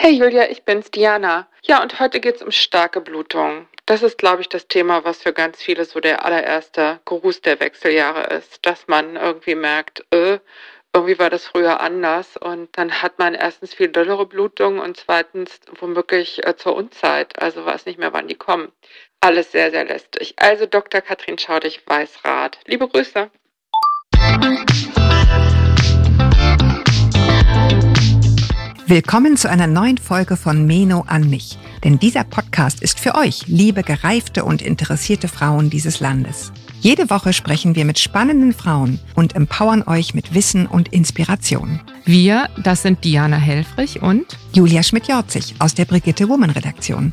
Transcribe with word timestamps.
Hey 0.00 0.12
Julia, 0.12 0.48
ich 0.48 0.62
bin's, 0.62 0.92
Diana. 0.92 1.48
Ja, 1.64 1.82
und 1.82 1.98
heute 1.98 2.20
geht's 2.20 2.40
um 2.40 2.52
starke 2.52 3.00
Blutung. 3.00 3.66
Das 3.84 4.04
ist, 4.04 4.16
glaube 4.16 4.42
ich, 4.42 4.48
das 4.48 4.68
Thema, 4.68 5.02
was 5.02 5.24
für 5.24 5.32
ganz 5.32 5.60
viele 5.60 5.84
so 5.84 5.98
der 5.98 6.24
allererste 6.24 7.00
Gruß 7.04 7.40
der 7.40 7.58
Wechseljahre 7.58 8.32
ist, 8.32 8.64
dass 8.64 8.86
man 8.86 9.16
irgendwie 9.16 9.56
merkt, 9.56 10.06
äh, 10.14 10.38
irgendwie 10.94 11.18
war 11.18 11.30
das 11.30 11.48
früher 11.48 11.80
anders 11.80 12.36
und 12.36 12.68
dann 12.78 13.02
hat 13.02 13.18
man 13.18 13.34
erstens 13.34 13.74
viel 13.74 13.88
dollere 13.88 14.26
Blutung 14.26 14.78
und 14.78 14.96
zweitens 14.96 15.58
womöglich 15.80 16.46
äh, 16.46 16.54
zur 16.56 16.76
Unzeit, 16.76 17.36
also 17.42 17.66
weiß 17.66 17.86
nicht 17.86 17.98
mehr, 17.98 18.12
wann 18.12 18.28
die 18.28 18.36
kommen. 18.36 18.70
Alles 19.20 19.50
sehr, 19.50 19.72
sehr 19.72 19.84
lästig. 19.84 20.34
Also 20.36 20.66
Dr. 20.66 21.00
Katrin 21.00 21.38
Schaudig 21.38 21.82
weiß 21.88 22.24
Rat. 22.24 22.60
Liebe 22.66 22.86
Grüße. 22.86 23.32
Willkommen 28.88 29.36
zu 29.36 29.50
einer 29.50 29.66
neuen 29.66 29.98
Folge 29.98 30.34
von 30.38 30.66
Meno 30.66 31.04
an 31.06 31.28
mich. 31.28 31.58
Denn 31.84 31.98
dieser 31.98 32.24
Podcast 32.24 32.80
ist 32.80 32.98
für 32.98 33.16
euch, 33.16 33.46
liebe 33.46 33.82
gereifte 33.82 34.46
und 34.46 34.62
interessierte 34.62 35.28
Frauen 35.28 35.68
dieses 35.68 36.00
Landes. 36.00 36.54
Jede 36.80 37.10
Woche 37.10 37.34
sprechen 37.34 37.76
wir 37.76 37.84
mit 37.84 37.98
spannenden 37.98 38.54
Frauen 38.54 38.98
und 39.14 39.36
empowern 39.36 39.82
euch 39.82 40.14
mit 40.14 40.32
Wissen 40.32 40.66
und 40.66 40.88
Inspiration. 40.88 41.80
Wir, 42.06 42.48
das 42.64 42.80
sind 42.80 43.04
Diana 43.04 43.36
Helfrich 43.36 44.00
und 44.00 44.24
Julia 44.54 44.82
Schmidt-Jorzig 44.82 45.56
aus 45.58 45.74
der 45.74 45.84
Brigitte 45.84 46.26
Woman 46.26 46.48
Redaktion. 46.48 47.12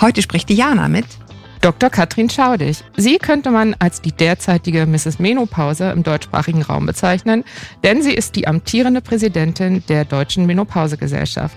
Heute 0.00 0.22
spricht 0.22 0.48
Diana 0.48 0.88
mit 0.88 1.06
Dr. 1.62 1.90
Katrin 1.90 2.28
Schaudig. 2.28 2.82
Sie 2.96 3.18
könnte 3.18 3.52
man 3.52 3.76
als 3.78 4.02
die 4.02 4.10
derzeitige 4.10 4.84
Mrs. 4.84 5.20
Menopause 5.20 5.92
im 5.92 6.02
deutschsprachigen 6.02 6.62
Raum 6.62 6.86
bezeichnen, 6.86 7.44
denn 7.84 8.02
sie 8.02 8.12
ist 8.12 8.34
die 8.34 8.48
amtierende 8.48 9.00
Präsidentin 9.00 9.84
der 9.88 10.04
Deutschen 10.04 10.46
Menopausegesellschaft. 10.46 11.56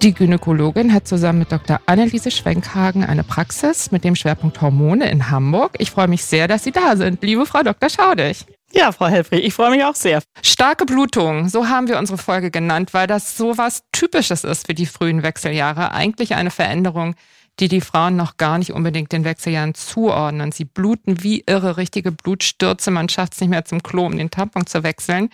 Die 0.00 0.14
Gynäkologin 0.14 0.92
hat 0.94 1.08
zusammen 1.08 1.40
mit 1.40 1.50
Dr. 1.50 1.80
Anneliese 1.86 2.30
Schwenkhagen 2.30 3.02
eine 3.02 3.24
Praxis 3.24 3.90
mit 3.90 4.04
dem 4.04 4.14
Schwerpunkt 4.14 4.60
Hormone 4.60 5.10
in 5.10 5.28
Hamburg. 5.28 5.72
Ich 5.78 5.90
freue 5.90 6.08
mich 6.08 6.24
sehr, 6.24 6.46
dass 6.46 6.62
Sie 6.62 6.72
da 6.72 6.94
sind, 6.94 7.20
liebe 7.24 7.44
Frau 7.44 7.64
Dr. 7.64 7.90
Schaudig. 7.90 8.46
Ja, 8.72 8.92
Frau 8.92 9.08
Helfrich, 9.08 9.44
ich 9.44 9.54
freue 9.54 9.70
mich 9.70 9.84
auch 9.84 9.96
sehr. 9.96 10.22
Starke 10.40 10.86
Blutung, 10.86 11.48
so 11.48 11.68
haben 11.68 11.88
wir 11.88 11.98
unsere 11.98 12.16
Folge 12.16 12.52
genannt, 12.52 12.94
weil 12.94 13.06
das 13.08 13.36
so 13.36 13.58
was 13.58 13.82
Typisches 13.92 14.44
ist 14.44 14.66
für 14.66 14.74
die 14.74 14.86
frühen 14.86 15.22
Wechseljahre. 15.22 15.92
Eigentlich 15.92 16.36
eine 16.36 16.50
Veränderung, 16.50 17.14
die 17.60 17.68
die 17.68 17.80
Frauen 17.80 18.16
noch 18.16 18.36
gar 18.36 18.58
nicht 18.58 18.72
unbedingt 18.72 19.12
den 19.12 19.24
Wechseljahren 19.24 19.74
zuordnen. 19.74 20.52
Sie 20.52 20.64
bluten 20.64 21.22
wie 21.22 21.44
irre, 21.46 21.76
richtige 21.76 22.10
Blutstürze. 22.12 22.90
Man 22.90 23.08
schafft 23.08 23.34
es 23.34 23.40
nicht 23.40 23.50
mehr 23.50 23.64
zum 23.64 23.82
Klo, 23.82 24.06
um 24.06 24.16
den 24.16 24.30
Tampon 24.30 24.66
zu 24.66 24.82
wechseln. 24.82 25.28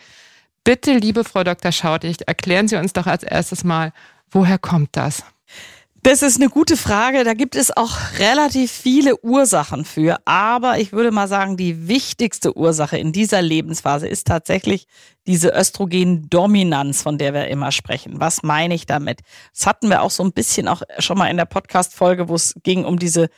Bitte, 0.64 0.96
liebe 0.98 1.24
Frau 1.24 1.44
Dr. 1.44 1.72
Schaudicht, 1.72 2.22
erklären 2.22 2.68
Sie 2.68 2.76
uns 2.76 2.92
doch 2.92 3.06
als 3.06 3.22
erstes 3.22 3.64
mal, 3.64 3.92
woher 4.30 4.58
kommt 4.58 4.90
das? 4.92 5.24
Das 6.02 6.22
ist 6.22 6.36
eine 6.36 6.48
gute 6.48 6.76
Frage. 6.76 7.24
Da 7.24 7.34
gibt 7.34 7.56
es 7.56 7.76
auch 7.76 7.96
relativ 8.18 8.70
viele 8.70 9.18
Ursachen 9.20 9.84
für. 9.84 10.18
Aber 10.24 10.78
ich 10.78 10.92
würde 10.92 11.10
mal 11.10 11.26
sagen, 11.26 11.56
die 11.56 11.88
wichtigste 11.88 12.56
Ursache 12.56 12.96
in 12.96 13.12
dieser 13.12 13.42
Lebensphase 13.42 14.06
ist 14.06 14.26
tatsächlich 14.26 14.86
diese 15.26 15.48
Östrogendominanz, 15.50 17.02
von 17.02 17.18
der 17.18 17.34
wir 17.34 17.48
immer 17.48 17.72
sprechen. 17.72 18.20
Was 18.20 18.42
meine 18.42 18.74
ich 18.74 18.86
damit? 18.86 19.20
Das 19.52 19.66
hatten 19.66 19.90
wir 19.90 20.02
auch 20.02 20.12
so 20.12 20.22
ein 20.22 20.32
bisschen 20.32 20.68
auch 20.68 20.82
schon 20.98 21.18
mal 21.18 21.30
in 21.30 21.36
der 21.36 21.46
Podcast-Folge, 21.46 22.28
wo 22.28 22.36
es 22.36 22.54
ging 22.62 22.84
um 22.84 22.98
diese 22.98 23.28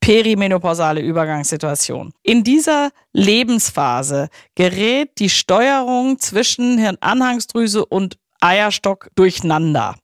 perimenopausale 0.00 1.00
Übergangssituation. 1.00 2.12
In 2.22 2.44
dieser 2.44 2.90
Lebensphase 3.12 4.28
gerät 4.54 5.18
die 5.18 5.30
Steuerung 5.30 6.18
zwischen 6.18 6.78
Hirnanhangsdrüse 6.78 7.84
und 7.84 8.16
Eierstock 8.40 9.08
durcheinander. 9.14 9.96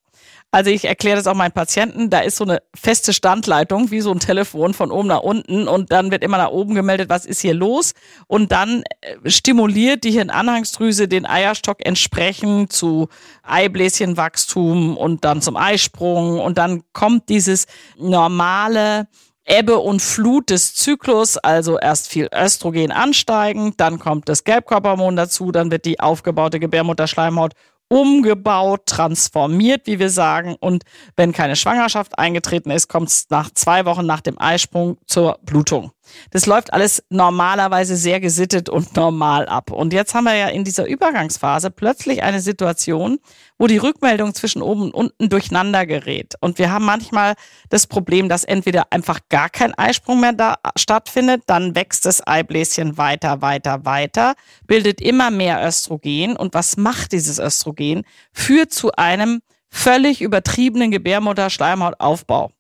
Also 0.57 0.71
ich 0.71 0.87
erkläre 0.87 1.19
das 1.19 1.27
auch 1.27 1.35
meinen 1.35 1.53
Patienten, 1.53 2.09
da 2.09 2.21
ist 2.21 2.39
so 2.39 2.45
eine 2.45 2.63
feste 2.75 3.13
Standleitung, 3.13 3.91
wie 3.91 4.01
so 4.01 4.11
ein 4.11 4.21
Telefon 4.21 4.73
von 4.73 4.91
oben 4.91 5.09
nach 5.09 5.21
unten. 5.21 5.69
Und 5.69 5.93
dann 5.93 6.11
wird 6.11 6.25
immer 6.25 6.39
nach 6.39 6.49
oben 6.49 6.75
gemeldet, 6.75 7.11
was 7.11 7.27
ist 7.27 7.43
hier 7.43 7.53
los? 7.53 7.93
Und 8.27 8.53
dann 8.53 8.83
äh, 9.03 9.29
stimuliert 9.29 10.03
die 10.05 10.13
Hirnanhangsdrüse 10.13 11.09
den 11.09 11.27
Eierstock 11.27 11.85
entsprechend 11.85 12.73
zu 12.73 13.09
Eibläschenwachstum 13.43 14.97
und 14.97 15.27
dann 15.27 15.43
zum 15.43 15.59
Eisprung. 15.59 16.41
Und 16.41 16.57
dann 16.57 16.85
kommt 16.95 17.29
dieses 17.29 17.67
normale 17.99 19.09
Ebbe 19.45 19.77
und 19.77 20.01
Flut 20.01 20.49
des 20.49 20.75
Zyklus, 20.75 21.37
also 21.37 21.79
erst 21.79 22.09
viel 22.09 22.31
Östrogen 22.35 22.93
ansteigend, 22.93 23.79
dann 23.79 23.99
kommt 23.99 24.31
das 24.31 24.43
Gelbkörperhormon 24.43 25.17
dazu, 25.17 25.53
dann 25.53 25.71
wird 25.71 25.85
die 25.85 26.01
aufgebaute 26.01 26.59
Gebärmutterschleimhaut 26.59 27.53
umgebaut, 27.89 28.87
transformiert, 28.87 29.87
wie 29.87 29.99
wir 29.99 30.11
sagen. 30.11 30.57
Und 30.59 30.85
wenn 31.17 31.33
keine 31.33 31.57
Schwangerschaft 31.57 32.19
eingetreten 32.19 32.71
ist, 32.71 32.89
kommt 32.89 33.09
es 33.09 33.27
nach 33.31 33.51
zwei 33.51 33.85
Wochen 33.85 34.07
nach 34.07 34.21
dem 34.21 34.39
Eisprung 34.41 34.99
zur 35.07 35.39
Blutung. 35.43 35.93
Das 36.31 36.47
läuft 36.47 36.73
alles 36.73 37.03
normalerweise 37.11 37.97
sehr 37.97 38.21
gesittet 38.21 38.69
und 38.69 38.95
normal 38.97 39.47
ab. 39.49 39.71
Und 39.71 39.93
jetzt 39.93 40.15
haben 40.15 40.25
wir 40.25 40.35
ja 40.35 40.49
in 40.49 40.65
dieser 40.65 40.87
Übergangsphase 40.87 41.71
plötzlich 41.71 42.23
eine 42.23 42.41
Situation, 42.41 43.19
wo 43.59 43.67
die 43.67 43.79
Rückmeldung 43.79 44.35
zwischen 44.35 44.63
oben 44.63 44.83
und 44.83 44.95
unten 44.95 45.29
durcheinander 45.29 45.87
gerät. 45.87 46.35
Und 46.41 46.59
wir 46.59 46.71
haben 46.71 46.85
manchmal 46.85 47.35
das 47.69 47.87
Problem, 47.87 48.29
dass 48.29 48.45
entweder 48.45 48.87
einfach 48.91 49.21
gar 49.29 49.49
kein 49.49 49.75
Eisprung 49.75 50.21
mehr 50.21 50.33
da 50.33 50.57
stattfindet, 50.77 51.43
dann 51.47 51.75
wächst 51.75 52.05
das 52.05 52.27
Eibläschen 52.27 52.99
weiter, 52.99 53.43
weiter, 53.43 53.85
weiter, 53.85 54.35
bildet 54.67 55.01
immer 55.01 55.31
mehr 55.31 55.67
Östrogen. 55.67 56.37
Und 56.37 56.55
was 56.55 56.77
macht 56.77 57.13
dieses 57.13 57.39
Östrogen? 57.39 58.05
Führt 58.33 58.73
zu 58.73 58.93
einem 58.93 59.41
völlig 59.71 60.23
übertriebenen 60.23 60.91
Gebärmutterschleimhautaufbau. 60.91 62.51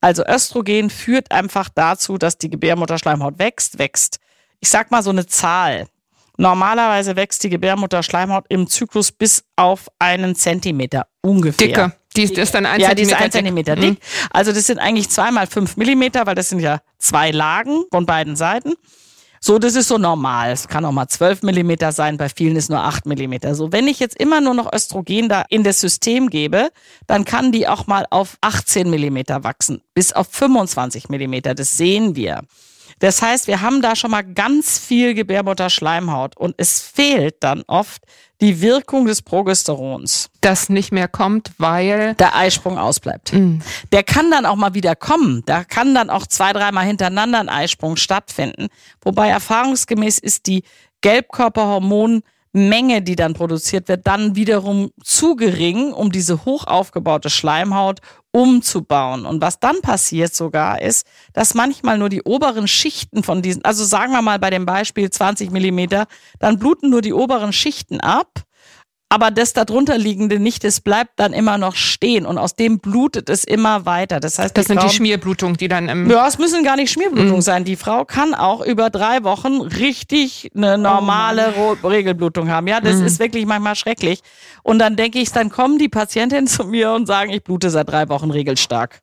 Also 0.00 0.24
Östrogen 0.24 0.90
führt 0.90 1.32
einfach 1.32 1.68
dazu, 1.74 2.18
dass 2.18 2.38
die 2.38 2.50
Gebärmutterschleimhaut 2.50 3.38
wächst, 3.38 3.78
wächst. 3.78 4.20
Ich 4.60 4.68
sag 4.68 4.90
mal 4.90 5.02
so 5.02 5.10
eine 5.10 5.26
Zahl. 5.26 5.88
Normalerweise 6.36 7.16
wächst 7.16 7.42
die 7.42 7.50
Gebärmutterschleimhaut 7.50 8.44
im 8.48 8.68
Zyklus 8.68 9.10
bis 9.10 9.44
auf 9.56 9.88
einen 9.98 10.36
Zentimeter 10.36 11.08
ungefähr. 11.20 11.66
Dicke. 11.66 11.92
Die 12.16 12.22
ist, 12.22 12.38
ist 12.38 12.54
dann 12.54 12.64
ein 12.64 12.80
ja, 12.80 12.88
Zentimeter 12.88 12.94
die 12.94 13.02
ist 13.02 13.24
ein 13.24 13.32
Zentimeter 13.32 13.76
dick. 13.76 14.00
dick. 14.00 14.02
Also 14.30 14.52
das 14.52 14.66
sind 14.66 14.78
eigentlich 14.78 15.10
zweimal 15.10 15.46
fünf 15.46 15.76
Millimeter, 15.76 16.26
weil 16.26 16.36
das 16.36 16.48
sind 16.48 16.60
ja 16.60 16.80
zwei 16.98 17.32
Lagen 17.32 17.84
von 17.90 18.06
beiden 18.06 18.36
Seiten. 18.36 18.74
So, 19.40 19.58
das 19.58 19.74
ist 19.74 19.88
so 19.88 19.98
normal. 19.98 20.50
Es 20.50 20.68
kann 20.68 20.84
auch 20.84 20.92
mal 20.92 21.08
12 21.08 21.42
Millimeter 21.42 21.92
sein, 21.92 22.16
bei 22.16 22.28
vielen 22.28 22.56
ist 22.56 22.70
nur 22.70 22.82
8 22.82 23.06
Millimeter. 23.06 23.54
So, 23.54 23.72
wenn 23.72 23.88
ich 23.88 24.00
jetzt 24.00 24.16
immer 24.18 24.40
nur 24.40 24.54
noch 24.54 24.72
Östrogen 24.72 25.28
da 25.28 25.44
in 25.48 25.62
das 25.62 25.80
System 25.80 26.30
gebe, 26.30 26.70
dann 27.06 27.24
kann 27.24 27.52
die 27.52 27.68
auch 27.68 27.86
mal 27.86 28.06
auf 28.10 28.36
18 28.40 28.90
Millimeter 28.90 29.44
wachsen, 29.44 29.82
bis 29.94 30.12
auf 30.12 30.28
25 30.30 31.08
Millimeter. 31.08 31.54
Das 31.54 31.76
sehen 31.76 32.16
wir. 32.16 32.42
Das 32.98 33.22
heißt, 33.22 33.46
wir 33.46 33.60
haben 33.60 33.80
da 33.80 33.94
schon 33.94 34.10
mal 34.10 34.22
ganz 34.22 34.78
viel 34.78 35.14
Gebärmutterschleimhaut 35.14 36.36
und 36.36 36.54
es 36.58 36.80
fehlt 36.80 37.36
dann 37.40 37.62
oft 37.66 38.02
die 38.40 38.60
Wirkung 38.60 39.06
des 39.06 39.22
Progesterons. 39.22 40.30
Das 40.40 40.68
nicht 40.68 40.92
mehr 40.92 41.08
kommt, 41.08 41.50
weil 41.58 42.14
der 42.14 42.36
Eisprung 42.36 42.78
ausbleibt. 42.78 43.32
Mhm. 43.32 43.60
Der 43.92 44.04
kann 44.04 44.30
dann 44.30 44.46
auch 44.46 44.56
mal 44.56 44.74
wieder 44.74 44.94
kommen. 44.94 45.42
Da 45.46 45.64
kann 45.64 45.94
dann 45.94 46.10
auch 46.10 46.26
zwei, 46.26 46.52
dreimal 46.52 46.84
hintereinander 46.84 47.40
ein 47.40 47.48
Eisprung 47.48 47.96
stattfinden. 47.96 48.68
Wobei 49.02 49.28
erfahrungsgemäß 49.28 50.18
ist 50.18 50.46
die 50.46 50.62
Gelbkörperhormon 51.00 52.22
Menge, 52.52 53.02
die 53.02 53.16
dann 53.16 53.34
produziert 53.34 53.88
wird, 53.88 54.06
dann 54.06 54.34
wiederum 54.34 54.90
zu 55.02 55.36
gering, 55.36 55.92
um 55.92 56.10
diese 56.10 56.44
hoch 56.44 56.66
aufgebaute 56.66 57.30
Schleimhaut 57.30 58.00
umzubauen. 58.38 59.26
Und 59.26 59.42
was 59.42 59.58
dann 59.58 59.80
passiert 59.82 60.32
sogar 60.32 60.80
ist, 60.80 61.04
dass 61.32 61.54
manchmal 61.54 61.98
nur 61.98 62.08
die 62.08 62.22
oberen 62.22 62.68
Schichten 62.68 63.24
von 63.24 63.42
diesen, 63.42 63.64
also 63.64 63.84
sagen 63.84 64.12
wir 64.12 64.22
mal 64.22 64.38
bei 64.38 64.50
dem 64.50 64.64
Beispiel 64.64 65.10
20 65.10 65.50
Millimeter, 65.50 66.06
dann 66.38 66.60
bluten 66.60 66.88
nur 66.88 67.02
die 67.02 67.12
oberen 67.12 67.52
Schichten 67.52 68.00
ab 68.00 68.44
aber 69.10 69.30
das 69.30 69.54
darunter 69.54 69.96
liegende 69.96 70.38
nicht, 70.38 70.64
es 70.64 70.82
bleibt 70.82 71.12
dann 71.16 71.32
immer 71.32 71.56
noch 71.56 71.76
stehen 71.76 72.26
und 72.26 72.36
aus 72.36 72.56
dem 72.56 72.78
blutet 72.78 73.30
es 73.30 73.44
immer 73.44 73.86
weiter. 73.86 74.20
Das 74.20 74.38
heißt, 74.38 74.54
das 74.56 74.66
die 74.66 74.68
sind 74.68 74.80
Frau, 74.80 74.88
die 74.88 74.94
Schmierblutungen, 74.94 75.56
die 75.56 75.68
dann 75.68 75.88
im 75.88 76.10
ja, 76.10 76.26
es 76.28 76.38
müssen 76.38 76.62
gar 76.62 76.76
nicht 76.76 76.92
Schmierblutungen 76.92 77.36
mhm. 77.36 77.42
sein. 77.42 77.64
Die 77.64 77.76
Frau 77.76 78.04
kann 78.04 78.34
auch 78.34 78.60
über 78.60 78.90
drei 78.90 79.24
Wochen 79.24 79.62
richtig 79.62 80.50
eine 80.54 80.76
normale 80.76 81.54
oh 81.56 81.86
Regelblutung 81.86 82.50
haben. 82.50 82.66
Ja, 82.66 82.80
das 82.80 82.96
mhm. 82.96 83.06
ist 83.06 83.18
wirklich 83.18 83.46
manchmal 83.46 83.76
schrecklich. 83.76 84.20
Und 84.62 84.78
dann 84.78 84.96
denke 84.96 85.18
ich, 85.20 85.32
dann 85.32 85.48
kommen 85.48 85.78
die 85.78 85.88
Patientinnen 85.88 86.46
zu 86.48 86.64
mir 86.64 86.92
und 86.92 87.06
sagen, 87.06 87.30
ich 87.30 87.42
blute 87.42 87.70
seit 87.70 87.88
drei 87.88 88.10
Wochen 88.10 88.30
regelstark. 88.30 89.00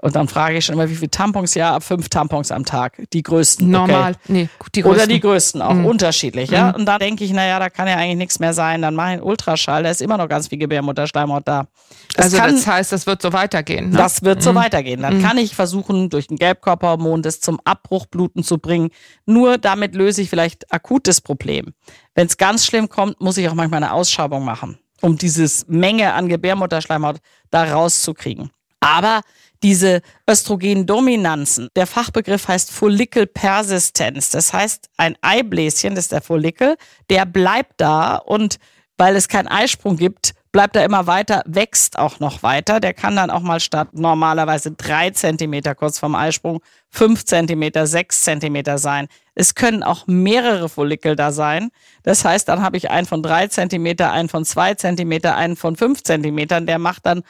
Und 0.00 0.14
dann 0.14 0.28
frage 0.28 0.56
ich 0.56 0.64
schon 0.64 0.74
immer, 0.74 0.88
wie 0.88 0.94
viele 0.94 1.10
Tampons? 1.10 1.54
Ja, 1.54 1.74
ab 1.74 1.82
fünf 1.82 2.08
Tampons 2.08 2.52
am 2.52 2.64
Tag. 2.64 3.02
Die 3.12 3.22
größten. 3.22 3.68
Normal. 3.68 4.12
Okay. 4.12 4.18
Nee, 4.28 4.48
die 4.74 4.82
größten. 4.82 5.02
Oder 5.02 5.06
die 5.08 5.20
größten, 5.20 5.60
auch 5.60 5.74
mhm. 5.74 5.86
unterschiedlich, 5.86 6.50
ja. 6.50 6.68
Mhm. 6.68 6.74
Und 6.76 6.86
dann 6.86 7.00
denke 7.00 7.24
ich, 7.24 7.32
naja, 7.32 7.58
da 7.58 7.68
kann 7.68 7.88
ja 7.88 7.96
eigentlich 7.96 8.18
nichts 8.18 8.38
mehr 8.38 8.54
sein. 8.54 8.80
Dann 8.80 8.94
mache 8.94 9.08
ich 9.08 9.12
einen 9.14 9.22
Ultraschall, 9.22 9.82
da 9.82 9.90
ist 9.90 10.00
immer 10.00 10.16
noch 10.16 10.28
ganz 10.28 10.48
viel 10.48 10.58
Gebärmutterschleimhaut 10.58 11.48
da. 11.48 11.66
Das 12.14 12.26
also 12.26 12.36
kann, 12.36 12.54
das 12.54 12.66
heißt, 12.66 12.92
das 12.92 13.06
wird 13.08 13.20
so 13.20 13.32
weitergehen. 13.32 13.90
Ne? 13.90 13.96
Das 13.96 14.22
wird 14.22 14.40
so 14.40 14.52
mhm. 14.52 14.56
weitergehen. 14.56 15.02
Dann 15.02 15.18
mhm. 15.18 15.22
kann 15.22 15.36
ich 15.36 15.56
versuchen, 15.56 16.10
durch 16.10 16.30
ein 16.30 16.36
Gelbkörperhormon 16.36 17.22
das 17.22 17.40
zum 17.40 17.58
Abbruchbluten 17.64 18.44
zu 18.44 18.58
bringen. 18.58 18.90
Nur 19.26 19.58
damit 19.58 19.96
löse 19.96 20.22
ich 20.22 20.30
vielleicht 20.30 20.72
akutes 20.72 21.20
Problem. 21.20 21.74
Wenn 22.14 22.28
es 22.28 22.36
ganz 22.36 22.64
schlimm 22.64 22.88
kommt, 22.88 23.20
muss 23.20 23.36
ich 23.36 23.48
auch 23.48 23.54
manchmal 23.54 23.82
eine 23.82 23.92
Ausschabung 23.92 24.44
machen. 24.44 24.78
um 25.00 25.16
dieses 25.16 25.66
Menge 25.68 26.12
an 26.14 26.28
Gebärmutterschleimhaut 26.28 27.18
da 27.50 27.64
rauszukriegen. 27.64 28.50
Aber 28.80 29.22
diese 29.62 30.02
Östrogendominanzen, 30.28 31.68
der 31.76 31.86
Fachbegriff 31.86 32.48
heißt 32.48 32.70
Follikelpersistenz. 32.70 34.30
Das 34.30 34.52
heißt, 34.52 34.88
ein 34.96 35.16
Eibläschen, 35.20 35.94
das 35.94 36.04
ist 36.04 36.12
der 36.12 36.22
Follikel, 36.22 36.76
der 37.10 37.26
bleibt 37.26 37.74
da 37.80 38.16
und 38.16 38.58
weil 38.96 39.14
es 39.16 39.28
keinen 39.28 39.48
Eisprung 39.48 39.96
gibt, 39.96 40.34
bleibt 40.50 40.76
er 40.76 40.84
immer 40.84 41.06
weiter, 41.06 41.42
wächst 41.46 41.98
auch 41.98 42.20
noch 42.20 42.42
weiter. 42.42 42.80
Der 42.80 42.94
kann 42.94 43.16
dann 43.16 43.30
auch 43.30 43.42
mal 43.42 43.60
statt 43.60 43.88
normalerweise 43.92 44.72
drei 44.72 45.10
Zentimeter 45.10 45.74
kurz 45.74 45.98
vom 45.98 46.14
Eisprung 46.14 46.60
fünf 46.90 47.24
Zentimeter, 47.24 47.86
sechs 47.86 48.22
Zentimeter 48.22 48.78
sein. 48.78 49.08
Es 49.34 49.54
können 49.54 49.82
auch 49.82 50.06
mehrere 50.06 50.68
Follikel 50.68 51.16
da 51.16 51.32
sein. 51.32 51.70
Das 52.02 52.24
heißt, 52.24 52.48
dann 52.48 52.62
habe 52.62 52.76
ich 52.76 52.90
einen 52.90 53.06
von 53.06 53.22
drei 53.22 53.46
Zentimeter, 53.46 54.10
einen 54.10 54.28
von 54.28 54.44
zwei 54.44 54.74
Zentimeter, 54.74 55.36
einen 55.36 55.54
von 55.54 55.76
fünf 55.76 56.02
Zentimetern. 56.02 56.66
Der 56.66 56.78
macht 56.78 57.06
dann 57.06 57.22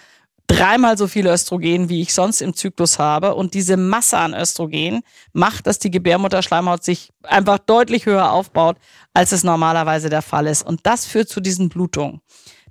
dreimal 0.48 0.98
so 0.98 1.06
viel 1.06 1.26
Östrogen, 1.28 1.88
wie 1.88 2.00
ich 2.00 2.12
sonst 2.12 2.40
im 2.40 2.54
Zyklus 2.54 2.98
habe. 2.98 3.36
Und 3.36 3.54
diese 3.54 3.76
Masse 3.76 4.18
an 4.18 4.34
Östrogen 4.34 5.02
macht, 5.32 5.68
dass 5.68 5.78
die 5.78 5.90
Gebärmutterschleimhaut 5.90 6.82
sich 6.82 7.12
einfach 7.22 7.58
deutlich 7.58 8.06
höher 8.06 8.32
aufbaut, 8.32 8.76
als 9.14 9.30
es 9.30 9.44
normalerweise 9.44 10.10
der 10.10 10.22
Fall 10.22 10.48
ist. 10.48 10.66
Und 10.66 10.80
das 10.82 11.06
führt 11.06 11.28
zu 11.28 11.40
diesen 11.40 11.68
Blutungen. 11.68 12.20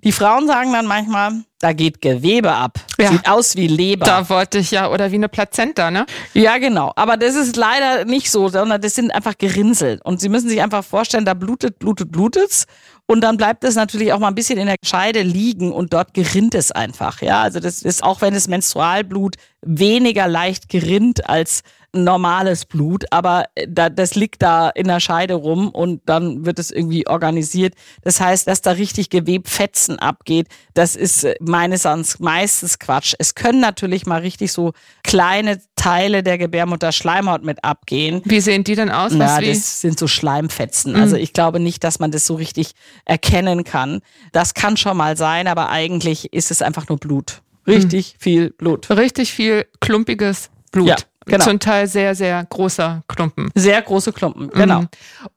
Die 0.04 0.12
Frauen 0.12 0.46
sagen 0.48 0.74
dann 0.74 0.86
manchmal, 0.86 1.44
da 1.60 1.74
geht 1.74 2.02
Gewebe 2.02 2.52
ab. 2.52 2.80
Ja. 3.00 3.12
Sieht 3.12 3.28
aus 3.28 3.56
wie 3.56 3.68
Leber. 3.68 4.06
Da 4.06 4.30
wollte 4.30 4.60
ich 4.60 4.70
ja, 4.72 4.92
oder 4.92 5.12
wie 5.12 5.16
eine 5.16 5.28
Plazenta, 5.28 5.90
ne? 5.90 6.06
Ja, 6.34 6.60
genau. 6.60 6.94
Aber 6.96 7.18
das 7.18 7.36
ist 7.36 7.56
leider 7.56 8.06
nicht 8.06 8.30
so, 8.30 8.48
sondern 8.48 8.80
das 8.80 8.94
sind 8.94 9.12
einfach 9.12 9.38
Gerinnsel. 9.38 10.00
Und 10.04 10.22
Sie 10.22 10.30
müssen 10.30 10.50
sich 10.50 10.62
einfach 10.62 10.84
vorstellen, 10.84 11.26
da 11.26 11.34
blutet, 11.34 11.80
blutet, 11.80 12.12
blutet's. 12.12 12.68
Und 13.10 13.22
dann 13.22 13.38
bleibt 13.38 13.64
es 13.64 13.76
natürlich 13.76 14.12
auch 14.12 14.20
mal 14.20 14.28
ein 14.28 14.36
bisschen 14.36 14.60
in 14.60 14.68
der 14.68 14.76
Scheide 14.84 15.22
liegen 15.22 15.72
und 15.72 15.94
dort 15.94 16.14
gerinnt 16.14 16.54
es 16.54 16.74
einfach. 16.74 17.22
Ja, 17.22 17.42
also 17.42 17.62
das 17.62 17.82
ist 17.82 18.04
auch 18.04 18.20
wenn 18.20 18.34
es 18.34 18.50
Menstrualblut 18.50 19.38
weniger 19.62 20.28
leicht 20.28 20.68
gerinnt 20.68 21.30
als 21.30 21.62
normales 22.04 22.66
Blut, 22.66 23.06
aber 23.12 23.46
äh, 23.56 23.68
da, 23.70 23.90
das 23.90 24.16
liegt 24.16 24.42
da 24.42 24.70
in 24.70 24.88
der 24.88 25.00
Scheide 25.00 25.36
rum 25.36 25.70
und 25.70 26.02
dann 26.06 26.46
wird 26.46 26.60
es 26.60 26.72
irgendwie 26.72 27.08
organisiert. 27.08 27.74
Das 28.04 28.20
heißt, 28.20 28.48
dass 28.48 28.62
da 28.62 28.72
richtig 28.72 29.10
Gewebfetzen 29.10 30.00
abgeht, 30.00 30.48
das 30.74 30.96
ist 30.96 31.24
äh, 31.24 31.36
meines 31.40 31.86
Erachtens 31.86 32.20
meistens 32.20 32.80
Quatsch. 32.80 33.14
Es 33.20 33.36
können 33.36 33.60
natürlich 33.60 34.06
mal 34.06 34.22
richtig 34.22 34.52
so 34.52 34.74
kleine 35.04 35.62
Teile 35.76 36.24
der 36.24 36.38
Gebärmutter 36.38 36.92
Schleimhaut 36.92 37.44
mit 37.44 37.64
abgehen. 37.64 38.22
Wie 38.26 38.42
sehen 38.42 38.64
die 38.64 38.76
denn 38.76 38.90
aus? 38.90 39.14
Ja, 39.14 39.40
das 39.40 39.82
sind 39.82 39.98
so 39.98 40.08
Schleimfetzen. 40.08 40.94
Mhm. 40.94 41.02
Also 41.02 41.16
ich 41.16 41.34
glaube 41.34 41.60
nicht, 41.60 41.84
dass 41.84 42.00
man 42.00 42.12
das 42.12 42.26
so 42.26 42.36
richtig 42.36 42.72
erkennen 43.06 43.64
kann. 43.64 44.02
Das 44.32 44.54
kann 44.54 44.78
schon 44.78 44.98
mal 44.98 45.16
sein, 45.18 45.48
aber 45.48 45.70
eigentlich 45.70 46.34
ist 46.34 46.52
es 46.52 46.62
einfach 46.62 46.90
nur 46.90 46.98
Blut. 46.98 47.42
Richtig 47.68 48.16
mhm. 48.16 48.20
viel 48.20 48.50
Blut. 48.52 48.90
Richtig 48.90 49.34
viel 49.34 49.66
klumpiges 49.80 50.50
Blut. 50.72 50.88
Ja. 50.88 50.96
Genau. 51.28 51.44
Zum 51.44 51.60
Teil 51.60 51.88
sehr, 51.88 52.16
sehr 52.16 52.46
großer 52.50 53.04
Klumpen. 53.08 53.50
Sehr 53.54 53.82
große 53.82 54.14
Klumpen, 54.14 54.50
genau. 54.50 54.82
Mhm. 54.82 54.88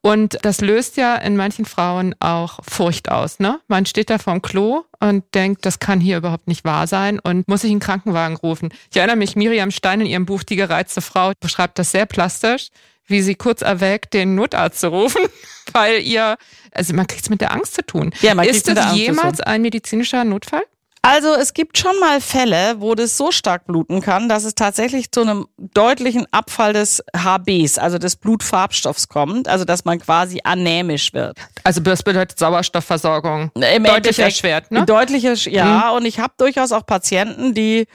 Und 0.01 0.39
das 0.43 0.61
löst 0.61 0.97
ja 0.97 1.17
in 1.17 1.37
manchen 1.37 1.65
Frauen 1.65 2.15
auch 2.21 2.61
Furcht 2.69 3.11
aus. 3.11 3.41
Ne? 3.41 3.61
Man 3.69 3.87
steht 3.87 4.11
da 4.11 4.19
vorm 4.19 4.41
Klo 4.41 4.85
und 5.01 5.25
denkt, 5.35 5.67
das 5.67 5.79
kann 5.79 6.01
hier 6.01 6.19
überhaupt 6.19 6.49
nicht 6.49 6.65
wahr 6.65 6.87
sein 6.87 7.19
und 7.19 7.49
muss 7.49 7.63
sich 7.63 7.71
einen 7.71 7.81
Krankenwagen 7.81 8.37
rufen. 8.37 8.71
Ich 8.91 8.97
erinnere 8.97 9.17
mich, 9.17 9.37
Miriam 9.37 9.71
Stein 9.71 10.01
in 10.01 10.07
ihrem 10.07 10.27
Buch 10.27 10.43
Die 10.43 10.57
gereizte 10.57 11.01
Frau 11.01 11.33
beschreibt 11.41 11.79
das 11.79 11.91
sehr 11.91 12.07
plastisch, 12.07 12.69
wie 13.07 13.23
sie 13.23 13.35
kurz 13.35 13.61
erwägt, 13.63 14.15
den 14.15 14.37
Notarzt 14.37 14.81
zu 14.81 14.89
rufen, 14.89 15.23
weil 15.73 16.01
ihr, 16.01 16.37
also 16.73 16.95
man 16.95 17.07
kriegt 17.07 17.25
es 17.25 17.31
mit 17.31 17.41
der 17.41 17.53
Angst 17.53 17.75
zu 17.75 17.85
tun. 17.85 18.13
Ja, 18.21 18.35
man 18.35 18.47
Ist 18.47 18.69
das 18.69 18.95
jemals 18.95 19.41
ein 19.41 19.63
medizinischer 19.63 20.25
Notfall? 20.25 20.63
Also 21.03 21.35
es 21.35 21.55
gibt 21.55 21.79
schon 21.79 21.99
mal 21.99 22.21
Fälle, 22.21 22.77
wo 22.79 22.95
das 22.95 23.17
so 23.17 23.33
stark 23.33 23.67
bluten 23.67 24.03
kann, 24.03 24.29
dass 24.29 24.45
es 24.45 24.55
tatsächlich 24.55 25.11
zu 25.11 25.23
einem 25.23 25.47
deutlichen 25.57 26.27
Abfall 26.31 26.75
des 26.75 27.03
HBs, 27.17 27.79
also 27.79 27.97
des 27.97 28.17
Blutfarbstoffs 28.17 29.09
kommt, 29.09 29.49
also 29.49 29.65
dass 29.65 29.87
man 29.87 29.99
quasi 29.99 30.41
anämisch 30.45 31.15
wird. 31.15 31.39
Also 31.65 31.81
das 31.81 32.03
bedeutet 32.03 32.39
Sauerstoffversorgung 32.39 33.51
Im 33.55 33.85
deutlich 33.85 34.19
erschwert, 34.19 34.71
ne? 34.71 34.85
Deutlich, 34.85 35.23
ja. 35.47 35.91
Mhm. 35.91 35.97
Und 35.97 36.05
ich 36.05 36.21
habe 36.21 36.35
durchaus 36.37 36.71
auch 36.71 36.85
Patienten, 36.85 37.55
die 37.55 37.87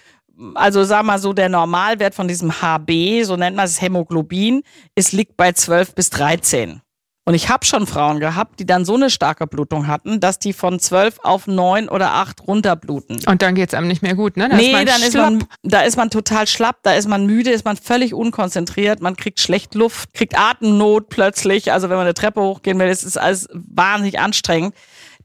also 0.55 0.83
sag 0.83 1.05
mal 1.05 1.19
so, 1.19 1.33
der 1.33 1.49
Normalwert 1.49 2.15
von 2.15 2.27
diesem 2.27 2.61
HB, 2.61 3.23
so 3.23 3.35
nennt 3.37 3.55
man 3.55 3.65
es 3.65 3.81
Hämoglobin, 3.81 4.63
ist 4.95 5.13
liegt 5.13 5.37
bei 5.37 5.51
12 5.51 5.95
bis 5.95 6.09
13. 6.09 6.81
Und 7.27 7.33
ich 7.33 7.49
habe 7.49 7.65
schon 7.65 7.87
Frauen 7.87 8.19
gehabt, 8.19 8.59
die 8.59 8.67
dann 8.67 8.85
so 8.85 8.93
eine 8.93 9.09
starke 9.09 9.47
Blutung 9.47 9.87
hatten, 9.87 10.19
dass 10.19 10.37
die 10.37 10.53
von 10.53 10.79
zwölf 10.79 11.17
auf 11.23 11.47
neun 11.47 11.89
oder 11.89 12.13
acht 12.13 12.47
runterbluten. 12.47 13.21
Und 13.25 13.41
dann 13.41 13.55
geht's 13.55 13.73
einem 13.73 13.87
nicht 13.87 14.03
mehr 14.03 14.13
gut, 14.13 14.37
ne? 14.37 14.47
Da 14.47 14.55
nee, 14.55 14.67
ist 14.67 14.73
dann 14.73 14.87
schlapp. 14.87 15.07
ist 15.07 15.15
man, 15.15 15.43
da 15.63 15.81
ist 15.81 15.97
man 15.97 16.11
total 16.11 16.45
schlapp, 16.45 16.77
da 16.83 16.93
ist 16.93 17.07
man 17.07 17.25
müde, 17.25 17.49
ist 17.49 17.65
man 17.65 17.77
völlig 17.77 18.13
unkonzentriert, 18.13 19.01
man 19.01 19.15
kriegt 19.15 19.39
schlecht 19.39 19.73
Luft, 19.73 20.13
kriegt 20.13 20.37
Atemnot 20.37 21.09
plötzlich. 21.09 21.71
Also 21.71 21.89
wenn 21.89 21.97
man 21.97 22.05
eine 22.05 22.13
Treppe 22.13 22.41
hochgehen 22.41 22.77
will, 22.77 22.87
ist 22.87 23.17
alles 23.17 23.49
wahnsinnig 23.51 24.19
anstrengend. 24.19 24.75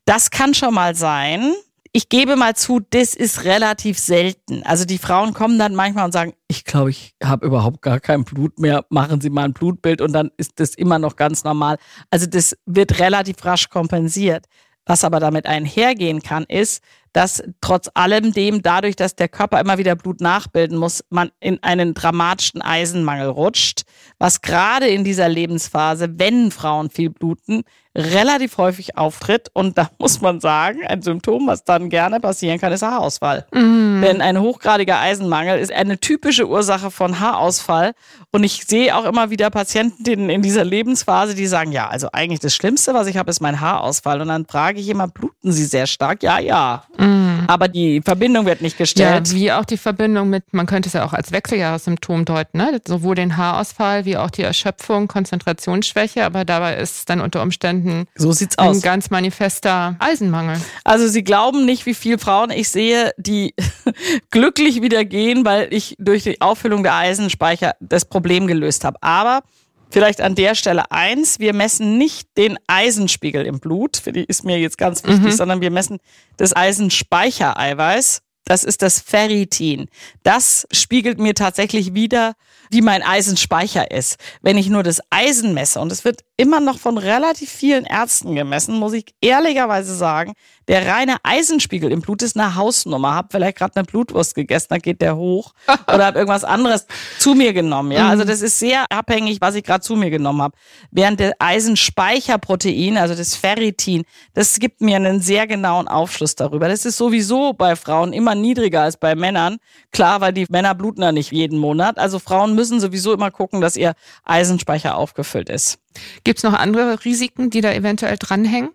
Das 0.07 0.31
kann 0.31 0.55
schon 0.55 0.73
mal 0.73 0.95
sein 0.95 1.53
ich 1.93 2.09
gebe 2.09 2.37
mal 2.37 2.55
zu, 2.55 2.81
das 2.81 3.15
ist 3.15 3.45
relativ 3.45 3.99
selten. 3.99 4.63
Also 4.63 4.85
die 4.85 4.99
Frauen 4.99 5.35
kommen 5.35 5.59
dann 5.59 5.75
manchmal 5.75 6.05
und 6.05 6.13
sagen, 6.13 6.35
ich 6.47 6.65
glaube, 6.65 6.91
ich 6.91 7.15
habe 7.23 7.47
überhaupt 7.47 7.83
gar 7.83 7.99
kein 7.99 8.25
Blut 8.25 8.61
mehr, 8.61 8.85
machen 8.91 9.21
Sie 9.21 9.31
mal 9.31 9.45
ein 9.45 9.53
Blutbild 9.53 10.01
und 10.01 10.13
dann 10.13 10.31
ist 10.37 10.61
das 10.61 10.75
immer 10.75 10.99
noch 10.99 11.17
ganz 11.17 11.43
normal. 11.43 11.79
Also 12.11 12.27
das 12.27 12.57
wird 12.65 13.01
relativ 13.01 13.45
rasch 13.45 13.69
kompensiert. 13.69 14.47
Was 14.87 15.05
aber 15.05 15.21
damit 15.21 15.47
einhergehen 15.47 16.23
kann, 16.23 16.45
ist, 16.45 16.83
dass 17.13 17.43
trotz 17.61 17.91
allem 17.95 18.33
dem, 18.33 18.63
dadurch, 18.63 18.97
dass 18.97 19.17
der 19.17 19.29
Körper 19.29 19.61
immer 19.61 19.79
wieder 19.79 19.97
Blut 19.97 20.21
nachbilden 20.21 20.77
muss, 20.77 21.05
man 21.11 21.31
in 21.41 21.63
einen 21.63 21.95
dramatischen 21.95 22.63
Eisenmangel 22.63 23.29
rutscht, 23.29 23.83
was 24.19 24.43
gerade 24.43 24.89
in 24.89 25.05
dieser 25.05 25.29
Lebensphase, 25.29 26.19
wenn 26.19 26.51
Frauen 26.51 26.91
viel 26.91 27.11
bluten, 27.11 27.63
relativ 27.97 28.59
häufig 28.59 28.97
auftritt. 28.97 29.49
Und 29.53 29.77
da 29.79 29.91
muss 29.99 30.21
man 30.21 30.41
sagen, 30.41 30.87
ein 30.87 31.03
Symptom, 31.03 31.47
was 31.47 31.65
dann 31.65 31.91
gerne 31.91 32.21
passieren 32.21 32.59
kann, 32.59 32.73
ist 32.73 32.83
Haarausfall. 32.83 33.47
Mhm. 33.53 34.01
Denn 34.03 34.21
ein 34.21 34.41
hochgradiger 34.41 35.01
Eisenmangel 35.01 35.59
ist 35.59 35.73
eine 35.73 35.99
typische 35.99 36.49
Ursache 36.49 36.91
von 36.91 37.21
Haarausfall. 37.21 37.93
Und 38.31 38.45
ich 38.45 38.65
sehe 38.67 38.97
auch 38.97 39.05
immer 39.05 39.31
wieder 39.31 39.51
Patientinnen 39.51 40.31
in 40.31 40.43
dieser 40.43 40.65
Lebensphase, 40.65 41.35
die 41.35 41.47
sagen, 41.47 41.73
ja, 41.73 41.89
also 41.89 42.09
eigentlich 42.13 42.41
das 42.41 42.55
Schlimmste, 42.55 42.95
was 42.95 43.07
ich 43.07 43.17
habe, 43.17 43.31
ist 43.31 43.41
mein 43.41 43.61
Haarausfall. 43.61 44.21
Und 44.21 44.29
dann 44.29 44.47
frage 44.47 44.81
ich 44.81 44.89
immer, 44.89 45.09
bluten 45.09 45.53
Sie 45.53 45.65
sehr 45.65 45.87
stark? 45.87 46.23
Ja, 46.23 46.39
ja. 46.39 46.85
Mhm. 47.01 47.45
Aber 47.47 47.69
die 47.69 48.03
Verbindung 48.03 48.47
wird 48.47 48.61
nicht 48.61 48.79
gestellt. 48.79 49.29
Ja, 49.29 49.35
wie 49.35 49.53
auch 49.53 49.65
die 49.65 49.77
Verbindung 49.77 50.29
mit, 50.29 50.45
man 50.53 50.67
könnte 50.67 50.89
es 50.89 50.93
ja 50.93 51.05
auch 51.05 51.13
als 51.13 51.33
Wechseljahressymptom 51.33 52.25
deuten, 52.25 52.59
ne? 52.59 52.81
sowohl 52.87 53.15
den 53.15 53.37
Haarausfall 53.37 54.05
wie 54.05 54.17
auch 54.17 54.31
die 54.31 54.43
Erschöpfung, 54.43 55.09
Konzentrationsschwäche, 55.09 56.25
aber 56.25 56.45
dabei 56.45 56.77
ist 56.77 56.99
es 56.99 57.05
dann 57.07 57.21
unter 57.21 57.43
Umständen 57.43 58.07
so 58.15 58.33
sieht's 58.33 58.59
ein 58.59 58.69
aus. 58.69 58.83
ganz 58.83 59.11
manifester 59.11 59.97
Eisenmangel. 59.99 60.61
Also 60.85 61.09
Sie 61.09 61.25
glauben 61.25 61.65
nicht, 61.65 61.87
wie 61.87 61.95
viele 61.95 62.19
Frauen 62.19 62.51
ich 62.51 62.69
sehe, 62.69 63.13
die 63.17 63.55
glücklich 64.31 64.83
wieder 64.83 65.05
gehen, 65.05 65.45
weil 65.45 65.73
ich 65.73 65.97
durch 65.99 66.25
die 66.25 66.41
Auffüllung 66.41 66.83
der 66.83 66.95
Eisenspeicher 66.95 67.75
das 67.81 68.05
Problem 68.05 68.47
gelöst 68.47 68.85
habe. 68.85 68.99
Aber 69.01 69.43
Vielleicht 69.91 70.21
an 70.21 70.35
der 70.35 70.55
Stelle 70.55 70.91
eins, 70.91 71.39
wir 71.41 71.53
messen 71.53 71.99
nicht 71.99 72.29
den 72.37 72.59
Eisenspiegel 72.67 73.45
im 73.45 73.61
Blut, 73.61 73.97
für 73.97 74.13
die 74.13 74.25
ist 74.25 74.45
mir 74.45 74.59
jetzt 74.59 74.79
ganz 74.79 75.05
wichtig, 75.05 75.33
mhm. 75.33 75.37
sondern 75.37 75.61
wir 75.61 75.71
messen 75.71 75.99
das 76.37 76.55
Eisenspeichereiweiß. 76.55 78.23
Das 78.45 78.65
ist 78.65 78.83
das 78.83 79.01
Ferritin. 79.01 79.89
Das 80.25 80.67
spiegelt 80.73 81.21
mir 81.21 81.35
tatsächlich 81.35 81.95
wieder, 81.95 82.35
wie 82.71 82.81
mein 82.81 83.01
Eisenspeicher 83.03 83.93
ist. 83.93 84.17
Wenn 84.43 84.59
ich 84.59 84.69
nur 84.69 84.83
das 84.83 85.01
Eisen 85.09 85.55
messe, 85.55 85.79
und 85.79 85.93
es 85.93 86.05
wird 86.05 86.23
immer 86.37 86.59
noch 86.59 86.81
von 86.81 86.99
relativ 86.99 87.49
vielen 87.49 87.85
Ärzten 87.85 88.35
gemessen, 88.35 88.77
muss 88.77 88.93
ich 88.93 89.15
ehrlicherweise 89.21 89.95
sagen, 89.95 90.33
der 90.69 90.87
reine 90.87 91.17
Eisenspiegel 91.23 91.91
im 91.91 92.01
Blut 92.01 92.23
ist 92.23 92.39
eine 92.39 92.55
Hausnummer. 92.55 93.15
Hab 93.15 93.33
vielleicht 93.33 93.59
gerade 93.59 93.77
eine 93.77 93.85
Blutwurst 93.85 94.35
gegessen, 94.35 94.69
dann 94.71 94.81
geht 94.81 95.01
der 95.01 95.17
hoch. 95.17 95.53
Oder 95.93 96.07
hab 96.07 96.17
irgendwas 96.17 96.45
anderes 96.45 96.87
zu 97.19 97.35
mir 97.35 97.53
genommen. 97.53 97.93
Ja, 97.93 98.09
also 98.09 98.25
mhm. 98.25 98.29
das 98.29 98.43
ist 98.43 98.59
sehr 98.59 98.85
abhängig, 98.91 99.41
was 99.41 99.55
ich 99.55 99.65
gerade 99.65 99.81
zu 99.81 99.97
mir 99.97 100.11
genommen 100.11 100.43
habe. 100.43 100.57
Während 100.91 101.21
der 101.21 101.35
Eisenspeicherprotein, 101.39 102.99
also 102.99 103.15
das 103.15 103.35
Ferritin, 103.35 104.05
das 104.35 104.59
gibt 104.59 104.81
mir 104.81 104.97
einen 104.97 105.21
sehr 105.21 105.47
genauen 105.47 105.89
Aufschluss 105.89 106.35
darüber. 106.35 106.69
Das 106.69 106.85
ist 106.85 106.97
sowieso 106.97 107.53
bei 107.53 107.75
Frauen 107.77 108.13
immer 108.13 108.35
niedriger 108.35 108.83
als 108.83 108.97
bei 108.97 109.15
Männern. 109.15 109.59
Klar, 109.93 110.21
weil 110.21 110.33
die 110.33 110.47
Männer 110.51 110.75
bluten 110.75 111.03
ja 111.03 111.13
nicht 111.13 111.33
jeden 111.33 111.59
Monat. 111.59 111.99
Also 111.99 112.19
Frauen 112.19 112.55
müssen 112.55 112.81
sowieso 112.81 113.13
immer 113.13 113.31
gucken, 113.31 113.61
dass 113.61 113.77
ihr 113.77 113.95
Eisenspeicher 114.25 114.97
aufgefüllt 114.97 115.49
ist. 115.49 115.79
Gibt 116.25 116.39
es 116.39 116.45
noch 116.45 116.55
andere 116.55 117.05
Risiken, 117.05 117.51
die 117.51 117.61
da 117.61 117.73
eventuell 117.73 118.17
dranhängen? 118.19 118.71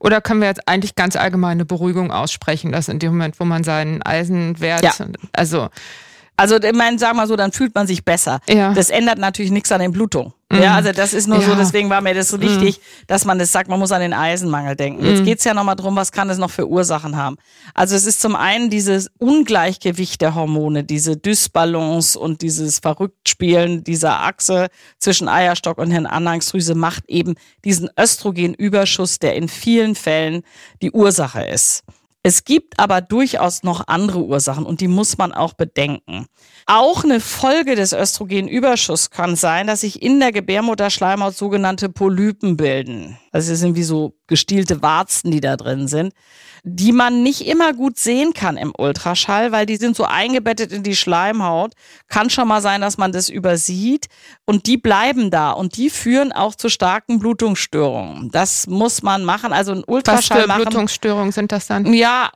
Oder 0.00 0.20
können 0.20 0.40
wir 0.40 0.48
jetzt 0.48 0.68
eigentlich 0.68 0.94
ganz 0.94 1.16
allgemeine 1.16 1.64
Beruhigung 1.64 2.10
aussprechen, 2.12 2.72
dass 2.72 2.88
in 2.88 2.98
dem 2.98 3.12
Moment, 3.12 3.38
wo 3.40 3.44
man 3.44 3.64
seinen 3.64 4.02
Eisenwert, 4.02 4.82
ja. 4.82 4.92
also 5.32 5.68
also, 6.38 6.56
ich 6.56 6.72
meine, 6.72 7.00
sag 7.00 7.16
mal 7.16 7.26
so, 7.26 7.34
dann 7.34 7.50
fühlt 7.50 7.74
man 7.74 7.88
sich 7.88 8.04
besser. 8.04 8.38
Ja. 8.48 8.72
Das 8.72 8.90
ändert 8.90 9.18
natürlich 9.18 9.50
nichts 9.50 9.72
an 9.72 9.80
den 9.80 9.90
Blutungen. 9.90 10.32
Mm. 10.50 10.62
Ja, 10.62 10.74
also 10.74 10.92
das 10.92 11.12
ist 11.12 11.26
nur 11.26 11.40
ja. 11.40 11.46
so, 11.46 11.54
deswegen 11.54 11.90
war 11.90 12.00
mir 12.00 12.14
das 12.14 12.28
so 12.28 12.40
wichtig, 12.40 12.78
mm. 12.78 12.80
dass 13.06 13.24
man 13.24 13.38
das 13.38 13.52
sagt, 13.52 13.68
man 13.68 13.78
muss 13.78 13.92
an 13.92 14.00
den 14.00 14.14
Eisenmangel 14.14 14.76
denken. 14.76 15.04
Jetzt 15.04 15.22
mm. 15.22 15.24
geht's 15.24 15.44
ja 15.44 15.52
nochmal 15.52 15.76
drum, 15.76 15.94
was 15.94 16.10
kann 16.10 16.30
es 16.30 16.38
noch 16.38 16.50
für 16.50 16.66
Ursachen 16.66 17.16
haben. 17.16 17.36
Also 17.74 17.94
es 17.94 18.06
ist 18.06 18.20
zum 18.20 18.34
einen 18.34 18.70
dieses 18.70 19.10
Ungleichgewicht 19.18 20.20
der 20.22 20.34
Hormone, 20.34 20.84
diese 20.84 21.16
Dysbalance 21.18 22.18
und 22.18 22.40
dieses 22.40 22.78
Verrücktspielen 22.78 23.84
dieser 23.84 24.20
Achse 24.20 24.68
zwischen 24.98 25.28
Eierstock 25.28 25.76
und 25.76 25.90
Hirnanhangsdrüse 25.90 26.74
macht 26.74 27.04
eben 27.08 27.34
diesen 27.64 27.90
Östrogenüberschuss, 27.98 29.18
der 29.18 29.36
in 29.36 29.48
vielen 29.48 29.94
Fällen 29.94 30.42
die 30.80 30.92
Ursache 30.92 31.42
ist. 31.42 31.84
Es 32.28 32.44
gibt 32.44 32.78
aber 32.78 33.00
durchaus 33.00 33.62
noch 33.62 33.88
andere 33.88 34.22
Ursachen 34.22 34.66
und 34.66 34.82
die 34.82 34.86
muss 34.86 35.16
man 35.16 35.32
auch 35.32 35.54
bedenken. 35.54 36.26
Auch 36.66 37.02
eine 37.02 37.20
Folge 37.20 37.74
des 37.74 37.94
Östrogenüberschusses 37.94 39.08
kann 39.08 39.34
sein, 39.34 39.66
dass 39.66 39.80
sich 39.80 40.02
in 40.02 40.20
der 40.20 40.30
Gebärmutterschleimhaut 40.30 41.34
sogenannte 41.34 41.88
Polypen 41.88 42.58
bilden. 42.58 43.16
Also 43.38 43.52
es 43.52 43.60
sind 43.60 43.76
wie 43.76 43.82
so 43.82 44.14
gestielte 44.26 44.82
Warzen, 44.82 45.30
die 45.30 45.40
da 45.40 45.56
drin 45.56 45.88
sind 45.88 46.12
die 46.64 46.92
man 46.92 47.22
nicht 47.22 47.46
immer 47.46 47.72
gut 47.72 47.98
sehen 47.98 48.32
kann 48.34 48.56
im 48.56 48.72
Ultraschall, 48.76 49.52
weil 49.52 49.66
die 49.66 49.76
sind 49.76 49.96
so 49.96 50.04
eingebettet 50.04 50.72
in 50.72 50.82
die 50.82 50.96
Schleimhaut. 50.96 51.72
Kann 52.08 52.30
schon 52.30 52.48
mal 52.48 52.60
sein, 52.60 52.80
dass 52.80 52.98
man 52.98 53.12
das 53.12 53.28
übersieht 53.28 54.06
und 54.44 54.66
die 54.66 54.76
bleiben 54.76 55.30
da 55.30 55.52
und 55.52 55.76
die 55.76 55.90
führen 55.90 56.32
auch 56.32 56.54
zu 56.54 56.68
starken 56.68 57.18
Blutungsstörungen. 57.18 58.30
Das 58.30 58.66
muss 58.66 59.02
man 59.02 59.24
machen. 59.24 59.52
Also 59.52 59.72
ein 59.72 59.84
Ultraschall 59.86 60.38
Was 60.38 60.42
für 60.42 60.48
machen. 60.48 60.62
Blutungsstörungen 60.62 61.32
sind 61.32 61.52
das 61.52 61.66
dann? 61.66 61.92
Ja, 61.92 62.30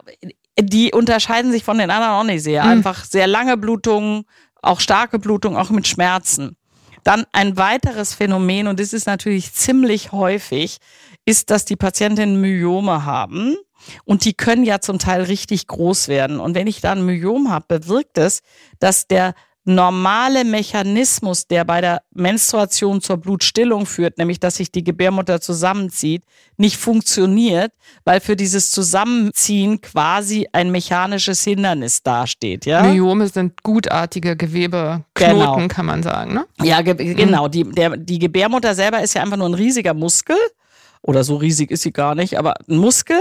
die 0.59 0.93
unterscheiden 0.93 1.53
sich 1.53 1.65
von 1.65 1.79
den 1.79 1.91
anderen 1.91 2.13
auch 2.13 2.25
nicht 2.25 2.43
sehr. 2.43 2.65
Mhm. 2.65 2.71
Einfach 2.71 3.05
sehr 3.05 3.27
lange 3.27 3.57
Blutungen, 3.57 4.25
auch 4.61 4.81
starke 4.81 5.19
Blutungen, 5.19 5.59
auch 5.59 5.71
mit 5.71 5.87
Schmerzen. 5.87 6.57
Dann 7.05 7.25
ein 7.33 7.57
weiteres 7.57 8.15
Phänomen, 8.15 8.67
und 8.69 8.81
das 8.81 8.93
ist 8.93 9.07
natürlich 9.07 9.53
ziemlich 9.53 10.13
häufig, 10.13 10.79
ist, 11.25 11.51
dass 11.51 11.65
die 11.65 11.77
Patientinnen 11.77 12.41
Myome 12.41 13.05
haben. 13.05 13.57
Und 14.05 14.25
die 14.25 14.35
können 14.35 14.65
ja 14.65 14.81
zum 14.81 14.99
Teil 14.99 15.23
richtig 15.23 15.67
groß 15.67 16.09
werden. 16.09 16.39
Und 16.39 16.55
wenn 16.55 16.67
ich 16.67 16.81
da 16.81 16.93
ein 16.93 17.05
Myom 17.05 17.51
habe, 17.51 17.79
bewirkt 17.81 18.19
es, 18.19 18.43
dass 18.79 19.09
der 19.09 19.35
normale 19.65 20.45
Mechanismus, 20.45 21.47
der 21.47 21.65
bei 21.65 21.81
der 21.81 22.03
Menstruation 22.13 23.01
zur 23.01 23.19
Blutstillung 23.19 23.87
führt, 23.87 24.19
nämlich 24.19 24.41
dass 24.41 24.57
sich 24.57 24.73
die 24.73 24.83
Gebärmutter 24.83 25.41
zusammenzieht, 25.41 26.25
nicht 26.57 26.77
funktioniert, 26.77 27.73
weil 28.05 28.21
für 28.21 28.35
dieses 28.35 28.71
Zusammenziehen 28.71 29.81
quasi 29.81 30.49
ein 30.53 30.71
mechanisches 30.71 31.45
Hindernis 31.45 32.03
dasteht. 32.03 32.67
Ja? 32.67 32.83
Myome 32.83 33.29
sind 33.29 33.63
gutartige 33.63 34.37
Gewebeknoten, 34.37 35.05
genau. 35.15 35.69
kann 35.69 35.87
man 35.87 36.03
sagen. 36.03 36.35
Ne? 36.35 36.45
Ja, 36.63 36.83
ge 36.83 36.95
mhm. 36.95 37.17
genau. 37.17 37.49
Die, 37.49 37.65
der, 37.65 37.97
die 37.97 38.19
Gebärmutter 38.19 38.75
selber 38.75 39.01
ist 39.01 39.15
ja 39.15 39.23
einfach 39.23 39.37
nur 39.37 39.49
ein 39.49 39.55
riesiger 39.55 39.95
Muskel 39.95 40.37
oder 41.03 41.25
so 41.25 41.37
riesig 41.37 41.71
ist 41.71 41.83
sie 41.83 41.93
gar 41.93 42.15
nicht, 42.15 42.39
aber 42.39 42.55
ein 42.69 42.77
Muskel. 42.77 43.19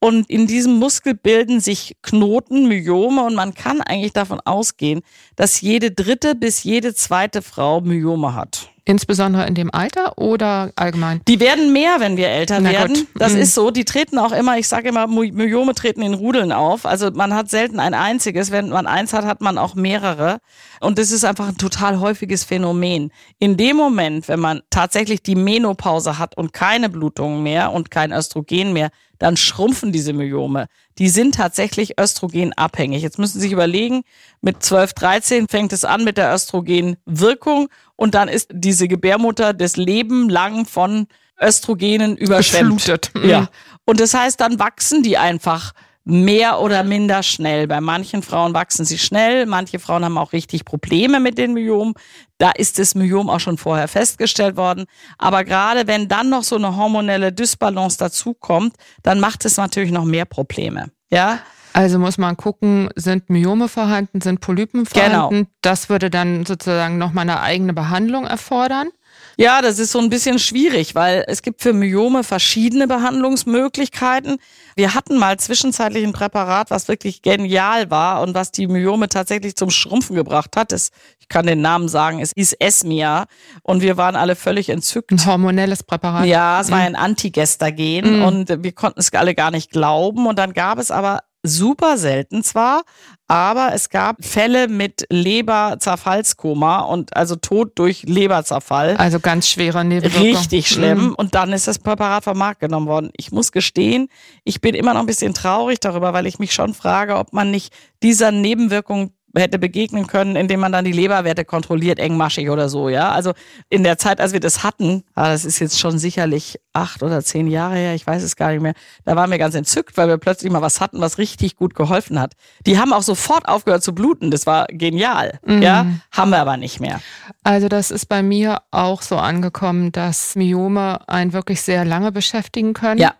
Und 0.00 0.28
in 0.30 0.46
diesem 0.46 0.74
Muskel 0.74 1.14
bilden 1.14 1.60
sich 1.60 1.96
Knoten, 2.02 2.68
Myome 2.68 3.24
und 3.24 3.34
man 3.34 3.54
kann 3.54 3.80
eigentlich 3.80 4.12
davon 4.12 4.40
ausgehen, 4.40 5.02
dass 5.36 5.60
jede 5.60 5.90
dritte 5.90 6.34
bis 6.34 6.62
jede 6.62 6.94
zweite 6.94 7.42
Frau 7.42 7.80
Myome 7.80 8.34
hat. 8.34 8.73
Insbesondere 8.86 9.46
in 9.46 9.54
dem 9.54 9.72
Alter 9.72 10.18
oder 10.18 10.70
allgemein? 10.76 11.22
Die 11.26 11.40
werden 11.40 11.72
mehr, 11.72 12.00
wenn 12.00 12.18
wir 12.18 12.28
älter 12.28 12.60
Na 12.60 12.70
werden. 12.70 12.94
Gott. 12.94 13.06
Das 13.14 13.32
mhm. 13.32 13.40
ist 13.40 13.54
so. 13.54 13.70
Die 13.70 13.86
treten 13.86 14.18
auch 14.18 14.32
immer, 14.32 14.58
ich 14.58 14.68
sage 14.68 14.88
immer, 14.88 15.06
Myome 15.06 15.74
treten 15.74 16.02
in 16.02 16.12
Rudeln 16.12 16.52
auf. 16.52 16.84
Also 16.84 17.10
man 17.10 17.34
hat 17.34 17.48
selten 17.48 17.80
ein 17.80 17.94
einziges. 17.94 18.50
Wenn 18.50 18.68
man 18.68 18.86
eins 18.86 19.14
hat, 19.14 19.24
hat 19.24 19.40
man 19.40 19.56
auch 19.56 19.74
mehrere. 19.74 20.38
Und 20.80 20.98
das 20.98 21.12
ist 21.12 21.24
einfach 21.24 21.48
ein 21.48 21.56
total 21.56 21.98
häufiges 21.98 22.44
Phänomen. 22.44 23.10
In 23.38 23.56
dem 23.56 23.76
Moment, 23.76 24.28
wenn 24.28 24.40
man 24.40 24.60
tatsächlich 24.68 25.22
die 25.22 25.34
Menopause 25.34 26.18
hat 26.18 26.36
und 26.36 26.52
keine 26.52 26.90
Blutungen 26.90 27.42
mehr 27.42 27.72
und 27.72 27.90
kein 27.90 28.12
Östrogen 28.12 28.74
mehr, 28.74 28.90
dann 29.24 29.38
schrumpfen 29.38 29.90
diese 29.90 30.12
Myome. 30.12 30.66
Die 30.98 31.08
sind 31.08 31.36
tatsächlich 31.36 31.98
östrogenabhängig. 31.98 33.02
Jetzt 33.02 33.18
müssen 33.18 33.40
Sie 33.40 33.46
sich 33.46 33.52
überlegen, 33.52 34.02
mit 34.42 34.62
12, 34.62 34.92
13 34.92 35.48
fängt 35.48 35.72
es 35.72 35.86
an 35.86 36.04
mit 36.04 36.18
der 36.18 36.34
Östrogenwirkung 36.34 37.70
und 37.96 38.14
dann 38.14 38.28
ist 38.28 38.50
diese 38.52 38.86
Gebärmutter 38.86 39.54
das 39.54 39.78
Leben 39.78 40.28
lang 40.28 40.66
von 40.66 41.06
Östrogenen 41.40 42.18
überschwemmt. 42.18 42.86
Ja. 43.24 43.40
Mhm. 43.40 43.48
Und 43.86 44.00
das 44.00 44.12
heißt, 44.12 44.38
dann 44.38 44.58
wachsen 44.58 45.02
die 45.02 45.16
einfach 45.16 45.72
mehr 46.04 46.60
oder 46.60 46.84
minder 46.84 47.22
schnell. 47.22 47.66
Bei 47.66 47.80
manchen 47.80 48.22
Frauen 48.22 48.52
wachsen 48.54 48.84
sie 48.84 48.98
schnell, 48.98 49.46
manche 49.46 49.78
Frauen 49.78 50.04
haben 50.04 50.18
auch 50.18 50.32
richtig 50.32 50.64
Probleme 50.64 51.18
mit 51.18 51.38
den 51.38 51.54
Myomen. 51.54 51.94
Da 52.38 52.50
ist 52.50 52.78
das 52.78 52.94
Myom 52.94 53.30
auch 53.30 53.40
schon 53.40 53.56
vorher 53.56 53.88
festgestellt 53.88 54.56
worden. 54.56 54.84
Aber 55.18 55.44
gerade 55.44 55.86
wenn 55.86 56.08
dann 56.08 56.28
noch 56.28 56.42
so 56.42 56.56
eine 56.56 56.76
hormonelle 56.76 57.32
Dysbalance 57.32 57.96
dazukommt, 57.96 58.74
dann 59.02 59.18
macht 59.18 59.44
es 59.44 59.56
natürlich 59.56 59.92
noch 59.92 60.04
mehr 60.04 60.26
Probleme. 60.26 60.90
Ja. 61.10 61.40
Also 61.72 61.98
muss 61.98 62.18
man 62.18 62.36
gucken, 62.36 62.88
sind 62.94 63.30
Myome 63.30 63.68
vorhanden, 63.68 64.20
sind 64.20 64.40
Polypen 64.40 64.86
vorhanden. 64.86 65.34
Genau. 65.34 65.48
Das 65.60 65.88
würde 65.88 66.08
dann 66.08 66.46
sozusagen 66.46 66.98
nochmal 66.98 67.22
eine 67.22 67.40
eigene 67.40 67.72
Behandlung 67.72 68.26
erfordern. 68.26 68.90
Ja, 69.36 69.62
das 69.62 69.78
ist 69.78 69.92
so 69.92 69.98
ein 69.98 70.10
bisschen 70.10 70.38
schwierig, 70.38 70.94
weil 70.94 71.24
es 71.26 71.42
gibt 71.42 71.62
für 71.62 71.72
Myome 71.72 72.24
verschiedene 72.24 72.86
Behandlungsmöglichkeiten. 72.86 74.38
Wir 74.76 74.94
hatten 74.94 75.18
mal 75.18 75.38
zwischenzeitlich 75.38 76.04
ein 76.04 76.12
Präparat, 76.12 76.70
was 76.70 76.88
wirklich 76.88 77.22
genial 77.22 77.90
war 77.90 78.22
und 78.22 78.34
was 78.34 78.52
die 78.52 78.66
Myome 78.66 79.08
tatsächlich 79.08 79.56
zum 79.56 79.70
Schrumpfen 79.70 80.14
gebracht 80.14 80.56
hat. 80.56 80.72
Das, 80.72 80.90
ich 81.18 81.28
kann 81.28 81.46
den 81.46 81.60
Namen 81.60 81.88
sagen, 81.88 82.20
es 82.20 82.32
ist 82.32 82.60
Esmia 82.60 83.26
und 83.62 83.82
wir 83.82 83.96
waren 83.96 84.16
alle 84.16 84.36
völlig 84.36 84.68
entzückt. 84.68 85.10
Ein 85.10 85.24
hormonelles 85.24 85.82
Präparat. 85.82 86.26
Ja, 86.26 86.60
es 86.60 86.70
war 86.70 86.78
mhm. 86.78 86.84
ein 86.84 86.96
Antigestagen 86.96 88.18
mhm. 88.18 88.22
und 88.22 88.62
wir 88.62 88.72
konnten 88.72 89.00
es 89.00 89.12
alle 89.12 89.34
gar 89.34 89.50
nicht 89.50 89.70
glauben 89.70 90.26
und 90.26 90.38
dann 90.38 90.52
gab 90.52 90.78
es 90.78 90.90
aber 90.90 91.20
super 91.44 91.98
selten 91.98 92.42
zwar, 92.42 92.82
aber 93.28 93.72
es 93.74 93.90
gab 93.90 94.24
Fälle 94.24 94.66
mit 94.66 95.06
Leberzerfallskoma 95.10 96.80
und 96.80 97.16
also 97.16 97.36
Tod 97.36 97.72
durch 97.76 98.02
Leberzerfall. 98.02 98.96
Also 98.96 99.20
ganz 99.20 99.48
schwerer 99.48 99.84
Nebenwirkung. 99.84 100.22
Richtig 100.22 100.68
schlimm. 100.68 101.08
Mhm. 101.08 101.14
Und 101.14 101.34
dann 101.34 101.52
ist 101.52 101.68
das 101.68 101.78
Präparat 101.78 102.24
vom 102.24 102.38
Markt 102.38 102.60
genommen 102.60 102.86
worden. 102.86 103.10
Ich 103.16 103.30
muss 103.30 103.52
gestehen, 103.52 104.08
ich 104.42 104.60
bin 104.60 104.74
immer 104.74 104.94
noch 104.94 105.00
ein 105.00 105.06
bisschen 105.06 105.34
traurig 105.34 105.80
darüber, 105.80 106.12
weil 106.12 106.26
ich 106.26 106.38
mich 106.38 106.52
schon 106.52 106.74
frage, 106.74 107.16
ob 107.16 107.32
man 107.32 107.50
nicht 107.50 107.72
dieser 108.02 108.32
Nebenwirkung 108.32 109.12
hätte 109.34 109.58
begegnen 109.58 110.06
können, 110.06 110.36
indem 110.36 110.60
man 110.60 110.72
dann 110.72 110.84
die 110.84 110.92
Leberwerte 110.92 111.44
kontrolliert, 111.44 111.98
engmaschig 111.98 112.50
oder 112.50 112.68
so, 112.68 112.88
ja. 112.88 113.10
Also 113.10 113.32
in 113.68 113.82
der 113.82 113.98
Zeit, 113.98 114.20
als 114.20 114.32
wir 114.32 114.40
das 114.40 114.62
hatten, 114.62 115.04
ah, 115.14 115.30
das 115.30 115.44
ist 115.44 115.58
jetzt 115.58 115.78
schon 115.78 115.98
sicherlich 115.98 116.60
acht 116.72 117.02
oder 117.02 117.22
zehn 117.22 117.46
Jahre 117.46 117.76
her, 117.76 117.94
ich 117.94 118.06
weiß 118.06 118.22
es 118.22 118.36
gar 118.36 118.52
nicht 118.52 118.62
mehr, 118.62 118.74
da 119.04 119.16
waren 119.16 119.30
wir 119.30 119.38
ganz 119.38 119.54
entzückt, 119.54 119.96
weil 119.96 120.08
wir 120.08 120.18
plötzlich 120.18 120.50
mal 120.52 120.62
was 120.62 120.80
hatten, 120.80 121.00
was 121.00 121.18
richtig 121.18 121.56
gut 121.56 121.74
geholfen 121.74 122.20
hat. 122.20 122.34
Die 122.66 122.78
haben 122.78 122.92
auch 122.92 123.02
sofort 123.02 123.48
aufgehört 123.48 123.82
zu 123.82 123.94
bluten, 123.94 124.30
das 124.30 124.46
war 124.46 124.66
genial, 124.68 125.38
mhm. 125.44 125.62
ja. 125.62 125.86
Haben 126.12 126.30
wir 126.30 126.38
aber 126.38 126.56
nicht 126.56 126.80
mehr. 126.80 127.00
Also 127.42 127.68
das 127.68 127.90
ist 127.90 128.06
bei 128.06 128.22
mir 128.22 128.62
auch 128.70 129.02
so 129.02 129.16
angekommen, 129.16 129.92
dass 129.92 130.36
Myome 130.36 131.08
einen 131.08 131.32
wirklich 131.32 131.62
sehr 131.62 131.84
lange 131.84 132.12
beschäftigen 132.12 132.72
können. 132.72 133.00
Ja. 133.00 133.14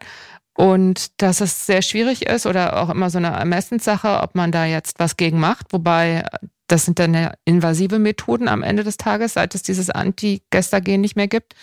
Und 0.56 1.20
dass 1.20 1.40
es 1.40 1.66
sehr 1.66 1.82
schwierig 1.82 2.26
ist 2.26 2.46
oder 2.46 2.80
auch 2.80 2.90
immer 2.90 3.10
so 3.10 3.18
eine 3.18 3.28
Ermessenssache, 3.28 4.20
ob 4.22 4.34
man 4.34 4.52
da 4.52 4.64
jetzt 4.64 5.00
was 5.00 5.16
gegen 5.16 5.40
macht. 5.40 5.72
Wobei, 5.72 6.24
das 6.68 6.84
sind 6.84 6.98
dann 7.00 7.32
invasive 7.44 7.98
Methoden 7.98 8.48
am 8.48 8.62
Ende 8.62 8.84
des 8.84 8.96
Tages, 8.96 9.34
seit 9.34 9.54
es 9.54 9.62
dieses 9.62 9.90
Antigestagen 9.90 11.00
nicht 11.00 11.16
mehr 11.16 11.28
gibt. 11.28 11.54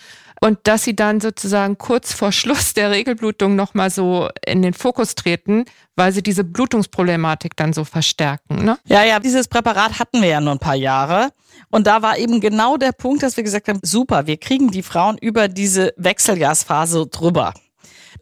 Und 0.44 0.58
dass 0.64 0.82
sie 0.82 0.96
dann 0.96 1.20
sozusagen 1.20 1.78
kurz 1.78 2.12
vor 2.12 2.32
Schluss 2.32 2.74
der 2.74 2.90
Regelblutung 2.90 3.54
nochmal 3.54 3.90
so 3.90 4.28
in 4.44 4.60
den 4.60 4.74
Fokus 4.74 5.14
treten, 5.14 5.66
weil 5.94 6.12
sie 6.12 6.22
diese 6.22 6.42
Blutungsproblematik 6.42 7.56
dann 7.56 7.72
so 7.72 7.84
verstärken. 7.84 8.64
Ne? 8.64 8.76
Ja, 8.84 9.04
ja, 9.04 9.20
dieses 9.20 9.46
Präparat 9.46 10.00
hatten 10.00 10.20
wir 10.20 10.28
ja 10.28 10.40
nur 10.40 10.54
ein 10.54 10.58
paar 10.58 10.74
Jahre. 10.74 11.30
Und 11.70 11.86
da 11.86 12.02
war 12.02 12.18
eben 12.18 12.40
genau 12.40 12.76
der 12.76 12.90
Punkt, 12.90 13.22
dass 13.22 13.36
wir 13.36 13.44
gesagt 13.44 13.68
haben, 13.68 13.78
super, 13.82 14.26
wir 14.26 14.36
kriegen 14.36 14.72
die 14.72 14.82
Frauen 14.82 15.16
über 15.16 15.46
diese 15.46 15.94
Wechseljahrsphase 15.96 17.06
drüber. 17.06 17.54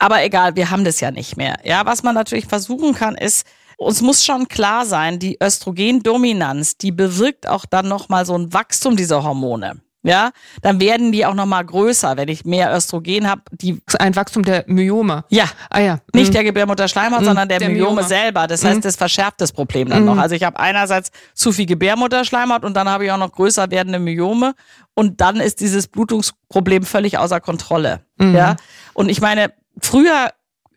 Aber 0.01 0.25
egal, 0.25 0.57
wir 0.57 0.71
haben 0.71 0.83
das 0.83 0.99
ja 1.01 1.11
nicht 1.11 1.37
mehr. 1.37 1.57
Ja, 1.63 1.85
was 1.85 2.03
man 2.03 2.15
natürlich 2.15 2.47
versuchen 2.47 2.95
kann, 2.95 3.15
ist, 3.17 3.47
uns 3.77 4.01
muss 4.01 4.25
schon 4.25 4.49
klar 4.49 4.87
sein, 4.87 5.19
die 5.19 5.39
Östrogendominanz, 5.43 6.79
die 6.79 6.91
bewirkt 6.91 7.47
auch 7.47 7.67
dann 7.67 7.87
nochmal 7.87 8.25
so 8.27 8.37
ein 8.37 8.53
Wachstum 8.53 8.97
dieser 8.97 9.23
Hormone. 9.23 9.81
Ja, 10.03 10.31
dann 10.63 10.81
werden 10.81 11.13
die 11.13 11.27
auch 11.27 11.35
nochmal 11.35 11.63
größer, 11.63 12.17
wenn 12.17 12.29
ich 12.29 12.47
mehr 12.47 12.75
Östrogen 12.75 13.29
habe. 13.29 13.43
Die 13.53 13.83
ein 13.99 14.17
Wachstum 14.17 14.43
der 14.43 14.65
Myome. 14.67 15.25
Ja, 15.29 15.45
ah 15.69 15.81
ja, 15.81 15.99
nicht 16.15 16.29
mhm. 16.29 16.33
der 16.33 16.45
Gebärmutterschleimhaut, 16.45 17.21
mhm. 17.21 17.27
sondern 17.27 17.49
der, 17.51 17.59
der 17.59 17.69
Myome, 17.69 17.97
Myome, 17.97 18.05
selber. 18.05 18.47
Das 18.47 18.65
heißt, 18.65 18.77
mhm. 18.77 18.81
das 18.83 18.97
verschärft 18.97 19.43
das 19.43 19.53
Problem 19.53 19.91
dann 19.91 20.07
noch. 20.07 20.15
Mhm. 20.15 20.21
Also 20.21 20.35
ich 20.35 20.43
habe 20.43 20.59
einerseits 20.59 21.11
zu 21.35 21.53
viel 21.53 21.67
Gebärmutterschleimhaut 21.67 22.65
und 22.65 22.75
dann 22.79 22.89
habe 22.89 23.05
ich 23.05 23.13
auch 23.13 23.19
noch 23.19 23.33
größer 23.33 23.71
werdende 23.71 23.99
Myome 23.99 24.55
und 24.95 25.21
dann 25.21 25.37
ist 25.37 25.61
dieses 25.61 25.87
Blutungsproblem 25.89 26.85
völlig 26.85 27.19
außer 27.19 27.41
Kontrolle. 27.41 28.01
Mhm. 28.17 28.35
Ja, 28.35 28.57
und 28.95 29.11
ich 29.11 29.21
meine, 29.21 29.53
früher 29.81 30.31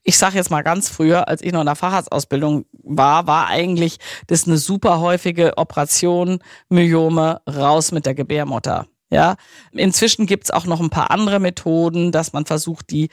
ich 0.04 0.18
sage 0.18 0.36
jetzt 0.36 0.52
mal 0.52 0.64
ganz 0.64 0.90
früher, 0.90 1.28
als 1.28 1.42
ich 1.42 1.54
noch 1.54 1.62
in 1.62 1.66
der 1.66 1.76
Facharztausbildung 1.76 2.66
war, 2.84 3.26
war 3.26 3.48
eigentlich 3.48 3.98
das 4.28 4.46
eine 4.46 4.58
super 4.58 5.00
häufige 5.00 5.58
Operation, 5.58 6.40
Myome, 6.70 7.42
raus 7.48 7.92
mit 7.92 8.06
der 8.06 8.14
Gebärmutter. 8.14 8.86
Ja, 9.14 9.36
inzwischen 9.74 10.26
gibt's 10.26 10.50
auch 10.50 10.66
noch 10.66 10.82
ein 10.82 10.90
paar 10.90 11.12
andere 11.12 11.40
Methoden, 11.40 12.12
dass 12.12 12.34
man 12.34 12.48
versucht, 12.48 12.90
die 12.90 13.10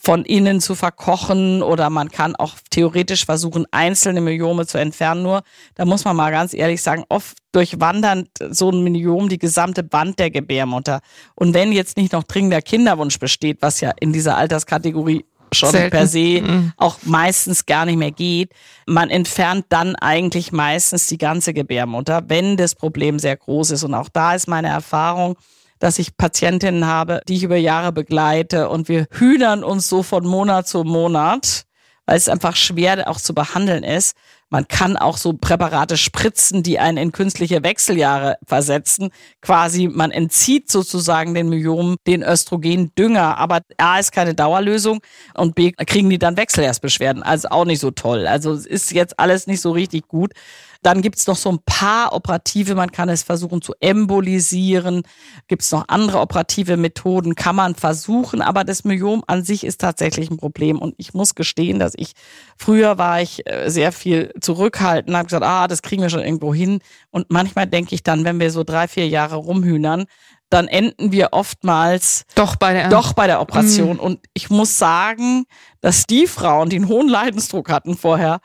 von 0.00 0.24
innen 0.24 0.60
zu 0.60 0.76
verkochen 0.76 1.64
oder 1.64 1.90
man 1.90 2.12
kann 2.12 2.36
auch 2.36 2.54
theoretisch 2.70 3.24
versuchen, 3.24 3.66
einzelne 3.72 4.20
Myome 4.20 4.68
zu 4.68 4.78
entfernen. 4.78 5.24
Nur, 5.24 5.42
da 5.74 5.84
muss 5.84 6.04
man 6.04 6.14
mal 6.14 6.30
ganz 6.30 6.54
ehrlich 6.54 6.80
sagen, 6.80 7.02
oft 7.08 7.38
durchwandert 7.50 8.28
so 8.50 8.70
ein 8.70 8.84
Myom 8.84 9.28
die 9.28 9.38
gesamte 9.38 9.84
Wand 9.90 10.20
der 10.20 10.30
Gebärmutter. 10.30 11.00
Und 11.34 11.54
wenn 11.54 11.72
jetzt 11.72 11.96
nicht 11.96 12.12
noch 12.12 12.22
dringender 12.22 12.62
Kinderwunsch 12.62 13.18
besteht, 13.18 13.62
was 13.62 13.80
ja 13.80 13.90
in 13.98 14.12
dieser 14.12 14.36
Alterskategorie 14.36 15.24
schon 15.52 15.70
Selten. 15.70 15.90
per 15.90 16.06
se 16.06 16.40
Mhm. 16.42 16.72
auch 16.76 16.98
meistens 17.02 17.66
gar 17.66 17.84
nicht 17.84 17.96
mehr 17.98 18.10
geht. 18.10 18.52
Man 18.86 19.10
entfernt 19.10 19.66
dann 19.68 19.96
eigentlich 19.96 20.52
meistens 20.52 21.06
die 21.06 21.18
ganze 21.18 21.52
Gebärmutter, 21.54 22.22
wenn 22.28 22.56
das 22.56 22.74
Problem 22.74 23.18
sehr 23.18 23.36
groß 23.36 23.70
ist. 23.72 23.84
Und 23.84 23.94
auch 23.94 24.08
da 24.12 24.34
ist 24.34 24.48
meine 24.48 24.68
Erfahrung, 24.68 25.36
dass 25.78 25.98
ich 25.98 26.16
Patientinnen 26.16 26.86
habe, 26.86 27.20
die 27.28 27.34
ich 27.34 27.42
über 27.42 27.56
Jahre 27.56 27.92
begleite 27.92 28.68
und 28.68 28.88
wir 28.88 29.06
hühnern 29.10 29.64
uns 29.64 29.88
so 29.88 30.02
von 30.02 30.24
Monat 30.24 30.68
zu 30.68 30.84
Monat, 30.84 31.64
weil 32.12 32.18
es 32.18 32.28
einfach 32.28 32.56
schwer 32.56 33.08
auch 33.08 33.18
zu 33.18 33.32
behandeln 33.32 33.84
ist. 33.84 34.14
Man 34.50 34.68
kann 34.68 34.98
auch 34.98 35.16
so 35.16 35.32
Präparate 35.32 35.96
spritzen, 35.96 36.62
die 36.62 36.78
einen 36.78 36.98
in 36.98 37.10
künstliche 37.10 37.64
Wechseljahre 37.64 38.36
versetzen. 38.46 39.08
Quasi, 39.40 39.88
man 39.88 40.10
entzieht 40.10 40.70
sozusagen 40.70 41.32
den 41.32 41.48
Myomen 41.48 41.96
den 42.06 42.22
Östrogendünger. 42.22 43.38
Aber 43.38 43.60
A 43.78 43.98
ist 43.98 44.12
keine 44.12 44.34
Dauerlösung 44.34 45.00
und 45.32 45.54
B 45.54 45.72
kriegen 45.72 46.10
die 46.10 46.18
dann 46.18 46.36
Wechseljahrsbeschwerden. 46.36 47.22
Also 47.22 47.48
auch 47.48 47.64
nicht 47.64 47.80
so 47.80 47.90
toll. 47.90 48.26
Also 48.26 48.52
ist 48.52 48.92
jetzt 48.92 49.18
alles 49.18 49.46
nicht 49.46 49.62
so 49.62 49.70
richtig 49.70 50.06
gut. 50.06 50.34
Dann 50.82 51.00
gibt's 51.00 51.26
noch 51.26 51.36
so 51.36 51.50
ein 51.50 51.60
paar 51.64 52.12
operative, 52.12 52.74
man 52.74 52.90
kann 52.90 53.08
es 53.08 53.22
versuchen 53.22 53.62
zu 53.62 53.72
embolisieren. 53.80 55.02
Gibt's 55.46 55.70
noch 55.70 55.84
andere 55.88 56.18
operative 56.18 56.76
Methoden, 56.76 57.36
kann 57.36 57.56
man 57.56 57.76
versuchen, 57.76 58.42
aber 58.42 58.64
das 58.64 58.84
Myom 58.84 59.22
an 59.28 59.44
sich 59.44 59.64
ist 59.64 59.80
tatsächlich 59.80 60.30
ein 60.30 60.38
Problem. 60.38 60.78
Und 60.78 60.94
ich 60.98 61.14
muss 61.14 61.34
gestehen, 61.34 61.78
dass 61.78 61.92
ich 61.96 62.12
früher 62.56 62.98
war 62.98 63.22
ich 63.22 63.46
äh, 63.46 63.70
sehr 63.70 63.92
viel 63.92 64.32
zurückhaltend, 64.40 65.16
habe 65.16 65.26
gesagt, 65.26 65.44
ah, 65.44 65.68
das 65.68 65.82
kriegen 65.82 66.02
wir 66.02 66.10
schon 66.10 66.24
irgendwo 66.24 66.52
hin. 66.52 66.80
Und 67.10 67.30
manchmal 67.30 67.66
denke 67.68 67.94
ich 67.94 68.02
dann, 68.02 68.24
wenn 68.24 68.40
wir 68.40 68.50
so 68.50 68.64
drei, 68.64 68.88
vier 68.88 69.08
Jahre 69.08 69.36
rumhühnern, 69.36 70.06
dann 70.52 70.68
enden 70.68 71.12
wir 71.12 71.28
oftmals 71.32 72.24
Doch 72.34 72.56
bei 72.56 72.74
der 72.74 72.88
doch 72.88 73.14
bei 73.14 73.26
der 73.26 73.40
Operation. 73.40 73.98
Und 73.98 74.20
ich 74.34 74.50
muss 74.50 74.78
sagen, 74.78 75.44
dass 75.80 76.06
die 76.06 76.26
Frauen, 76.26 76.68
die 76.68 76.76
einen 76.76 76.88
hohen 76.88 77.08
Leidensdruck 77.08 77.70
hatten 77.70 77.96
vorher, 77.96 78.40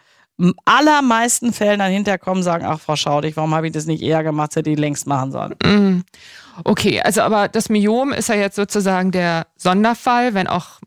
allermeisten 0.65 1.51
Fällen 1.53 1.79
dann 1.79 1.91
hinterkommen, 1.91 2.43
sagen, 2.43 2.65
ach 2.65 2.79
Frau 2.79 2.95
Schaudig, 2.95 3.35
warum 3.37 3.55
habe 3.55 3.67
ich 3.67 3.73
das 3.73 3.85
nicht 3.85 4.03
eher 4.03 4.23
gemacht, 4.23 4.55
hätte 4.55 4.69
ich 4.69 4.77
längst 4.77 5.07
machen 5.07 5.31
sollen. 5.31 5.55
Mm. 5.63 6.03
Okay, 6.63 7.01
also 7.01 7.21
aber 7.21 7.47
das 7.47 7.69
Myom 7.69 8.11
ist 8.13 8.29
ja 8.29 8.35
jetzt 8.35 8.55
sozusagen 8.55 9.11
der 9.11 9.47
Sonderfall, 9.57 10.33
wenn 10.33 10.47
auch 10.47 10.79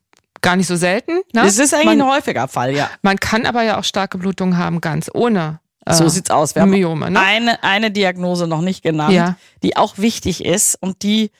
gar 0.42 0.56
nicht 0.56 0.66
so 0.66 0.76
selten. 0.76 1.12
Ne? 1.32 1.42
Das 1.42 1.58
ist 1.58 1.74
eigentlich 1.74 1.86
man, 1.98 2.00
ein 2.02 2.08
häufiger 2.08 2.48
Fall, 2.48 2.74
ja. 2.74 2.88
man 3.02 3.18
kann 3.18 3.44
aber 3.46 3.62
ja 3.62 3.78
auch 3.78 3.84
starke 3.84 4.18
Blutungen 4.18 4.56
haben, 4.56 4.80
ganz 4.80 5.10
ohne. 5.12 5.60
äh, 5.84 5.94
So 5.94 6.08
sieht's 6.08 6.30
aus. 6.30 6.54
Wir 6.54 6.62
haben 6.62 6.70
Myome, 6.70 7.10
ne? 7.10 7.20
eine, 7.20 7.62
eine 7.62 7.90
Diagnose 7.90 8.46
noch 8.46 8.62
nicht 8.62 8.82
genannt, 8.82 9.12
Ja. 9.12 9.36
die 9.62 9.76
auch 9.76 9.98
wichtig 9.98 10.44
ist 10.44 10.76
und 10.80 11.02
die 11.02 11.30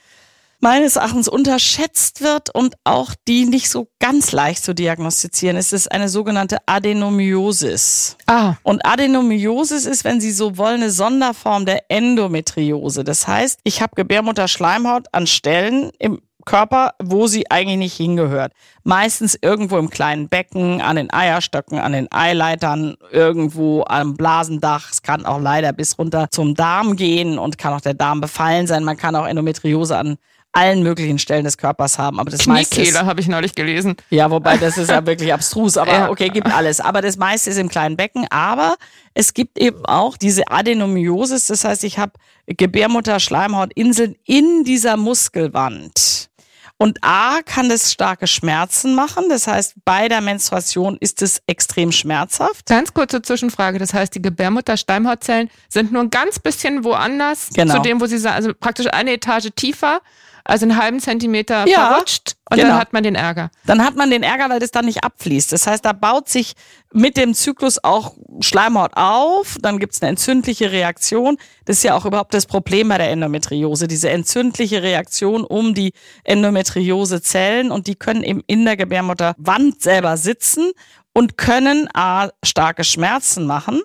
meines 0.61 0.95
Erachtens 0.95 1.27
unterschätzt 1.27 2.21
wird 2.21 2.53
und 2.53 2.75
auch 2.83 3.13
die 3.27 3.45
nicht 3.45 3.69
so 3.69 3.87
ganz 3.99 4.31
leicht 4.31 4.63
zu 4.63 4.73
diagnostizieren. 4.73 5.57
Es 5.57 5.73
ist 5.73 5.91
eine 5.91 6.09
sogenannte 6.09 6.57
Adenomyosis. 6.65 8.17
Ah, 8.27 8.55
Und 8.63 8.85
Adenomyosis 8.85 9.85
ist, 9.85 10.03
wenn 10.03 10.21
Sie 10.21 10.31
so 10.31 10.57
wollen, 10.57 10.81
eine 10.81 10.91
Sonderform 10.91 11.65
der 11.65 11.83
Endometriose. 11.89 13.03
Das 13.03 13.27
heißt, 13.27 13.59
ich 13.63 13.81
habe 13.81 13.95
Gebärmutterschleimhaut 13.95 15.07
an 15.11 15.27
Stellen 15.27 15.91
im 15.99 16.21
Körper, 16.45 16.93
wo 17.01 17.27
sie 17.27 17.49
eigentlich 17.51 17.77
nicht 17.77 17.97
hingehört. 17.97 18.53
Meistens 18.83 19.37
irgendwo 19.39 19.77
im 19.77 19.89
kleinen 19.89 20.27
Becken, 20.27 20.81
an 20.81 20.95
den 20.95 21.11
Eierstöcken, 21.13 21.79
an 21.79 21.91
den 21.93 22.11
Eileitern, 22.11 22.95
irgendwo 23.11 23.83
am 23.87 24.15
Blasendach. 24.15 24.91
Es 24.91 25.01
kann 25.01 25.25
auch 25.25 25.39
leider 25.39 25.73
bis 25.73 25.97
runter 25.97 26.27
zum 26.31 26.55
Darm 26.55 26.95
gehen 26.95 27.37
und 27.37 27.57
kann 27.57 27.73
auch 27.73 27.81
der 27.81 27.93
Darm 27.93 28.21
befallen 28.21 28.67
sein. 28.67 28.83
Man 28.83 28.97
kann 28.97 29.15
auch 29.15 29.27
Endometriose 29.27 29.97
an 29.97 30.17
allen 30.53 30.83
möglichen 30.83 31.17
Stellen 31.19 31.45
des 31.45 31.57
Körpers 31.57 31.97
haben. 31.97 32.19
Aber 32.19 32.29
das 32.29 32.45
meiste 32.45 32.81
ist, 32.81 32.87
Kniekehle 32.89 33.05
habe 33.05 33.21
ich 33.21 33.27
neulich 33.27 33.55
gelesen. 33.55 33.95
ja, 34.09 34.29
wobei 34.29 34.57
das 34.57 34.77
ist 34.77 34.89
ja 34.89 35.05
wirklich 35.05 35.33
abstrus, 35.33 35.77
aber 35.77 35.91
Ja. 35.93 36.09
okay, 36.09 36.27
gibt 36.29 36.53
alles. 36.53 36.79
Aber 36.81 37.01
das 37.01 37.17
meiste 37.17 37.49
ist 37.49 37.57
im 37.57 37.69
kleinen 37.69 37.95
Becken. 37.95 38.27
Aber 38.29 38.75
es 39.13 39.33
gibt 39.33 39.57
eben 39.57 39.85
auch 39.85 40.17
diese 40.17 40.47
Adenomyosis, 40.49 41.45
das 41.47 41.63
heißt, 41.63 41.83
ich 41.85 41.99
habe 41.99 42.13
Gebärmutter-Schleimhautinseln 42.47 44.15
in 44.25 44.63
dieser 44.63 44.97
Muskelwand. 44.97 46.29
Und 46.77 46.97
A 47.03 47.41
kann 47.45 47.69
das 47.69 47.91
starke 47.91 48.25
Schmerzen 48.25 48.95
machen. 48.95 49.25
Das 49.29 49.45
heißt, 49.45 49.75
bei 49.85 50.07
der 50.07 50.19
Menstruation 50.19 50.97
ist 50.99 51.21
es 51.21 51.39
extrem 51.45 51.91
schmerzhaft. 51.91 52.65
Ganz 52.65 52.91
kurze 52.91 53.21
Zwischenfrage. 53.21 53.77
Das 53.77 53.93
heißt, 53.93 54.15
die 54.15 54.21
Gebärmutter-Schleimhautzellen 54.21 55.51
sind 55.69 55.91
nur 55.91 56.01
ein 56.01 56.09
ganz 56.09 56.39
bisschen 56.39 56.83
woanders 56.83 57.49
Genau. 57.53 57.75
zu 57.75 57.81
dem, 57.81 58.01
wo 58.01 58.07
sie 58.07 58.17
sind. 58.17 58.31
Also 58.31 58.53
praktisch 58.59 58.87
eine 58.87 59.11
Etage 59.13 59.49
tiefer, 59.55 60.01
also 60.43 60.65
einen 60.65 60.77
halben 60.77 60.99
Zentimeter 60.99 61.67
Ja, 61.67 61.89
verrutscht. 61.89 62.35
Und 62.49 62.57
genau. 62.57 62.69
dann 62.69 62.79
hat 62.79 62.93
man 62.93 63.03
den 63.03 63.15
Ärger. 63.15 63.49
Dann 63.65 63.83
hat 63.83 63.95
man 63.95 64.09
den 64.09 64.23
Ärger, 64.23 64.49
weil 64.49 64.59
das 64.59 64.71
dann 64.71 64.85
nicht 64.85 65.03
abfließt. 65.03 65.51
Das 65.53 65.67
heißt, 65.67 65.85
da 65.85 65.93
baut 65.93 66.27
sich 66.27 66.53
mit 66.93 67.15
dem 67.15 67.33
Zyklus 67.33 67.81
auch 67.83 68.15
Schleimhaut 68.41 68.91
auf, 68.95 69.57
dann 69.61 69.79
gibt's 69.79 70.01
eine 70.01 70.09
entzündliche 70.09 70.71
Reaktion. 70.71 71.37
Das 71.65 71.77
ist 71.77 71.83
ja 71.83 71.95
auch 71.95 72.05
überhaupt 72.05 72.33
das 72.33 72.45
Problem 72.45 72.89
bei 72.89 72.97
der 72.97 73.09
Endometriose, 73.09 73.87
diese 73.87 74.09
entzündliche 74.09 74.83
Reaktion 74.83 75.43
um 75.43 75.73
die 75.73 75.93
Endometriosezellen 76.23 77.71
und 77.71 77.87
die 77.87 77.95
können 77.95 78.23
eben 78.23 78.43
in 78.47 78.65
der 78.65 78.75
Gebärmutterwand 78.75 79.81
selber 79.81 80.17
sitzen 80.17 80.71
und 81.13 81.37
können 81.37 81.87
A, 81.93 82.29
starke 82.43 82.83
Schmerzen 82.83 83.45
machen. 83.45 83.81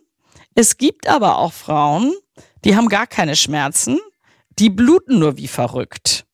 Es 0.55 0.77
gibt 0.79 1.07
aber 1.09 1.38
auch 1.38 1.53
Frauen, 1.53 2.14
die 2.64 2.77
haben 2.77 2.88
gar 2.88 3.07
keine 3.07 3.37
Schmerzen, 3.37 3.99
die 4.59 4.71
bluten 4.71 5.19
nur 5.19 5.37
wie 5.37 5.49
verrückt. 5.49 6.25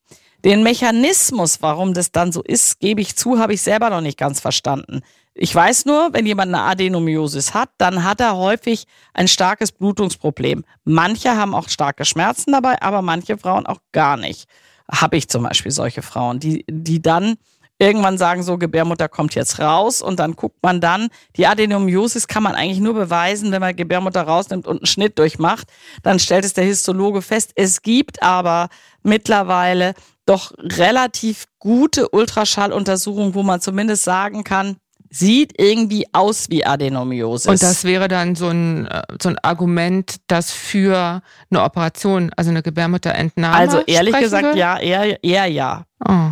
Den 0.44 0.62
Mechanismus, 0.62 1.62
warum 1.62 1.94
das 1.94 2.10
dann 2.10 2.32
so 2.32 2.42
ist, 2.42 2.80
gebe 2.80 3.00
ich 3.00 3.16
zu, 3.16 3.38
habe 3.38 3.54
ich 3.54 3.62
selber 3.62 3.90
noch 3.90 4.00
nicht 4.00 4.18
ganz 4.18 4.40
verstanden. 4.40 5.02
Ich 5.34 5.54
weiß 5.54 5.86
nur, 5.86 6.10
wenn 6.12 6.26
jemand 6.26 6.54
eine 6.54 6.64
Adenomyosis 6.64 7.54
hat, 7.54 7.70
dann 7.78 8.04
hat 8.04 8.20
er 8.20 8.36
häufig 8.36 8.86
ein 9.14 9.28
starkes 9.28 9.72
Blutungsproblem. 9.72 10.64
Manche 10.84 11.36
haben 11.36 11.54
auch 11.54 11.68
starke 11.68 12.04
Schmerzen 12.04 12.52
dabei, 12.52 12.82
aber 12.82 13.00
manche 13.00 13.38
Frauen 13.38 13.66
auch 13.66 13.78
gar 13.92 14.16
nicht. 14.16 14.46
Habe 14.90 15.16
ich 15.16 15.28
zum 15.28 15.44
Beispiel 15.44 15.70
solche 15.70 16.02
Frauen, 16.02 16.38
die, 16.38 16.64
die 16.68 17.00
dann 17.00 17.36
irgendwann 17.78 18.18
sagen, 18.18 18.42
so 18.42 18.58
Gebärmutter 18.58 19.08
kommt 19.08 19.34
jetzt 19.34 19.58
raus 19.58 20.02
und 20.02 20.20
dann 20.20 20.36
guckt 20.36 20.62
man 20.62 20.80
dann, 20.80 21.08
die 21.36 21.46
Adenomyosis 21.46 22.28
kann 22.28 22.42
man 22.42 22.54
eigentlich 22.54 22.78
nur 22.78 22.94
beweisen, 22.94 23.50
wenn 23.50 23.60
man 23.60 23.74
Gebärmutter 23.74 24.22
rausnimmt 24.22 24.66
und 24.66 24.78
einen 24.78 24.86
Schnitt 24.86 25.18
durchmacht. 25.18 25.66
Dann 26.02 26.18
stellt 26.18 26.44
es 26.44 26.52
der 26.52 26.64
Histologe 26.64 27.22
fest. 27.22 27.52
Es 27.56 27.82
gibt 27.82 28.22
aber 28.22 28.68
mittlerweile 29.02 29.94
doch 30.26 30.52
relativ 30.58 31.46
gute 31.58 32.08
Ultraschalluntersuchungen, 32.08 33.34
wo 33.34 33.42
man 33.42 33.60
zumindest 33.60 34.04
sagen 34.04 34.44
kann, 34.44 34.76
sieht 35.12 35.60
irgendwie 35.60 36.06
aus 36.12 36.48
wie 36.48 36.64
Adenomyosis. 36.64 37.46
Und 37.46 37.62
das 37.62 37.84
wäre 37.84 38.08
dann 38.08 38.34
so 38.34 38.48
ein, 38.48 38.86
äh, 38.86 39.02
so 39.20 39.28
ein 39.28 39.38
Argument, 39.42 40.16
das 40.26 40.50
für 40.52 41.22
eine 41.50 41.62
Operation, 41.62 42.30
also 42.36 42.50
eine 42.50 42.62
Gebärmutterentnahme 42.62 43.54
also 43.54 43.80
ehrlich 43.80 44.16
gesagt, 44.16 44.44
würde? 44.44 44.58
ja, 44.58 44.78
eher, 44.78 45.22
eher 45.22 45.46
ja. 45.46 45.84
Oh. 46.08 46.30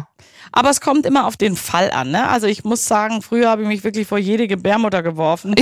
Aber 0.52 0.70
es 0.70 0.80
kommt 0.80 1.06
immer 1.06 1.26
auf 1.26 1.36
den 1.36 1.56
Fall 1.56 1.90
an. 1.92 2.10
Ne? 2.10 2.28
Also 2.28 2.46
ich 2.46 2.64
muss 2.64 2.84
sagen, 2.84 3.22
früher 3.22 3.48
habe 3.48 3.62
ich 3.62 3.68
mich 3.68 3.84
wirklich 3.84 4.06
vor 4.08 4.18
jede 4.18 4.48
Gebärmutter 4.48 5.02
geworfen, 5.02 5.54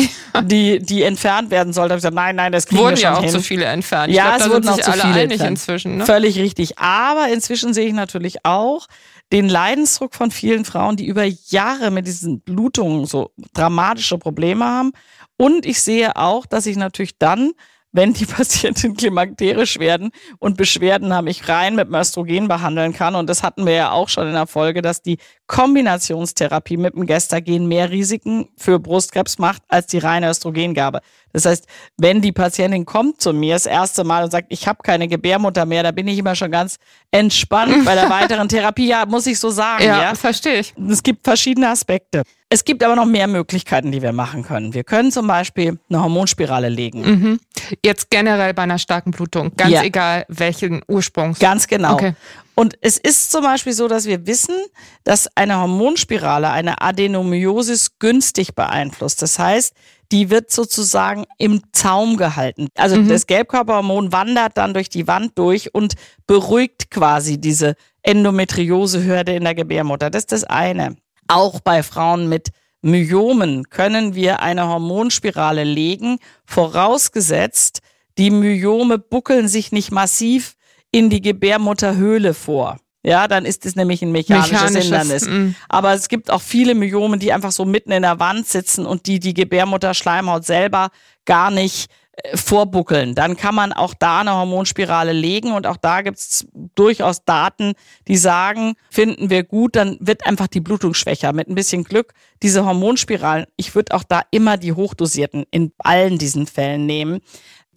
die, 0.44 0.78
die 0.78 1.02
entfernt 1.02 1.50
werden 1.50 1.72
sollte. 1.72 1.88
Da 1.90 1.92
habe 1.94 1.98
ich 1.98 2.02
gesagt, 2.02 2.14
nein, 2.14 2.36
nein, 2.36 2.52
das 2.52 2.66
kriegen 2.66 2.80
Wurden 2.80 2.90
wir 2.92 2.96
schon 2.96 3.12
ja 3.12 3.18
auch 3.18 3.22
hin. 3.22 3.30
zu 3.30 3.42
viele 3.42 3.66
entfernt. 3.66 4.10
Ich 4.10 4.16
Ja, 4.16 4.36
glaub, 4.36 4.40
es 4.48 4.52
wurden 4.54 4.68
auch 4.68 4.74
sich 4.76 4.84
zu 4.84 4.92
alle 4.92 5.02
viele 5.02 5.20
einig 5.20 5.40
inzwischen. 5.42 5.96
Ne? 5.98 6.06
Völlig 6.06 6.38
richtig. 6.38 6.78
Aber 6.78 7.28
inzwischen 7.28 7.74
sehe 7.74 7.86
ich 7.86 7.92
natürlich 7.94 8.44
auch 8.44 8.86
den 9.30 9.48
Leidensdruck 9.48 10.14
von 10.14 10.30
vielen 10.30 10.64
Frauen, 10.64 10.96
die 10.96 11.06
über 11.06 11.24
Jahre 11.24 11.90
mit 11.90 12.06
diesen 12.06 12.40
Blutungen 12.40 13.04
so 13.04 13.30
dramatische 13.52 14.16
Probleme 14.16 14.64
haben. 14.64 14.92
Und 15.36 15.66
ich 15.66 15.82
sehe 15.82 16.16
auch, 16.16 16.46
dass 16.46 16.64
ich 16.66 16.76
natürlich 16.76 17.18
dann, 17.18 17.52
wenn 17.92 18.12
die 18.12 18.26
Patienten 18.26 18.94
klimakterisch 18.96 19.78
werden 19.78 20.10
und 20.38 20.56
Beschwerden 20.56 21.12
haben, 21.12 21.26
ich 21.26 21.48
rein 21.48 21.74
mit 21.74 21.88
dem 21.88 21.94
Östrogen 21.94 22.48
behandeln 22.48 22.92
kann. 22.92 23.14
Und 23.14 23.28
das 23.28 23.42
hatten 23.42 23.66
wir 23.66 23.74
ja 23.74 23.90
auch 23.92 24.08
schon 24.08 24.26
in 24.26 24.34
der 24.34 24.46
Folge, 24.46 24.82
dass 24.82 25.02
die 25.02 25.18
Kombinationstherapie 25.46 26.76
mit 26.76 26.94
dem 26.94 27.06
Gestagen 27.06 27.66
mehr 27.68 27.90
Risiken 27.90 28.48
für 28.56 28.78
Brustkrebs 28.78 29.38
macht 29.38 29.62
als 29.68 29.86
die 29.86 29.98
reine 29.98 30.30
Östrogengabe. 30.30 31.00
Das 31.32 31.44
heißt, 31.44 31.66
wenn 31.96 32.20
die 32.20 32.32
Patientin 32.32 32.84
kommt 32.84 33.20
zu 33.20 33.32
mir 33.32 33.54
das 33.54 33.66
erste 33.66 34.04
Mal 34.04 34.24
und 34.24 34.30
sagt, 34.30 34.46
ich 34.50 34.66
habe 34.66 34.82
keine 34.82 35.08
Gebärmutter 35.08 35.66
mehr, 35.66 35.82
da 35.82 35.90
bin 35.90 36.08
ich 36.08 36.18
immer 36.18 36.34
schon 36.34 36.50
ganz 36.50 36.78
entspannt 37.10 37.84
bei 37.84 37.94
der 37.94 38.08
weiteren 38.10 38.48
Therapie. 38.48 38.88
Ja, 38.88 39.06
muss 39.06 39.26
ich 39.26 39.38
so 39.38 39.50
sagen. 39.50 39.84
Ja, 39.84 40.02
ja? 40.02 40.14
verstehe 40.14 40.60
ich. 40.60 40.74
Es 40.88 41.02
gibt 41.02 41.24
verschiedene 41.24 41.68
Aspekte. 41.68 42.22
Es 42.50 42.64
gibt 42.64 42.82
aber 42.82 42.96
noch 42.96 43.04
mehr 43.04 43.26
Möglichkeiten, 43.26 43.92
die 43.92 44.00
wir 44.00 44.12
machen 44.12 44.42
können. 44.42 44.72
Wir 44.72 44.82
können 44.82 45.12
zum 45.12 45.26
Beispiel 45.26 45.78
eine 45.90 46.02
Hormonspirale 46.02 46.70
legen. 46.70 47.02
Mhm. 47.02 47.40
Jetzt 47.84 48.10
generell 48.10 48.54
bei 48.54 48.62
einer 48.62 48.78
starken 48.78 49.10
Blutung, 49.10 49.52
ganz 49.54 49.72
ja. 49.72 49.82
egal 49.82 50.24
welchen 50.28 50.80
Ursprungs. 50.88 51.38
Ganz 51.38 51.66
genau. 51.66 51.92
Okay. 51.92 52.14
Und 52.54 52.76
es 52.80 52.96
ist 52.96 53.30
zum 53.30 53.44
Beispiel 53.44 53.72
so, 53.72 53.86
dass 53.86 54.06
wir 54.06 54.26
wissen, 54.26 54.56
dass 55.04 55.28
eine 55.36 55.60
Hormonspirale 55.60 56.50
eine 56.50 56.80
Adenomyosis 56.80 57.98
günstig 57.98 58.54
beeinflusst. 58.54 59.22
Das 59.22 59.38
heißt, 59.38 59.74
die 60.12 60.30
wird 60.30 60.50
sozusagen 60.50 61.24
im 61.38 61.62
Zaum 61.72 62.16
gehalten. 62.16 62.68
Also 62.76 62.96
mhm. 62.96 63.08
das 63.08 63.26
Gelbkörperhormon 63.26 64.12
wandert 64.12 64.56
dann 64.56 64.74
durch 64.74 64.88
die 64.88 65.06
Wand 65.06 65.38
durch 65.38 65.74
und 65.74 65.94
beruhigt 66.26 66.90
quasi 66.90 67.38
diese 67.38 67.74
Endometriosehürde 68.02 69.34
in 69.34 69.44
der 69.44 69.54
Gebärmutter. 69.54 70.10
Das 70.10 70.22
ist 70.22 70.32
das 70.32 70.44
eine. 70.44 70.96
Auch 71.26 71.60
bei 71.60 71.82
Frauen 71.82 72.28
mit 72.28 72.48
Myomen 72.80 73.68
können 73.70 74.14
wir 74.14 74.40
eine 74.40 74.68
Hormonspirale 74.68 75.64
legen, 75.64 76.18
vorausgesetzt, 76.46 77.80
die 78.18 78.30
Myome 78.30 78.98
buckeln 78.98 79.48
sich 79.48 79.72
nicht 79.72 79.90
massiv 79.90 80.54
in 80.90 81.10
die 81.10 81.20
Gebärmutterhöhle 81.20 82.34
vor. 82.34 82.78
Ja, 83.08 83.26
dann 83.26 83.46
ist 83.46 83.64
es 83.64 83.74
nämlich 83.74 84.02
ein 84.02 84.12
mechanisches, 84.12 84.52
mechanisches 84.52 84.84
Hindernis. 84.84 85.26
Mm. 85.26 85.54
Aber 85.70 85.94
es 85.94 86.08
gibt 86.08 86.30
auch 86.30 86.42
viele 86.42 86.74
Myomen, 86.74 87.18
die 87.18 87.32
einfach 87.32 87.52
so 87.52 87.64
mitten 87.64 87.90
in 87.90 88.02
der 88.02 88.20
Wand 88.20 88.46
sitzen 88.46 88.84
und 88.84 89.06
die 89.06 89.18
die 89.18 89.32
Gebärmutterschleimhaut 89.32 90.44
selber 90.44 90.90
gar 91.24 91.50
nicht 91.50 91.90
äh, 92.12 92.36
vorbuckeln. 92.36 93.14
Dann 93.14 93.38
kann 93.38 93.54
man 93.54 93.72
auch 93.72 93.94
da 93.94 94.20
eine 94.20 94.34
Hormonspirale 94.34 95.12
legen 95.12 95.52
und 95.52 95.66
auch 95.66 95.78
da 95.78 96.02
gibt's 96.02 96.46
durchaus 96.74 97.24
Daten, 97.24 97.72
die 98.08 98.18
sagen, 98.18 98.74
finden 98.90 99.30
wir 99.30 99.42
gut, 99.42 99.74
dann 99.74 99.96
wird 100.00 100.26
einfach 100.26 100.46
die 100.46 100.60
Blutung 100.60 100.92
schwächer. 100.92 101.32
Mit 101.32 101.48
ein 101.48 101.54
bisschen 101.54 101.84
Glück, 101.84 102.12
diese 102.42 102.66
Hormonspiralen, 102.66 103.46
ich 103.56 103.74
würde 103.74 103.94
auch 103.94 104.04
da 104.04 104.20
immer 104.30 104.58
die 104.58 104.74
hochdosierten 104.74 105.46
in 105.50 105.72
allen 105.78 106.18
diesen 106.18 106.46
Fällen 106.46 106.84
nehmen 106.84 107.20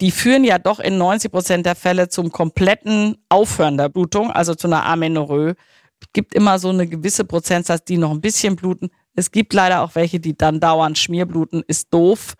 die 0.02 0.10
führen 0.10 0.42
ja 0.42 0.58
doch 0.58 0.80
in 0.80 0.98
90 0.98 1.30
Prozent 1.30 1.64
der 1.64 1.76
Fälle 1.76 2.08
zum 2.08 2.32
kompletten 2.32 3.16
Aufhören 3.28 3.78
der 3.78 3.88
Blutung, 3.88 4.32
also 4.32 4.56
zu 4.56 4.66
einer 4.66 4.84
Amenorrhoe. 4.84 5.54
Es 6.00 6.08
gibt 6.12 6.34
immer 6.34 6.58
so 6.58 6.70
eine 6.70 6.88
gewisse 6.88 7.24
Prozentsatz, 7.24 7.84
die 7.84 7.98
noch 7.98 8.10
ein 8.10 8.20
bisschen 8.20 8.56
bluten. 8.56 8.90
Es 9.14 9.30
gibt 9.30 9.54
leider 9.54 9.82
auch 9.82 9.94
welche, 9.94 10.18
die 10.18 10.36
dann 10.36 10.58
dauernd 10.58 10.98
Schmierbluten. 10.98 11.62
Ist 11.68 11.94
doof. 11.94 12.34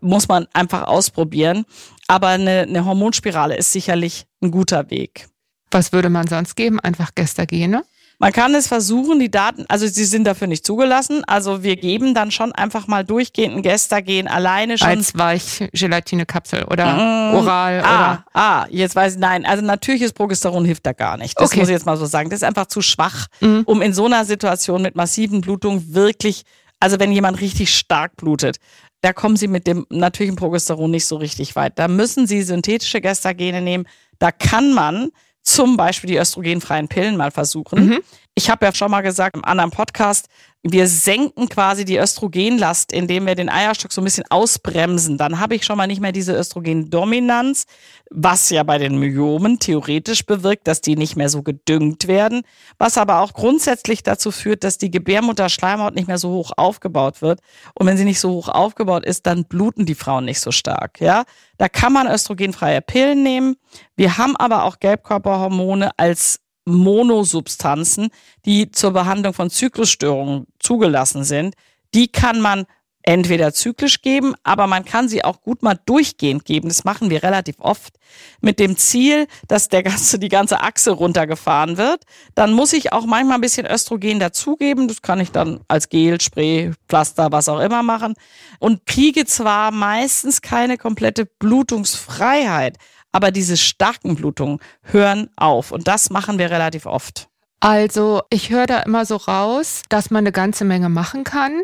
Muss 0.00 0.28
man 0.28 0.46
einfach 0.54 0.84
ausprobieren. 0.84 1.66
Aber 2.08 2.28
eine, 2.28 2.60
eine 2.62 2.86
Hormonspirale 2.86 3.54
ist 3.54 3.72
sicherlich 3.72 4.24
ein 4.42 4.50
guter 4.50 4.90
Weg. 4.90 5.28
Was 5.70 5.92
würde 5.92 6.08
man 6.08 6.26
sonst 6.26 6.54
geben? 6.54 6.80
Einfach 6.80 7.10
Gestagene? 7.14 7.84
Man 8.18 8.32
kann 8.32 8.54
es 8.54 8.68
versuchen, 8.68 9.18
die 9.18 9.30
Daten, 9.30 9.64
also 9.68 9.86
sie 9.86 10.04
sind 10.04 10.24
dafür 10.24 10.46
nicht 10.46 10.64
zugelassen. 10.64 11.22
Also 11.26 11.62
wir 11.62 11.76
geben 11.76 12.14
dann 12.14 12.30
schon 12.30 12.52
einfach 12.52 12.86
mal 12.86 13.04
durchgehend 13.04 13.56
ein 13.56 13.62
Gestagen 13.62 14.28
alleine 14.28 14.78
schon. 14.78 14.88
Als 14.88 15.16
Weichgelatinekapsel 15.16 16.64
oder 16.64 16.94
mmh, 16.94 17.36
oral 17.36 17.82
ah, 17.84 18.12
oder. 18.12 18.24
Ah, 18.32 18.66
jetzt 18.70 18.94
weiß 18.94 19.14
ich, 19.14 19.18
nein. 19.18 19.44
Also 19.44 19.64
natürliches 19.64 20.12
Progesteron 20.12 20.64
hilft 20.64 20.86
da 20.86 20.92
gar 20.92 21.16
nicht. 21.16 21.38
Das 21.38 21.50
okay. 21.50 21.60
muss 21.60 21.68
ich 21.68 21.74
jetzt 21.74 21.86
mal 21.86 21.96
so 21.96 22.06
sagen. 22.06 22.30
Das 22.30 22.38
ist 22.38 22.44
einfach 22.44 22.66
zu 22.66 22.82
schwach, 22.82 23.26
mhm. 23.40 23.62
um 23.66 23.82
in 23.82 23.92
so 23.92 24.06
einer 24.06 24.24
Situation 24.24 24.82
mit 24.82 24.94
massiven 24.94 25.40
Blutungen 25.40 25.94
wirklich, 25.94 26.44
also 26.80 27.00
wenn 27.00 27.12
jemand 27.12 27.40
richtig 27.40 27.74
stark 27.74 28.16
blutet, 28.16 28.58
da 29.00 29.12
kommen 29.12 29.36
sie 29.36 29.48
mit 29.48 29.66
dem 29.66 29.86
natürlichen 29.90 30.36
Progesteron 30.36 30.90
nicht 30.90 31.06
so 31.06 31.16
richtig 31.16 31.56
weit. 31.56 31.78
Da 31.78 31.88
müssen 31.88 32.26
sie 32.26 32.42
synthetische 32.42 33.02
Gestagene 33.02 33.60
nehmen. 33.60 33.86
Da 34.18 34.32
kann 34.32 34.72
man 34.72 35.10
zum 35.44 35.76
Beispiel 35.76 36.08
die 36.08 36.16
östrogenfreien 36.16 36.88
Pillen 36.88 37.16
mal 37.16 37.30
versuchen. 37.30 37.86
Mhm. 37.86 38.02
Ich 38.36 38.50
habe 38.50 38.66
ja 38.66 38.74
schon 38.74 38.90
mal 38.90 39.02
gesagt 39.02 39.36
im 39.36 39.44
anderen 39.44 39.70
Podcast, 39.70 40.28
wir 40.66 40.88
senken 40.88 41.48
quasi 41.50 41.84
die 41.84 41.98
Östrogenlast, 41.98 42.90
indem 42.90 43.26
wir 43.26 43.34
den 43.34 43.50
Eierstock 43.50 43.92
so 43.92 44.00
ein 44.00 44.04
bisschen 44.04 44.24
ausbremsen. 44.30 45.18
Dann 45.18 45.38
habe 45.38 45.54
ich 45.54 45.64
schon 45.64 45.76
mal 45.76 45.86
nicht 45.86 46.00
mehr 46.00 46.10
diese 46.10 46.34
Östrogendominanz, 46.34 47.66
was 48.10 48.48
ja 48.48 48.62
bei 48.62 48.78
den 48.78 48.98
Myomen 48.98 49.58
theoretisch 49.58 50.24
bewirkt, 50.24 50.66
dass 50.66 50.80
die 50.80 50.96
nicht 50.96 51.16
mehr 51.16 51.28
so 51.28 51.42
gedüngt 51.42 52.08
werden, 52.08 52.42
was 52.78 52.96
aber 52.96 53.20
auch 53.20 53.34
grundsätzlich 53.34 54.02
dazu 54.02 54.30
führt, 54.30 54.64
dass 54.64 54.78
die 54.78 54.90
Gebärmutterschleimhaut 54.90 55.94
nicht 55.94 56.08
mehr 56.08 56.18
so 56.18 56.30
hoch 56.30 56.50
aufgebaut 56.56 57.20
wird. 57.20 57.40
Und 57.74 57.86
wenn 57.86 57.98
sie 57.98 58.06
nicht 58.06 58.20
so 58.20 58.30
hoch 58.30 58.48
aufgebaut 58.48 59.04
ist, 59.04 59.26
dann 59.26 59.44
bluten 59.44 59.84
die 59.84 59.94
Frauen 59.94 60.24
nicht 60.24 60.40
so 60.40 60.50
stark. 60.50 60.98
Ja, 60.98 61.24
da 61.58 61.68
kann 61.68 61.92
man 61.92 62.10
östrogenfreie 62.10 62.80
Pillen 62.80 63.22
nehmen. 63.22 63.56
Wir 63.96 64.16
haben 64.16 64.34
aber 64.36 64.64
auch 64.64 64.80
Gelbkörperhormone 64.80 65.90
als 65.98 66.40
Monosubstanzen, 66.64 68.08
die 68.44 68.70
zur 68.70 68.92
Behandlung 68.92 69.34
von 69.34 69.50
Zyklusstörungen 69.50 70.46
zugelassen 70.58 71.24
sind. 71.24 71.54
Die 71.94 72.08
kann 72.08 72.40
man 72.40 72.66
entweder 73.04 73.52
zyklisch 73.52 74.00
geben, 74.00 74.34
aber 74.42 74.66
man 74.66 74.84
kann 74.84 75.08
sie 75.08 75.24
auch 75.24 75.42
gut 75.42 75.62
mal 75.62 75.78
durchgehend 75.86 76.44
geben. 76.44 76.68
Das 76.68 76.84
machen 76.84 77.10
wir 77.10 77.22
relativ 77.22 77.56
oft 77.58 77.98
mit 78.40 78.58
dem 78.58 78.78
Ziel, 78.78 79.26
dass 79.46 79.68
der 79.68 79.82
ganze, 79.82 80.18
die 80.18 80.30
ganze 80.30 80.60
Achse 80.62 80.90
runtergefahren 80.90 81.76
wird. 81.76 82.04
Dann 82.34 82.54
muss 82.54 82.72
ich 82.72 82.92
auch 82.92 83.04
manchmal 83.04 83.36
ein 83.36 83.42
bisschen 83.42 83.66
Östrogen 83.66 84.20
dazugeben. 84.20 84.88
Das 84.88 85.02
kann 85.02 85.20
ich 85.20 85.30
dann 85.30 85.60
als 85.68 85.90
Gel, 85.90 86.20
Spray, 86.20 86.72
Pflaster, 86.88 87.30
was 87.30 87.48
auch 87.48 87.60
immer 87.60 87.82
machen. 87.82 88.14
Und 88.58 88.86
kriege 88.86 89.26
zwar 89.26 89.70
meistens 89.70 90.40
keine 90.40 90.78
komplette 90.78 91.26
Blutungsfreiheit, 91.26 92.78
aber 93.14 93.30
diese 93.30 93.56
starken 93.56 94.16
Blutungen 94.16 94.58
hören 94.82 95.30
auf 95.36 95.70
und 95.70 95.86
das 95.86 96.10
machen 96.10 96.38
wir 96.38 96.50
relativ 96.50 96.84
oft. 96.84 97.28
Also 97.60 98.22
ich 98.28 98.50
höre 98.50 98.66
da 98.66 98.80
immer 98.80 99.06
so 99.06 99.16
raus, 99.16 99.82
dass 99.88 100.10
man 100.10 100.24
eine 100.24 100.32
ganze 100.32 100.64
Menge 100.64 100.88
machen 100.88 101.22
kann, 101.22 101.62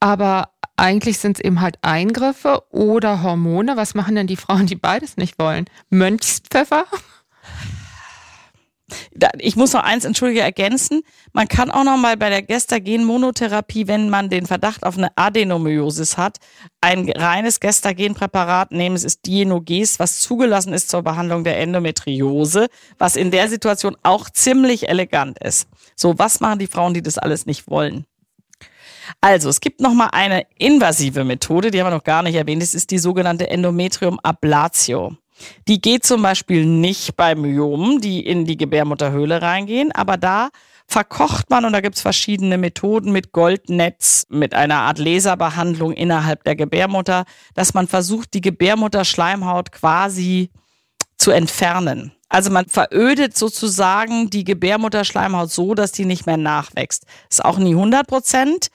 aber 0.00 0.50
eigentlich 0.76 1.18
sind 1.18 1.38
es 1.38 1.44
eben 1.44 1.60
halt 1.60 1.78
Eingriffe 1.82 2.64
oder 2.70 3.22
Hormone. 3.22 3.76
Was 3.76 3.94
machen 3.94 4.16
denn 4.16 4.26
die 4.26 4.36
Frauen, 4.36 4.66
die 4.66 4.74
beides 4.74 5.16
nicht 5.16 5.38
wollen? 5.38 5.66
Mönchspfeffer? 5.88 6.84
Ich 9.38 9.56
muss 9.56 9.72
noch 9.72 9.82
eins, 9.82 10.04
entschuldige, 10.04 10.40
ergänzen. 10.40 11.02
Man 11.32 11.48
kann 11.48 11.70
auch 11.70 11.84
noch 11.84 11.96
mal 11.96 12.16
bei 12.16 12.30
der 12.30 12.42
Gestagen-Monotherapie, 12.42 13.86
wenn 13.86 14.08
man 14.08 14.30
den 14.30 14.46
Verdacht 14.46 14.84
auf 14.84 14.96
eine 14.96 15.10
Adenomyosis 15.16 16.16
hat, 16.16 16.38
ein 16.80 17.10
reines 17.10 17.60
Gestagen-Präparat 17.60 18.72
nehmen. 18.72 18.96
Es 18.96 19.04
ist 19.04 19.26
Dienoges, 19.26 19.98
was 19.98 20.20
zugelassen 20.20 20.72
ist 20.72 20.88
zur 20.88 21.02
Behandlung 21.02 21.44
der 21.44 21.58
Endometriose, 21.60 22.68
was 22.96 23.16
in 23.16 23.30
der 23.30 23.48
Situation 23.48 23.96
auch 24.02 24.30
ziemlich 24.30 24.88
elegant 24.88 25.38
ist. 25.38 25.68
So, 25.94 26.18
was 26.18 26.40
machen 26.40 26.58
die 26.58 26.66
Frauen, 26.66 26.94
die 26.94 27.02
das 27.02 27.18
alles 27.18 27.46
nicht 27.46 27.68
wollen? 27.68 28.06
Also, 29.20 29.48
es 29.48 29.60
gibt 29.60 29.80
noch 29.80 29.94
mal 29.94 30.08
eine 30.12 30.46
invasive 30.58 31.24
Methode, 31.24 31.70
die 31.70 31.80
haben 31.80 31.88
wir 31.88 31.96
noch 31.96 32.04
gar 32.04 32.22
nicht 32.22 32.34
erwähnt. 32.34 32.62
Das 32.62 32.74
ist 32.74 32.90
die 32.90 32.98
sogenannte 32.98 33.48
Endometrium-Ablatio. 33.48 35.16
Die 35.66 35.80
geht 35.80 36.04
zum 36.04 36.22
Beispiel 36.22 36.66
nicht 36.66 37.16
bei 37.16 37.34
Myomen, 37.34 38.00
die 38.00 38.24
in 38.24 38.44
die 38.44 38.56
Gebärmutterhöhle 38.56 39.42
reingehen, 39.42 39.92
aber 39.92 40.16
da 40.16 40.50
verkocht 40.86 41.50
man 41.50 41.64
und 41.64 41.72
da 41.72 41.80
gibt's 41.80 42.00
verschiedene 42.00 42.56
Methoden 42.56 43.12
mit 43.12 43.32
Goldnetz, 43.32 44.26
mit 44.30 44.54
einer 44.54 44.76
Art 44.76 44.98
Laserbehandlung 44.98 45.92
innerhalb 45.92 46.44
der 46.44 46.56
Gebärmutter, 46.56 47.24
dass 47.54 47.74
man 47.74 47.86
versucht, 47.88 48.32
die 48.32 48.40
Gebärmutterschleimhaut 48.40 49.70
quasi 49.70 50.50
zu 51.18 51.30
entfernen. 51.30 52.12
Also 52.30 52.50
man 52.50 52.66
verödet 52.66 53.36
sozusagen 53.36 54.30
die 54.30 54.44
Gebärmutterschleimhaut 54.44 55.50
so, 55.50 55.74
dass 55.74 55.92
die 55.92 56.04
nicht 56.04 56.26
mehr 56.26 56.36
nachwächst. 56.36 57.04
Ist 57.30 57.44
auch 57.44 57.58
nie 57.58 57.72
100 57.72 58.06
Prozent. 58.06 58.68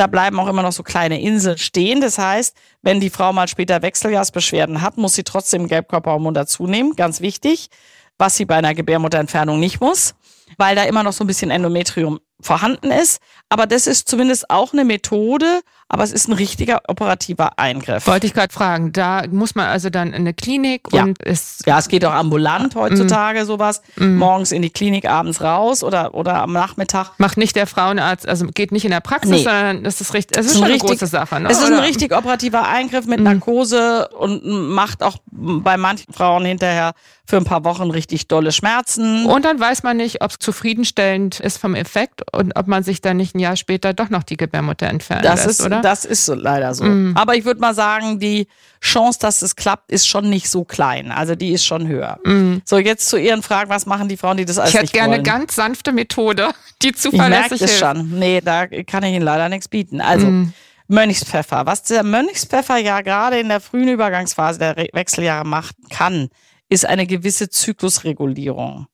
Da 0.00 0.06
bleiben 0.06 0.40
auch 0.40 0.46
immer 0.46 0.62
noch 0.62 0.72
so 0.72 0.82
kleine 0.82 1.20
Inseln 1.20 1.58
stehen. 1.58 2.00
Das 2.00 2.16
heißt, 2.16 2.56
wenn 2.80 3.00
die 3.00 3.10
Frau 3.10 3.34
mal 3.34 3.48
später 3.48 3.82
Wechseljahrsbeschwerden 3.82 4.80
hat, 4.80 4.96
muss 4.96 5.12
sie 5.12 5.24
trotzdem 5.24 5.68
Gelbkörperhormon 5.68 6.32
dazu 6.32 6.66
nehmen. 6.66 6.96
Ganz 6.96 7.20
wichtig, 7.20 7.68
was 8.16 8.34
sie 8.34 8.46
bei 8.46 8.56
einer 8.56 8.74
Gebärmutterentfernung 8.74 9.60
nicht 9.60 9.82
muss, 9.82 10.14
weil 10.56 10.74
da 10.74 10.84
immer 10.84 11.02
noch 11.02 11.12
so 11.12 11.22
ein 11.22 11.26
bisschen 11.26 11.50
Endometrium 11.50 12.18
vorhanden 12.42 12.90
ist. 12.90 13.20
Aber 13.48 13.66
das 13.66 13.86
ist 13.86 14.08
zumindest 14.08 14.48
auch 14.48 14.72
eine 14.72 14.84
Methode, 14.84 15.62
aber 15.88 16.04
es 16.04 16.12
ist 16.12 16.28
ein 16.28 16.34
richtiger 16.34 16.82
operativer 16.86 17.58
Eingriff. 17.58 18.06
Wollte 18.06 18.28
ich 18.28 18.32
gerade 18.32 18.52
fragen, 18.52 18.92
da 18.92 19.24
muss 19.28 19.56
man 19.56 19.66
also 19.66 19.90
dann 19.90 20.08
in 20.08 20.14
eine 20.14 20.34
Klinik 20.34 20.82
ja. 20.92 21.02
und 21.02 21.20
ist 21.20 21.66
ja, 21.66 21.80
es 21.80 21.88
geht 21.88 22.04
auch 22.04 22.12
ambulant 22.12 22.76
heutzutage 22.76 23.42
mm. 23.42 23.46
sowas, 23.46 23.82
mm. 23.96 24.14
morgens 24.14 24.52
in 24.52 24.62
die 24.62 24.70
Klinik, 24.70 25.10
abends 25.10 25.40
raus 25.40 25.82
oder 25.82 26.14
oder 26.14 26.42
am 26.42 26.52
Nachmittag. 26.52 27.18
Macht 27.18 27.38
nicht 27.38 27.56
der 27.56 27.66
Frauenarzt, 27.66 28.28
also 28.28 28.46
geht 28.46 28.70
nicht 28.70 28.84
in 28.84 28.92
der 28.92 29.00
Praxis, 29.00 29.30
nee. 29.30 29.42
sondern 29.42 29.82
das 29.82 30.00
ist 30.00 30.14
richtig, 30.14 30.38
es 30.38 30.46
ist, 30.46 30.52
ist 30.52 30.58
schon 30.58 30.68
richtig, 30.68 30.90
eine 30.90 30.98
große 30.98 31.06
Sache. 31.08 31.40
Ne? 31.40 31.48
Es 31.50 31.58
ist 31.58 31.66
oder? 31.66 31.78
ein 31.78 31.84
richtig 31.84 32.16
operativer 32.16 32.68
Eingriff 32.68 33.06
mit 33.06 33.18
mm. 33.18 33.24
Narkose 33.24 34.08
und 34.16 34.44
macht 34.44 35.02
auch 35.02 35.16
bei 35.32 35.76
manchen 35.76 36.12
Frauen 36.12 36.44
hinterher 36.44 36.92
für 37.30 37.36
ein 37.36 37.44
paar 37.44 37.64
Wochen 37.64 37.90
richtig 37.90 38.28
dolle 38.28 38.52
Schmerzen. 38.52 39.24
Und 39.26 39.44
dann 39.44 39.58
weiß 39.58 39.82
man 39.82 39.96
nicht, 39.96 40.22
ob 40.22 40.32
es 40.32 40.38
zufriedenstellend 40.38 41.40
ist 41.40 41.58
vom 41.58 41.74
Effekt 41.74 42.29
und 42.32 42.56
ob 42.56 42.66
man 42.66 42.82
sich 42.82 43.00
dann 43.00 43.16
nicht 43.16 43.34
ein 43.34 43.38
Jahr 43.38 43.56
später 43.56 43.92
doch 43.92 44.08
noch 44.10 44.22
die 44.22 44.36
Gebärmutter 44.36 44.86
entfernen 44.86 45.22
das 45.22 45.46
lässt, 45.46 45.60
ist, 45.60 45.66
oder? 45.66 45.80
Das 45.80 46.04
ist 46.04 46.24
so 46.26 46.34
leider 46.34 46.74
so. 46.74 46.84
Mm. 46.84 47.16
Aber 47.16 47.34
ich 47.34 47.44
würde 47.44 47.60
mal 47.60 47.74
sagen, 47.74 48.18
die 48.20 48.46
Chance, 48.80 49.18
dass 49.20 49.42
es 49.42 49.56
klappt, 49.56 49.90
ist 49.90 50.06
schon 50.06 50.30
nicht 50.30 50.48
so 50.48 50.64
klein. 50.64 51.10
Also 51.10 51.34
die 51.34 51.50
ist 51.52 51.64
schon 51.64 51.86
höher. 51.88 52.18
Mm. 52.24 52.58
So, 52.64 52.78
jetzt 52.78 53.08
zu 53.08 53.16
Ihren 53.16 53.42
Fragen, 53.42 53.70
was 53.70 53.86
machen 53.86 54.08
die 54.08 54.16
Frauen, 54.16 54.36
die 54.36 54.44
das 54.44 54.58
alles 54.58 54.70
Ich 54.70 54.74
hätte 54.74 54.84
nicht 54.84 54.92
gerne 54.94 55.08
wollen? 55.12 55.20
eine 55.26 55.38
ganz 55.38 55.54
sanfte 55.56 55.92
Methode, 55.92 56.50
die 56.82 56.88
ich 56.88 56.92
merke 56.94 56.98
zuverlässig 57.10 57.62
es 57.62 57.72
ist. 57.72 57.78
schon. 57.78 58.18
Nee, 58.18 58.40
da 58.40 58.66
kann 58.66 59.02
ich 59.02 59.14
Ihnen 59.14 59.24
leider 59.24 59.48
nichts 59.48 59.68
bieten. 59.68 60.00
Also, 60.00 60.26
Mm. 60.26 60.52
Mönchspfeffer. 60.88 61.66
Was 61.66 61.84
der 61.84 62.02
Mönchspfeffer 62.02 62.76
ja 62.78 63.00
gerade 63.00 63.38
in 63.38 63.48
der 63.48 63.60
frühen 63.60 63.86
Übergangsphase 63.88 64.58
der 64.58 64.76
Re 64.76 64.88
Wechseljahre 64.92 65.46
machen 65.46 65.76
kann, 65.88 66.30
ist 66.68 66.84
eine 66.84 67.06
gewisse 67.06 67.48
Zyklusregulierung. 67.48 68.86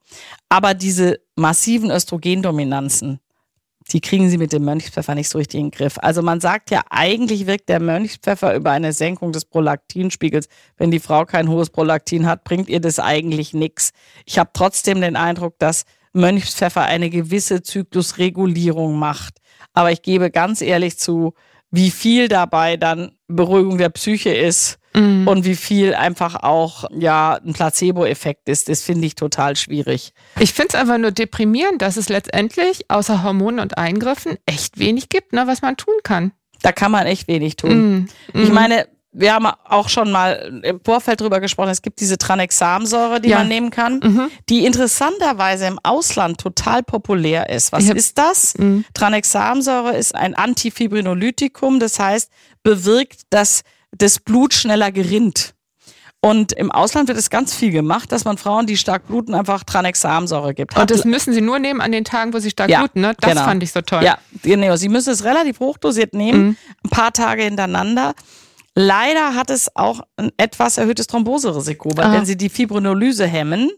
Aber 0.50 0.74
diese 0.74 1.18
massiven 1.36 1.90
Östrogendominanzen, 1.90 3.18
die 3.92 4.00
kriegen 4.00 4.28
sie 4.28 4.38
mit 4.38 4.52
dem 4.52 4.64
Mönchspfeffer 4.64 5.14
nicht 5.14 5.28
so 5.28 5.38
richtig 5.38 5.60
in 5.60 5.66
den 5.66 5.70
Griff. 5.70 5.96
Also 5.98 6.22
man 6.22 6.40
sagt 6.40 6.70
ja, 6.70 6.82
eigentlich 6.90 7.46
wirkt 7.46 7.68
der 7.68 7.80
Mönchspfeffer 7.80 8.54
über 8.54 8.72
eine 8.72 8.92
Senkung 8.92 9.32
des 9.32 9.44
Prolaktinspiegels. 9.44 10.48
Wenn 10.76 10.90
die 10.90 10.98
Frau 10.98 11.24
kein 11.24 11.48
hohes 11.48 11.70
Prolaktin 11.70 12.26
hat, 12.26 12.44
bringt 12.44 12.68
ihr 12.68 12.80
das 12.80 12.98
eigentlich 12.98 13.54
nichts. 13.54 13.92
Ich 14.24 14.38
habe 14.38 14.50
trotzdem 14.52 15.00
den 15.00 15.16
Eindruck, 15.16 15.58
dass 15.58 15.84
Mönchspfeffer 16.12 16.82
eine 16.82 17.10
gewisse 17.10 17.62
Zyklusregulierung 17.62 18.98
macht. 18.98 19.38
Aber 19.72 19.92
ich 19.92 20.02
gebe 20.02 20.30
ganz 20.30 20.62
ehrlich 20.62 20.98
zu, 20.98 21.34
wie 21.70 21.90
viel 21.90 22.28
dabei 22.28 22.76
dann 22.76 23.12
Beruhigung 23.28 23.78
der 23.78 23.90
Psyche 23.90 24.30
ist 24.30 24.78
Mm. 24.96 25.28
und 25.28 25.44
wie 25.44 25.54
viel 25.56 25.94
einfach 25.94 26.36
auch 26.42 26.84
ja 26.96 27.34
ein 27.44 27.52
Placebo-Effekt 27.52 28.48
ist, 28.48 28.68
das 28.68 28.82
finde 28.82 29.06
ich 29.06 29.14
total 29.14 29.54
schwierig. 29.56 30.12
Ich 30.40 30.52
finde 30.54 30.68
es 30.70 30.74
einfach 30.74 30.98
nur 30.98 31.10
deprimierend, 31.12 31.82
dass 31.82 31.96
es 31.96 32.08
letztendlich 32.08 32.90
außer 32.90 33.22
Hormonen 33.22 33.60
und 33.60 33.76
Eingriffen 33.78 34.38
echt 34.46 34.78
wenig 34.78 35.08
gibt, 35.10 35.32
ne, 35.32 35.46
was 35.46 35.60
man 35.62 35.76
tun 35.76 35.94
kann. 36.02 36.32
Da 36.62 36.72
kann 36.72 36.90
man 36.90 37.06
echt 37.06 37.28
wenig 37.28 37.56
tun. 37.56 38.00
Mm. 38.00 38.08
Ich 38.32 38.48
Mm. 38.50 38.54
meine, 38.54 38.88
wir 39.18 39.32
haben 39.32 39.46
auch 39.46 39.88
schon 39.88 40.10
mal 40.12 40.60
im 40.62 40.78
Vorfeld 40.84 41.20
drüber 41.22 41.40
gesprochen, 41.40 41.70
es 41.70 41.80
gibt 41.80 42.00
diese 42.00 42.18
Tranexamsäure, 42.18 43.18
die 43.20 43.30
Ja. 43.30 43.38
man 43.38 43.48
nehmen 43.48 43.70
kann, 43.70 44.00
Mhm. 44.02 44.30
die 44.50 44.66
interessanterweise 44.66 45.66
im 45.66 45.78
Ausland 45.82 46.38
total 46.38 46.82
populär 46.82 47.48
ist. 47.48 47.72
Was 47.72 47.88
hab- 47.88 47.96
ist 47.96 48.18
das? 48.18 48.54
Mm. 48.58 48.80
Tranexamsäure 48.92 49.96
ist 49.96 50.14
ein 50.14 50.34
Antifibrinolytikum, 50.34 51.80
das 51.80 51.98
heißt, 51.98 52.30
bewirkt, 52.62 53.22
dass 53.30 53.62
das 53.92 54.18
Blut 54.18 54.54
schneller 54.54 54.92
gerinnt. 54.92 55.54
Und 56.20 56.52
im 56.52 56.72
Ausland 56.72 57.08
wird 57.08 57.18
es 57.18 57.30
ganz 57.30 57.54
viel 57.54 57.70
gemacht, 57.70 58.10
dass 58.10 58.24
man 58.24 58.36
Frauen, 58.38 58.66
die 58.66 58.76
stark 58.76 59.06
bluten, 59.06 59.34
einfach 59.34 59.62
Tranexamsäure 59.64 60.54
gibt. 60.54 60.76
Und 60.76 60.90
das 60.90 61.04
müssen 61.04 61.32
sie 61.32 61.40
nur 61.42 61.58
nehmen 61.58 61.80
an 61.80 61.92
den 61.92 62.04
Tagen, 62.04 62.32
wo 62.32 62.38
sie 62.38 62.50
stark 62.50 62.68
Ja, 62.70 62.80
bluten, 62.80 63.02
ne? 63.02 63.14
Das 63.20 63.30
genau. 63.30 63.44
fand 63.44 63.62
ich 63.62 63.70
so 63.70 63.80
toll. 63.82 64.02
Ja, 64.02 64.18
genau. 64.42 64.74
Sie 64.76 64.88
müssen 64.88 65.10
es 65.12 65.22
relativ 65.24 65.60
hochdosiert 65.60 66.14
nehmen, 66.14 66.40
Mhm. 66.48 66.56
ein 66.84 66.90
paar 66.90 67.12
Tage 67.12 67.42
hintereinander. 67.42 68.14
Leider 68.74 69.34
hat 69.34 69.50
es 69.50 69.74
auch 69.76 70.00
ein 70.16 70.30
etwas 70.36 70.78
erhöhtes 70.78 71.06
Thromboserisiko, 71.06 71.90
weil 71.96 72.06
Ah. 72.06 72.12
wenn 72.12 72.26
Sie 72.26 72.36
die 72.36 72.48
Fibrinolyse 72.48 73.26
hemmen, 73.26 73.70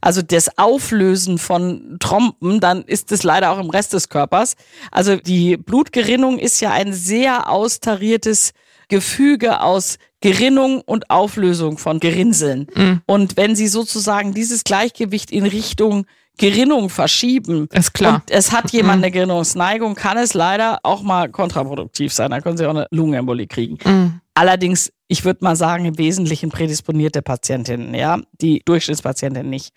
also 0.00 0.22
das 0.22 0.56
Auflösen 0.58 1.38
von 1.38 1.96
Trompen, 2.00 2.60
dann 2.60 2.82
ist 2.82 3.12
es 3.12 3.24
leider 3.24 3.50
auch 3.50 3.58
im 3.58 3.70
Rest 3.70 3.92
des 3.92 4.08
Körpers. 4.08 4.54
Also 4.90 5.16
die 5.16 5.56
Blutgerinnung 5.56 6.38
ist 6.38 6.60
ja 6.60 6.70
ein 6.70 6.92
sehr 6.92 7.50
austariertes 7.50 8.52
Gefüge 8.90 9.62
aus 9.62 9.96
Gerinnung 10.20 10.82
und 10.82 11.08
Auflösung 11.08 11.78
von 11.78 11.98
Gerinnseln. 12.00 12.66
Mhm. 12.74 13.00
Und 13.06 13.36
wenn 13.38 13.56
Sie 13.56 13.68
sozusagen 13.68 14.34
dieses 14.34 14.64
Gleichgewicht 14.64 15.30
in 15.30 15.46
Richtung 15.46 16.04
Gerinnung 16.36 16.88
verschieben, 16.90 17.68
Ist 17.72 17.92
klar. 17.92 18.16
und 18.16 18.30
es 18.30 18.52
hat 18.52 18.70
jemand 18.72 19.02
eine 19.02 19.10
Gerinnungsneigung, 19.10 19.94
kann 19.94 20.16
es 20.18 20.34
leider 20.34 20.78
auch 20.82 21.02
mal 21.02 21.28
kontraproduktiv 21.28 22.12
sein. 22.12 22.30
Da 22.30 22.40
können 22.40 22.56
Sie 22.56 22.66
auch 22.66 22.70
eine 22.70 22.86
Lungenembolie 22.90 23.46
kriegen. 23.46 23.74
Mm. 23.84 24.20
Allerdings, 24.34 24.90
ich 25.06 25.24
würde 25.24 25.44
mal 25.44 25.56
sagen, 25.56 25.84
im 25.84 25.98
Wesentlichen 25.98 26.48
prädisponierte 26.48 27.20
Patientinnen, 27.20 27.94
ja, 27.94 28.20
die 28.40 28.62
Durchschnittspatientin 28.64 29.48
nicht. 29.50 29.74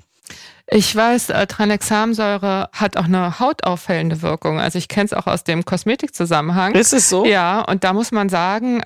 Ich 0.67 0.95
weiß, 0.95 1.29
äh, 1.29 1.45
Tranexamsäure 1.45 2.69
hat 2.73 2.97
auch 2.97 3.05
eine 3.05 3.39
hautaufhellende 3.39 4.21
Wirkung. 4.21 4.59
Also 4.59 4.77
ich 4.77 4.87
kenne 4.87 5.05
es 5.05 5.13
auch 5.13 5.27
aus 5.27 5.43
dem 5.43 5.65
Kosmetikzusammenhang. 5.65 6.73
Ist 6.73 6.93
es 6.93 7.09
so? 7.09 7.25
Ja, 7.25 7.61
und 7.61 7.83
da 7.83 7.93
muss 7.93 8.11
man 8.11 8.29
sagen, 8.29 8.81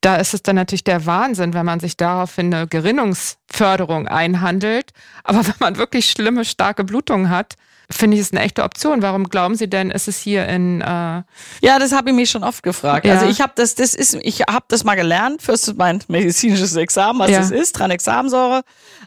da 0.00 0.16
ist 0.16 0.34
es 0.34 0.42
dann 0.42 0.56
natürlich 0.56 0.84
der 0.84 1.06
Wahnsinn, 1.06 1.54
wenn 1.54 1.64
man 1.64 1.80
sich 1.80 1.96
daraufhin 1.96 2.52
eine 2.52 2.66
Gerinnungsförderung 2.66 4.08
einhandelt. 4.08 4.90
Aber 5.22 5.38
wenn 5.46 5.54
man 5.60 5.76
wirklich 5.76 6.10
schlimme, 6.10 6.44
starke 6.44 6.84
Blutungen 6.84 7.30
hat, 7.30 7.54
finde 7.90 8.16
ich 8.16 8.22
es 8.22 8.32
eine 8.32 8.40
echte 8.42 8.62
Option. 8.64 9.02
Warum 9.02 9.28
glauben 9.28 9.54
Sie 9.54 9.68
denn, 9.68 9.90
ist 9.90 10.08
es 10.08 10.18
hier 10.18 10.46
in 10.48 10.80
äh, 10.80 10.84
Ja, 10.84 11.78
das 11.78 11.92
habe 11.92 12.10
ich 12.10 12.16
mich 12.16 12.30
schon 12.30 12.42
oft 12.42 12.62
gefragt. 12.62 13.06
Ja. 13.06 13.14
Also 13.14 13.26
ich 13.26 13.40
habe 13.40 13.52
das, 13.54 13.74
das 13.74 13.94
ist, 13.94 14.14
ich 14.22 14.40
habe 14.42 14.64
das 14.68 14.84
mal 14.84 14.94
gelernt 14.94 15.42
für 15.42 15.54
mein 15.76 16.02
medizinisches 16.08 16.74
Examen, 16.76 17.18
was 17.20 17.30
Ja. 17.30 17.38
das 17.38 17.50
ist, 17.50 17.76
Tranexamsäure. 17.76 18.62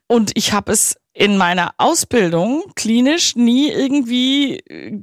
Und 0.08 0.32
ich 0.36 0.54
habe 0.54 0.72
es 0.72 0.96
in 1.18 1.38
meiner 1.38 1.72
Ausbildung 1.78 2.64
klinisch 2.76 3.36
nie 3.36 3.70
irgendwie 3.72 4.58
äh, 4.60 5.00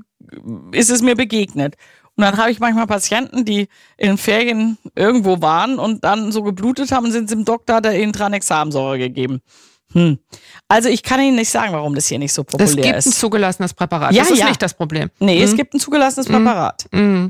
ist 0.73 0.91
es 0.91 1.03
mir 1.03 1.17
begegnet. 1.17 1.75
Und 2.17 2.23
dann 2.23 2.37
habe 2.37 2.51
ich 2.53 2.61
manchmal 2.61 2.87
Patienten, 2.87 3.45
die 3.45 3.67
in 3.97 4.17
Ferien 4.19 4.79
irgendwo 4.95 5.43
waren 5.43 5.81
und 5.81 6.05
dann 6.05 6.31
so 6.31 6.43
geblutet 6.45 6.93
haben, 6.93 7.11
sind 7.11 7.29
sie 7.29 7.35
im 7.35 7.45
Doktor, 7.45 7.77
hat 7.77 7.87
er 7.87 7.99
ihnen 8.01 8.13
Tranexamsäure 8.13 8.99
gegeben. 8.99 9.41
Hm. 9.93 10.19
Also 10.69 10.89
ich 10.89 11.03
kann 11.03 11.21
Ihnen 11.21 11.37
nicht 11.37 11.51
sagen, 11.51 11.73
warum 11.73 11.95
das 11.95 12.07
hier 12.07 12.19
nicht 12.19 12.33
so 12.33 12.43
populär 12.45 12.69
es 12.69 12.77
gibt 12.77 12.97
ist. 12.97 13.07
ein 13.07 13.13
zugelassenes 13.13 13.75
Präparat. 13.75 14.13
Ja, 14.13 14.23
das 14.23 14.31
ist 14.33 14.39
ja. 14.39 14.49
nicht 14.49 14.63
das 14.63 14.75
Problem. 14.75 15.11
nee, 15.19 15.43
es 15.43 15.53
Mhm. 15.53 15.57
gibt 15.57 15.75
ein 15.75 15.81
zugelassenes 15.81 16.27
Präparat. 16.27 16.87
Mm. 16.93 17.27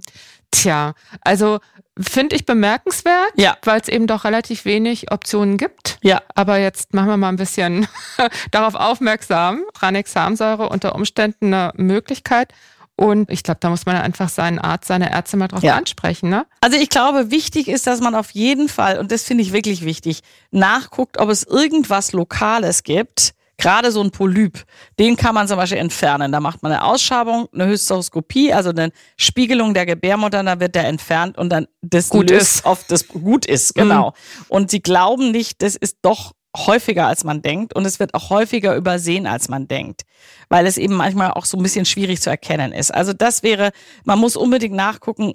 Tja, 0.50 0.94
also 1.22 1.58
finde 1.98 2.34
ich 2.36 2.44
bemerkenswert, 2.44 3.32
Ja. 3.36 3.56
weil 3.62 3.80
es 3.80 3.88
eben 3.88 4.06
doch 4.06 4.24
relativ 4.24 4.64
wenig 4.64 5.12
Optionen 5.12 5.56
gibt. 5.58 5.98
Ja. 6.02 6.22
Aber 6.34 6.58
jetzt 6.58 6.92
machen 6.94 7.08
wir 7.08 7.16
mal 7.16 7.28
ein 7.28 7.36
bisschen 7.36 7.86
darauf 8.50 8.74
aufmerksam. 8.74 9.62
Tranexamsäure 9.74 10.68
unter 10.68 10.94
Umständen 10.94 11.54
eine 11.54 11.72
Möglichkeit. 11.76 12.52
Und 12.96 13.28
ich 13.30 13.42
glaube, 13.42 13.58
da 13.60 13.70
muss 13.70 13.86
man 13.86 13.96
einfach 13.96 14.28
seinen 14.28 14.60
Arzt, 14.60 14.86
seine 14.86 15.10
Ärzte 15.12 15.36
mal 15.36 15.48
drauf 15.48 15.62
Ja. 15.64 15.74
ansprechen. 15.76 16.28
Ne? 16.30 16.46
Also 16.60 16.76
ich 16.76 16.88
glaube, 16.90 17.30
wichtig 17.32 17.66
ist, 17.68 17.86
dass 17.88 18.00
man 18.00 18.14
auf 18.14 18.30
jeden 18.30 18.68
Fall, 18.68 18.98
und 18.98 19.10
das 19.10 19.24
finde 19.24 19.42
ich 19.42 19.52
wirklich 19.52 19.84
wichtig, 19.84 20.20
nachguckt, 20.52 21.18
ob 21.18 21.28
es 21.28 21.42
irgendwas 21.44 22.12
Lokales 22.12 22.84
gibt. 22.84 23.34
Gerade 23.56 23.92
so 23.92 24.02
ein 24.02 24.10
Polyp, 24.10 24.64
den 24.98 25.16
kann 25.16 25.34
man 25.34 25.46
zum 25.46 25.56
Beispiel 25.56 25.78
entfernen. 25.78 26.32
Da 26.32 26.40
macht 26.40 26.62
man 26.62 26.72
eine 26.72 26.84
Ausschabung, 26.84 27.48
eine 27.52 27.66
Hysteroskopie, 27.66 28.52
also 28.52 28.70
eine 28.70 28.90
Spiegelung 29.16 29.74
der 29.74 29.86
Gebärmutter, 29.86 30.42
dann 30.42 30.60
wird 30.60 30.74
der 30.74 30.86
entfernt 30.86 31.38
und 31.38 31.50
dann 31.50 31.66
das 31.80 32.08
Gut 32.08 32.30
ist. 32.30 32.64
auf 32.66 32.84
das 32.88 33.08
gut 33.08 33.46
ist, 33.46 33.74
genau. 33.74 34.12
Und 34.48 34.70
sie 34.70 34.80
glauben 34.80 35.30
nicht, 35.30 35.62
das 35.62 35.76
ist 35.76 35.98
doch 36.02 36.32
häufiger 36.56 37.06
als 37.06 37.24
man 37.24 37.42
denkt 37.42 37.74
und 37.74 37.84
es 37.84 37.98
wird 37.98 38.14
auch 38.14 38.30
häufiger 38.30 38.76
übersehen 38.76 39.26
als 39.26 39.48
man 39.48 39.66
denkt, 39.66 40.02
weil 40.48 40.66
es 40.66 40.78
eben 40.78 40.94
manchmal 40.94 41.32
auch 41.32 41.44
so 41.44 41.56
ein 41.56 41.62
bisschen 41.62 41.84
schwierig 41.84 42.20
zu 42.20 42.30
erkennen 42.30 42.72
ist. 42.72 42.94
Also 42.94 43.12
das 43.12 43.42
wäre, 43.42 43.72
man 44.04 44.18
muss 44.18 44.36
unbedingt 44.36 44.74
nachgucken, 44.74 45.34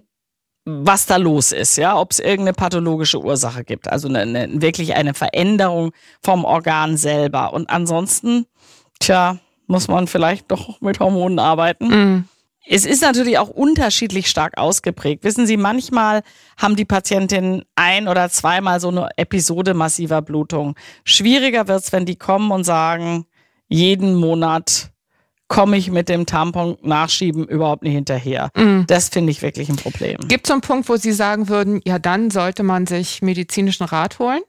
was 0.65 1.05
da 1.05 1.17
los 1.17 1.51
ist, 1.51 1.77
ja, 1.77 1.97
ob 1.97 2.11
es 2.11 2.19
irgendeine 2.19 2.53
pathologische 2.53 3.19
Ursache 3.19 3.63
gibt, 3.63 3.87
also 3.87 4.07
eine, 4.07 4.19
eine, 4.19 4.61
wirklich 4.61 4.95
eine 4.95 5.13
Veränderung 5.13 5.91
vom 6.21 6.45
Organ 6.45 6.97
selber. 6.97 7.53
Und 7.53 7.69
ansonsten, 7.69 8.45
tja, 8.99 9.39
muss 9.67 9.87
man 9.87 10.07
vielleicht 10.07 10.51
doch 10.51 10.81
mit 10.81 10.99
Hormonen 10.99 11.39
arbeiten. 11.39 11.87
Mm. 11.87 12.25
Es 12.71 12.85
ist 12.85 13.01
natürlich 13.01 13.39
auch 13.39 13.49
unterschiedlich 13.49 14.27
stark 14.27 14.57
ausgeprägt. 14.57 15.23
Wissen 15.23 15.47
Sie, 15.47 15.57
manchmal 15.57 16.21
haben 16.57 16.75
die 16.75 16.85
Patientinnen 16.85 17.63
ein 17.75 18.07
oder 18.07 18.29
zweimal 18.29 18.79
so 18.79 18.89
eine 18.89 19.09
Episode 19.15 19.73
massiver 19.73 20.21
Blutung. 20.21 20.75
Schwieriger 21.03 21.67
wird's, 21.67 21.91
wenn 21.91 22.05
die 22.05 22.17
kommen 22.17 22.51
und 22.51 22.63
sagen, 22.63 23.25
jeden 23.69 24.13
Monat 24.13 24.91
komme 25.49 25.75
ich 25.75 25.91
mit 25.91 26.07
dem 26.07 26.25
Tampon 26.25 26.77
nachschieben 26.81 27.45
überhaupt 27.45 27.83
nicht 27.83 27.93
hinterher. 27.95 28.49
Mm. 28.55 28.83
Das 28.87 29.09
finde 29.09 29.31
ich 29.31 29.41
wirklich 29.41 29.67
ein 29.67 29.75
Problem. 29.75 30.17
Gibt 30.27 30.45
es 30.45 30.47
so 30.47 30.53
einen 30.53 30.61
Punkt, 30.61 30.87
wo 30.87 30.95
Sie 30.95 31.11
sagen 31.11 31.49
würden, 31.49 31.81
ja, 31.85 31.99
dann 31.99 32.31
sollte 32.31 32.63
man 32.63 32.87
sich 32.87 33.21
medizinischen 33.21 33.83
Rat 33.83 34.19
holen? 34.19 34.41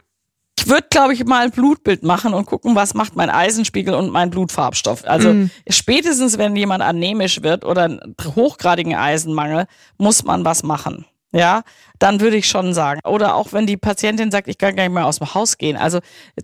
Ich 0.58 0.68
würde, 0.68 0.86
glaube 0.90 1.14
ich, 1.14 1.24
mal 1.24 1.42
ein 1.44 1.50
Blutbild 1.52 2.02
machen 2.02 2.34
und 2.34 2.44
gucken, 2.44 2.76
was 2.76 2.92
macht 2.92 3.16
mein 3.16 3.30
Eisenspiegel 3.30 3.94
und 3.94 4.10
mein 4.10 4.28
Blutfarbstoff. 4.30 5.04
Also 5.06 5.32
Mm. 5.32 5.50
spätestens, 5.70 6.36
wenn 6.36 6.54
jemand 6.54 6.82
anämisch 6.82 7.42
wird 7.42 7.64
oder 7.64 7.84
einen 7.84 8.14
hochgradigen 8.36 8.94
Eisenmangel, 8.94 9.64
muss 9.96 10.22
man 10.22 10.44
was 10.44 10.62
machen. 10.62 11.06
Ja, 11.32 11.62
dann 12.00 12.20
würde 12.20 12.36
ich 12.36 12.46
schon 12.48 12.74
sagen. 12.74 13.00
Oder 13.06 13.36
auch 13.36 13.52
wenn 13.52 13.64
die 13.64 13.76
Patientin 13.76 14.30
sagt, 14.32 14.48
ich 14.48 14.58
kann 14.58 14.74
gar 14.76 14.82
nicht 14.82 14.92
mehr 14.92 15.06
aus 15.06 15.18
dem 15.18 15.32
Haus 15.32 15.56
gehen. 15.56 15.76
Also 15.76 16.00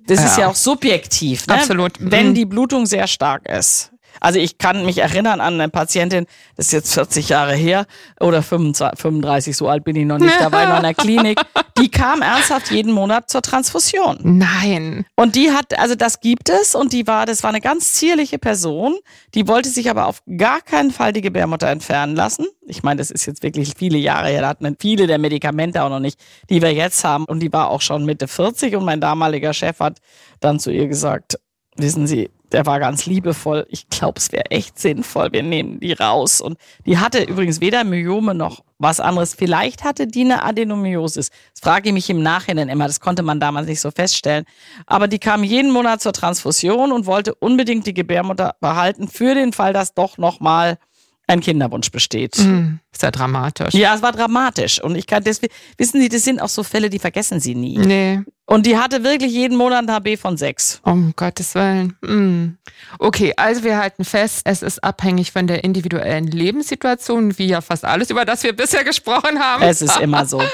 das 0.06 0.24
ist 0.24 0.36
Ja. 0.38 0.44
ja 0.44 0.48
auch 0.50 0.54
subjektiv. 0.54 1.46
Ne? 1.48 1.54
Absolut. 1.54 1.92
Wenn 1.98 2.28
Mhm. 2.30 2.34
die 2.34 2.44
Blutung 2.46 2.86
sehr 2.86 3.08
stark 3.08 3.48
ist. 3.48 3.90
Also 4.20 4.38
ich 4.38 4.58
kann 4.58 4.84
mich 4.84 4.98
erinnern 4.98 5.40
an 5.40 5.54
eine 5.54 5.68
Patientin, 5.68 6.26
das 6.56 6.66
ist 6.66 6.72
jetzt 6.72 6.94
40 6.94 7.28
Jahre 7.28 7.54
her 7.54 7.86
oder 8.20 8.42
25, 8.42 9.00
35, 9.00 9.56
so 9.56 9.68
alt 9.68 9.84
bin 9.84 9.96
ich 9.96 10.06
noch 10.06 10.18
nicht, 10.18 10.40
da 10.40 10.52
war 10.52 10.64
ich 10.64 10.68
noch 10.68 10.76
in 10.76 10.82
der 10.82 10.94
Klinik. 10.94 11.40
Die 11.78 11.90
kam 11.90 12.22
ernsthaft 12.22 12.70
jeden 12.70 12.92
Monat 12.92 13.30
zur 13.30 13.42
Transfusion. 13.42 14.18
Nein. 14.22 15.04
Und 15.14 15.36
die 15.36 15.50
hat, 15.50 15.78
also 15.78 15.94
das 15.94 16.20
gibt 16.20 16.48
es 16.48 16.74
und 16.74 16.92
die 16.92 17.06
war, 17.06 17.26
das 17.26 17.42
war 17.42 17.50
eine 17.50 17.60
ganz 17.60 17.92
zierliche 17.92 18.38
Person, 18.38 18.96
die 19.34 19.46
wollte 19.46 19.68
sich 19.68 19.90
aber 19.90 20.06
auf 20.06 20.22
gar 20.38 20.60
keinen 20.60 20.90
Fall 20.90 21.12
die 21.12 21.20
Gebärmutter 21.20 21.68
entfernen 21.68 22.16
lassen. 22.16 22.46
Ich 22.66 22.82
meine, 22.82 22.98
das 22.98 23.10
ist 23.10 23.26
jetzt 23.26 23.42
wirklich 23.42 23.74
viele 23.76 23.98
Jahre 23.98 24.28
her, 24.28 24.40
da 24.40 24.48
hatten 24.48 24.76
viele 24.80 25.06
der 25.06 25.18
Medikamente 25.18 25.82
auch 25.82 25.90
noch 25.90 26.00
nicht, 26.00 26.18
die 26.48 26.62
wir 26.62 26.72
jetzt 26.72 27.04
haben 27.04 27.24
und 27.24 27.40
die 27.40 27.52
war 27.52 27.70
auch 27.70 27.80
schon 27.80 28.04
Mitte 28.04 28.28
40 28.28 28.74
und 28.76 28.84
mein 28.84 29.00
damaliger 29.00 29.52
Chef 29.52 29.80
hat 29.80 29.98
dann 30.40 30.58
zu 30.58 30.70
ihr 30.70 30.88
gesagt, 30.88 31.38
wissen 31.76 32.06
Sie, 32.06 32.30
der 32.52 32.66
war 32.66 32.78
ganz 32.78 33.06
liebevoll. 33.06 33.66
Ich 33.70 33.88
glaube, 33.88 34.18
es 34.18 34.32
wäre 34.32 34.50
echt 34.50 34.78
sinnvoll. 34.78 35.32
Wir 35.32 35.42
nehmen 35.42 35.80
die 35.80 35.92
raus. 35.92 36.40
Und 36.40 36.58
die 36.84 36.98
hatte 36.98 37.22
übrigens 37.22 37.60
weder 37.60 37.84
Myome 37.84 38.34
noch 38.34 38.62
was 38.78 39.00
anderes. 39.00 39.34
Vielleicht 39.34 39.84
hatte 39.84 40.06
die 40.06 40.22
eine 40.22 40.42
Adenomyosis. 40.44 41.30
Das 41.30 41.60
frage 41.60 41.88
ich 41.88 41.92
mich 41.92 42.10
im 42.10 42.22
Nachhinein 42.22 42.68
immer. 42.68 42.86
Das 42.86 43.00
konnte 43.00 43.22
man 43.22 43.40
damals 43.40 43.66
nicht 43.66 43.80
so 43.80 43.90
feststellen. 43.90 44.44
Aber 44.86 45.08
die 45.08 45.18
kam 45.18 45.42
jeden 45.42 45.72
Monat 45.72 46.00
zur 46.00 46.12
Transfusion 46.12 46.92
und 46.92 47.06
wollte 47.06 47.34
unbedingt 47.34 47.86
die 47.86 47.94
Gebärmutter 47.94 48.54
behalten 48.60 49.08
für 49.08 49.34
den 49.34 49.52
Fall, 49.52 49.72
dass 49.72 49.94
doch 49.94 50.18
nochmal 50.18 50.78
ein 51.26 51.40
Kinderwunsch 51.40 51.90
besteht. 51.90 52.38
Mhm. 52.38 52.80
Ist 52.92 53.02
ja 53.02 53.10
dramatisch. 53.10 53.74
Ja, 53.74 53.94
es 53.94 54.02
war 54.02 54.12
dramatisch. 54.12 54.82
Und 54.82 54.94
ich 54.96 55.06
kann 55.06 55.24
deswegen, 55.24 55.52
wissen 55.76 56.00
Sie, 56.00 56.08
das 56.08 56.22
sind 56.22 56.40
auch 56.40 56.48
so 56.48 56.62
Fälle, 56.62 56.88
die 56.88 56.98
vergessen 56.98 57.40
Sie 57.40 57.54
nie. 57.54 57.78
Nee. 57.78 58.20
Und 58.46 58.64
die 58.64 58.78
hatte 58.78 59.02
wirklich 59.02 59.32
jeden 59.32 59.56
Monat 59.56 59.88
ein 59.88 59.90
HB 59.92 60.16
von 60.18 60.36
sechs. 60.36 60.80
Um 60.84 61.12
Gottes 61.16 61.54
Willen. 61.56 61.96
Mhm. 62.00 62.58
Okay, 63.00 63.32
also 63.36 63.64
wir 63.64 63.76
halten 63.76 64.04
fest, 64.04 64.42
es 64.44 64.62
ist 64.62 64.84
abhängig 64.84 65.32
von 65.32 65.48
der 65.48 65.64
individuellen 65.64 66.28
Lebenssituation, 66.28 67.36
wie 67.38 67.46
ja 67.46 67.60
fast 67.60 67.84
alles, 67.84 68.10
über 68.10 68.24
das 68.24 68.44
wir 68.44 68.54
bisher 68.54 68.84
gesprochen 68.84 69.40
haben. 69.40 69.62
Es 69.64 69.82
ist 69.82 70.00
immer 70.00 70.26
so. 70.26 70.40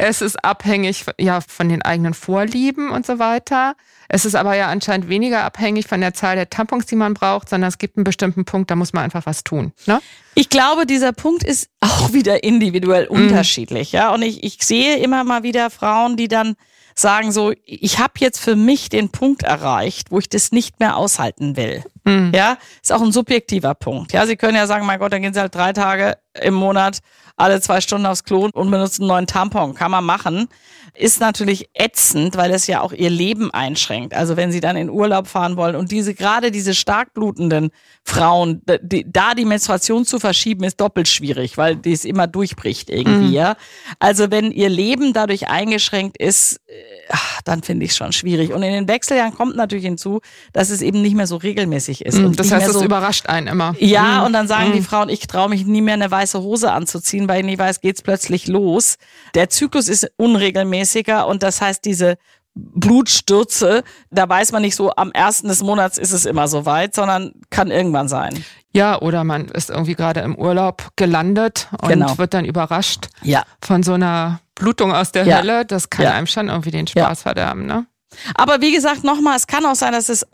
Es 0.00 0.22
ist 0.22 0.42
abhängig 0.44 1.04
ja, 1.18 1.40
von 1.40 1.68
den 1.68 1.82
eigenen 1.82 2.14
Vorlieben 2.14 2.90
und 2.90 3.04
so 3.04 3.18
weiter. 3.18 3.74
Es 4.08 4.24
ist 4.24 4.34
aber 4.34 4.56
ja 4.56 4.68
anscheinend 4.68 5.08
weniger 5.08 5.44
abhängig 5.44 5.86
von 5.86 6.00
der 6.00 6.14
Zahl 6.14 6.36
der 6.36 6.48
Tampons, 6.48 6.86
die 6.86 6.96
man 6.96 7.14
braucht, 7.14 7.48
sondern 7.48 7.68
es 7.68 7.78
gibt 7.78 7.96
einen 7.96 8.04
bestimmten 8.04 8.44
Punkt, 8.44 8.70
da 8.70 8.76
muss 8.76 8.92
man 8.92 9.04
einfach 9.04 9.26
was 9.26 9.44
tun. 9.44 9.72
Ne? 9.86 10.00
Ich 10.34 10.48
glaube, 10.48 10.86
dieser 10.86 11.12
Punkt 11.12 11.44
ist 11.44 11.68
auch 11.80 12.12
wieder 12.12 12.42
individuell 12.42 13.08
mhm. 13.10 13.24
unterschiedlich. 13.24 13.92
Ja, 13.92 14.12
und 14.12 14.22
ich, 14.22 14.42
ich 14.42 14.58
sehe 14.62 14.96
immer 14.96 15.22
mal 15.22 15.42
wieder 15.42 15.70
Frauen, 15.70 16.16
die 16.16 16.28
dann 16.28 16.56
sagen 16.94 17.30
so, 17.30 17.52
ich 17.64 17.98
habe 17.98 18.14
jetzt 18.18 18.40
für 18.40 18.56
mich 18.56 18.88
den 18.88 19.10
Punkt 19.10 19.42
erreicht, 19.42 20.10
wo 20.10 20.18
ich 20.18 20.28
das 20.28 20.50
nicht 20.50 20.80
mehr 20.80 20.96
aushalten 20.96 21.56
will. 21.56 21.84
Mhm. 22.04 22.32
Ja, 22.34 22.58
ist 22.82 22.92
auch 22.92 23.02
ein 23.02 23.12
subjektiver 23.12 23.74
Punkt. 23.74 24.12
Ja, 24.12 24.26
Sie 24.26 24.36
können 24.36 24.56
ja 24.56 24.66
sagen, 24.66 24.86
mein 24.86 24.98
Gott, 24.98 25.12
dann 25.12 25.22
gehen 25.22 25.34
Sie 25.34 25.40
halt 25.40 25.54
drei 25.54 25.72
Tage 25.72 26.16
im 26.42 26.54
Monat 26.54 27.00
alle 27.40 27.60
zwei 27.60 27.80
Stunden 27.80 28.06
aufs 28.06 28.24
Klo 28.24 28.48
und 28.52 28.70
benutzen 28.70 29.02
einen 29.02 29.08
neuen 29.08 29.26
Tampon. 29.26 29.74
Kann 29.74 29.90
man 29.90 30.04
machen. 30.04 30.48
Ist 30.94 31.20
natürlich 31.20 31.70
ätzend, 31.72 32.36
weil 32.36 32.50
es 32.50 32.66
ja 32.66 32.80
auch 32.80 32.92
ihr 32.92 33.10
Leben 33.10 33.50
einschränkt. 33.52 34.12
Also 34.12 34.36
wenn 34.36 34.52
sie 34.52 34.60
dann 34.60 34.76
in 34.76 34.90
Urlaub 34.90 35.26
fahren 35.26 35.56
wollen 35.56 35.76
und 35.76 35.90
diese, 35.90 36.14
gerade 36.14 36.50
diese 36.50 36.74
stark 36.74 37.14
blutenden 37.14 37.70
Frauen, 38.02 38.60
die, 38.82 39.10
da 39.10 39.34
die 39.34 39.44
Menstruation 39.44 40.04
zu 40.04 40.18
verschieben, 40.18 40.64
ist 40.64 40.80
doppelt 40.80 41.08
schwierig, 41.08 41.56
weil 41.56 41.76
die 41.76 41.92
es 41.92 42.04
immer 42.04 42.26
durchbricht 42.26 42.90
irgendwie, 42.90 43.38
mhm. 43.38 43.54
Also 43.98 44.30
wenn 44.30 44.50
ihr 44.50 44.68
Leben 44.68 45.12
dadurch 45.12 45.48
eingeschränkt 45.48 46.18
ist, 46.18 46.60
äh, 46.66 46.72
ach, 47.10 47.40
dann 47.42 47.62
finde 47.62 47.84
ich 47.84 47.92
es 47.92 47.96
schon 47.96 48.12
schwierig. 48.12 48.52
Und 48.52 48.62
in 48.62 48.72
den 48.72 48.88
Wechseljahren 48.88 49.34
kommt 49.34 49.56
natürlich 49.56 49.84
hinzu, 49.84 50.20
dass 50.52 50.70
es 50.70 50.82
eben 50.82 51.00
nicht 51.02 51.14
mehr 51.14 51.26
so 51.26 51.36
regelmäßig 51.36 52.04
ist. 52.04 52.18
Mhm, 52.18 52.26
und 52.26 52.40
das 52.40 52.50
heißt, 52.50 52.66
es 52.66 52.74
so, 52.74 52.84
überrascht 52.84 53.28
einen 53.28 53.46
immer. 53.46 53.74
Ja, 53.78 54.20
mhm. 54.20 54.26
und 54.26 54.32
dann 54.32 54.48
sagen 54.48 54.72
die 54.72 54.80
mhm. 54.80 54.84
Frauen, 54.84 55.08
ich 55.08 55.26
traue 55.26 55.48
mich 55.48 55.64
nie 55.64 55.80
mehr 55.80 55.94
eine 55.94 56.10
weiße 56.10 56.29
Hose 56.38 56.72
anzuziehen, 56.72 57.28
weil 57.28 57.40
ich 57.40 57.46
nicht 57.46 57.58
weiß, 57.58 57.80
geht's 57.80 58.02
plötzlich 58.02 58.46
los. 58.46 58.96
Der 59.34 59.50
Zyklus 59.50 59.88
ist 59.88 60.10
unregelmäßiger 60.16 61.26
und 61.26 61.42
das 61.42 61.60
heißt, 61.60 61.84
diese 61.84 62.16
Blutstürze, 62.54 63.84
da 64.10 64.28
weiß 64.28 64.52
man 64.52 64.62
nicht 64.62 64.76
so, 64.76 64.92
am 64.96 65.12
ersten 65.12 65.48
des 65.48 65.62
Monats 65.62 65.98
ist 65.98 66.12
es 66.12 66.26
immer 66.26 66.48
so 66.48 66.66
weit, 66.66 66.94
sondern 66.94 67.32
kann 67.50 67.70
irgendwann 67.70 68.08
sein. 68.08 68.44
Ja, 68.72 69.00
oder 69.00 69.24
man 69.24 69.46
ist 69.46 69.70
irgendwie 69.70 69.94
gerade 69.94 70.20
im 70.20 70.36
Urlaub 70.36 70.90
gelandet 70.96 71.68
und 71.80 71.88
genau. 71.88 72.18
wird 72.18 72.34
dann 72.34 72.44
überrascht 72.44 73.08
ja. 73.22 73.44
von 73.62 73.82
so 73.82 73.94
einer 73.94 74.40
Blutung 74.54 74.92
aus 74.92 75.12
der 75.12 75.26
ja. 75.26 75.38
Hölle. 75.38 75.64
Das 75.64 75.90
kann 75.90 76.04
ja. 76.04 76.12
einem 76.12 76.26
schon 76.26 76.48
irgendwie 76.48 76.70
den 76.70 76.86
Spaß 76.86 77.22
verderben, 77.22 77.66
ne? 77.66 77.86
Aber 78.34 78.60
wie 78.60 78.72
gesagt, 78.72 79.04
nochmal, 79.04 79.36
es 79.36 79.46
kann 79.46 79.64
auch 79.66 79.74
sein, 79.74 79.92
dass 79.92 80.08
es 80.08 80.26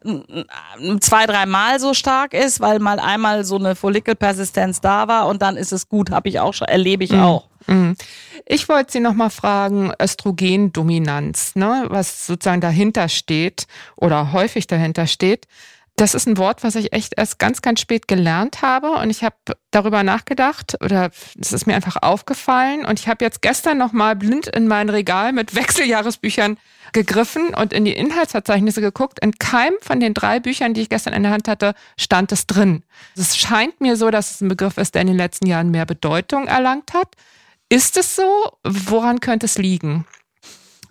zwei, 1.00 1.26
dreimal 1.26 1.78
so 1.80 1.94
stark 1.94 2.34
ist, 2.34 2.60
weil 2.60 2.78
mal 2.78 2.98
einmal 2.98 3.44
so 3.44 3.56
eine 3.56 3.74
Follikelpersistenz 3.74 4.80
da 4.80 5.08
war 5.08 5.26
und 5.28 5.42
dann 5.42 5.56
ist 5.56 5.72
es 5.72 5.88
gut, 5.88 6.10
habe 6.10 6.28
ich 6.28 6.40
auch 6.40 6.54
schon, 6.54 6.68
erlebe 6.68 7.04
ich 7.04 7.12
mhm. 7.12 7.20
auch. 7.20 7.48
Mhm. 7.66 7.96
Ich 8.46 8.68
wollte 8.68 8.92
Sie 8.92 9.00
nochmal 9.00 9.30
fragen, 9.30 9.92
Östrogendominanz, 10.00 11.56
ne, 11.56 11.86
was 11.88 12.26
sozusagen 12.26 12.60
dahinter 12.60 13.08
steht 13.08 13.66
oder 13.96 14.32
häufig 14.32 14.66
dahinter 14.66 15.06
steht. 15.06 15.46
Das 15.98 16.14
ist 16.14 16.28
ein 16.28 16.36
Wort, 16.36 16.62
was 16.62 16.74
ich 16.74 16.92
echt 16.92 17.14
erst 17.16 17.38
ganz, 17.38 17.62
ganz 17.62 17.80
spät 17.80 18.06
gelernt 18.06 18.60
habe 18.60 18.90
und 18.92 19.08
ich 19.08 19.24
habe 19.24 19.36
darüber 19.70 20.02
nachgedacht 20.02 20.76
oder 20.84 21.10
es 21.40 21.54
ist 21.54 21.66
mir 21.66 21.74
einfach 21.74 21.96
aufgefallen 22.02 22.84
und 22.84 23.00
ich 23.00 23.08
habe 23.08 23.24
jetzt 23.24 23.40
gestern 23.40 23.78
nochmal 23.78 24.14
blind 24.14 24.46
in 24.46 24.68
mein 24.68 24.90
Regal 24.90 25.32
mit 25.32 25.54
Wechseljahresbüchern 25.54 26.58
gegriffen 26.92 27.54
und 27.54 27.72
in 27.72 27.86
die 27.86 27.94
Inhaltsverzeichnisse 27.94 28.82
geguckt. 28.82 29.20
In 29.20 29.32
keinem 29.38 29.76
von 29.80 29.98
den 29.98 30.12
drei 30.12 30.38
Büchern, 30.38 30.74
die 30.74 30.82
ich 30.82 30.90
gestern 30.90 31.14
in 31.14 31.22
der 31.22 31.32
Hand 31.32 31.48
hatte, 31.48 31.74
stand 31.96 32.30
es 32.30 32.46
drin. 32.46 32.84
Es 33.16 33.38
scheint 33.38 33.80
mir 33.80 33.96
so, 33.96 34.10
dass 34.10 34.32
es 34.32 34.40
ein 34.42 34.48
Begriff 34.48 34.76
ist, 34.76 34.94
der 34.94 35.00
in 35.00 35.08
den 35.08 35.16
letzten 35.16 35.46
Jahren 35.46 35.70
mehr 35.70 35.86
Bedeutung 35.86 36.46
erlangt 36.46 36.92
hat. 36.92 37.08
Ist 37.70 37.96
es 37.96 38.14
so? 38.14 38.52
Woran 38.64 39.20
könnte 39.20 39.46
es 39.46 39.56
liegen? 39.56 40.04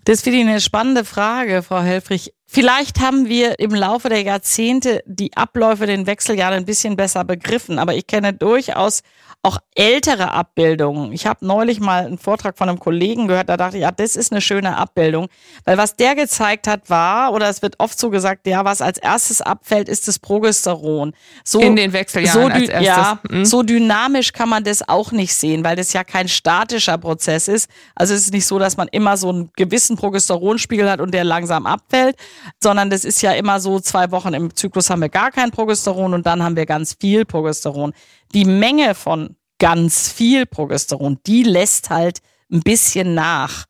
Das 0.06 0.22
finde 0.22 0.40
ich 0.40 0.46
eine 0.48 0.62
spannende 0.62 1.04
Frage, 1.04 1.64
Frau 1.64 1.82
Helfrich. 1.82 2.32
Vielleicht 2.46 3.00
haben 3.00 3.28
wir 3.28 3.58
im 3.58 3.74
Laufe 3.74 4.08
der 4.08 4.22
Jahrzehnte 4.22 5.02
die 5.08 5.36
Abläufe 5.36 5.88
den 5.88 6.06
Wechseljahren 6.06 6.58
ein 6.58 6.66
bisschen 6.66 6.96
besser 6.96 7.24
begriffen, 7.24 7.80
aber 7.80 7.96
ich 7.96 8.06
kenne 8.06 8.32
durchaus 8.32 9.02
auch 9.46 9.60
ältere 9.76 10.32
Abbildungen. 10.32 11.12
Ich 11.12 11.28
habe 11.28 11.46
neulich 11.46 11.80
mal 11.80 12.06
einen 12.06 12.18
Vortrag 12.18 12.58
von 12.58 12.68
einem 12.68 12.80
Kollegen 12.80 13.28
gehört, 13.28 13.48
da 13.48 13.58
dachte 13.58 13.78
ich, 13.78 13.84
ja, 13.84 13.92
das 13.92 14.16
ist 14.16 14.32
eine 14.32 14.42
schöne 14.42 14.76
Abbildung, 14.76 15.28
weil 15.66 15.78
was 15.78 15.96
der 15.96 16.16
gezeigt 16.16 16.68
hat 16.68 16.90
war, 16.90 17.32
oder 17.32 17.48
es 17.48 17.62
wird 17.62 17.76
oft 17.80 18.00
so 18.00 18.10
gesagt, 18.10 18.48
ja, 18.48 18.66
was 18.66 18.82
als 18.82 18.98
erstes 18.98 19.42
abfällt, 19.42 19.88
ist 19.88 20.08
das 20.08 20.18
Progesteron. 20.18 21.14
So, 21.44 21.60
In 21.60 21.76
den 21.76 21.94
Wechseljahren 21.94 22.42
so, 22.42 22.48
als 22.48 22.70
erstes. 22.70 22.88
Ja, 22.88 23.20
mhm. 23.30 23.46
so 23.46 23.62
dynamisch 23.62 24.34
kann 24.34 24.50
man 24.50 24.64
das 24.64 24.88
auch 24.88 25.12
nicht 25.12 25.36
sehen, 25.36 25.64
weil 25.64 25.76
das 25.76 25.94
ja 25.94 26.04
kein 26.04 26.28
statischer 26.28 26.98
Prozess 26.98 27.48
ist. 27.48 27.70
Also 27.94 28.16
es 28.16 28.22
ist 28.22 28.34
nicht 28.34 28.48
so, 28.48 28.58
dass 28.58 28.78
man 28.78 28.88
immer 28.88 29.16
so 29.16 29.30
einen 29.30 29.52
gewissen 29.56 29.96
Progesteronspiegel 29.96 30.90
hat 30.90 31.02
und 31.02 31.14
der 31.14 31.24
langsam 31.24 31.68
abfällt, 31.68 32.16
sondern 32.60 32.90
das 32.90 33.06
ist 33.06 33.22
ja 33.22 33.34
immer 33.34 33.60
so, 33.60 33.80
zwei 33.80 34.10
Wochen 34.10 34.34
im 34.34 34.56
Zyklus 34.56 34.90
haben 34.90 35.02
wir 35.02 35.10
gar 35.10 35.30
kein 35.30 35.52
Progesteron 35.52 36.16
und 36.16 36.26
dann 36.26 36.42
haben 36.42 36.56
wir 36.56 36.66
ganz 36.66 36.96
viel 37.00 37.26
Progesteron 37.26 37.94
die 38.34 38.46
Menge 38.46 38.96
von 38.96 39.36
ganz 39.60 40.12
viel 40.12 40.46
Progesteron, 40.46 41.20
die 41.26 41.44
lässt 41.44 41.90
halt 41.90 42.20
ein 42.52 42.62
bisschen 42.62 43.14
nach. 43.14 43.66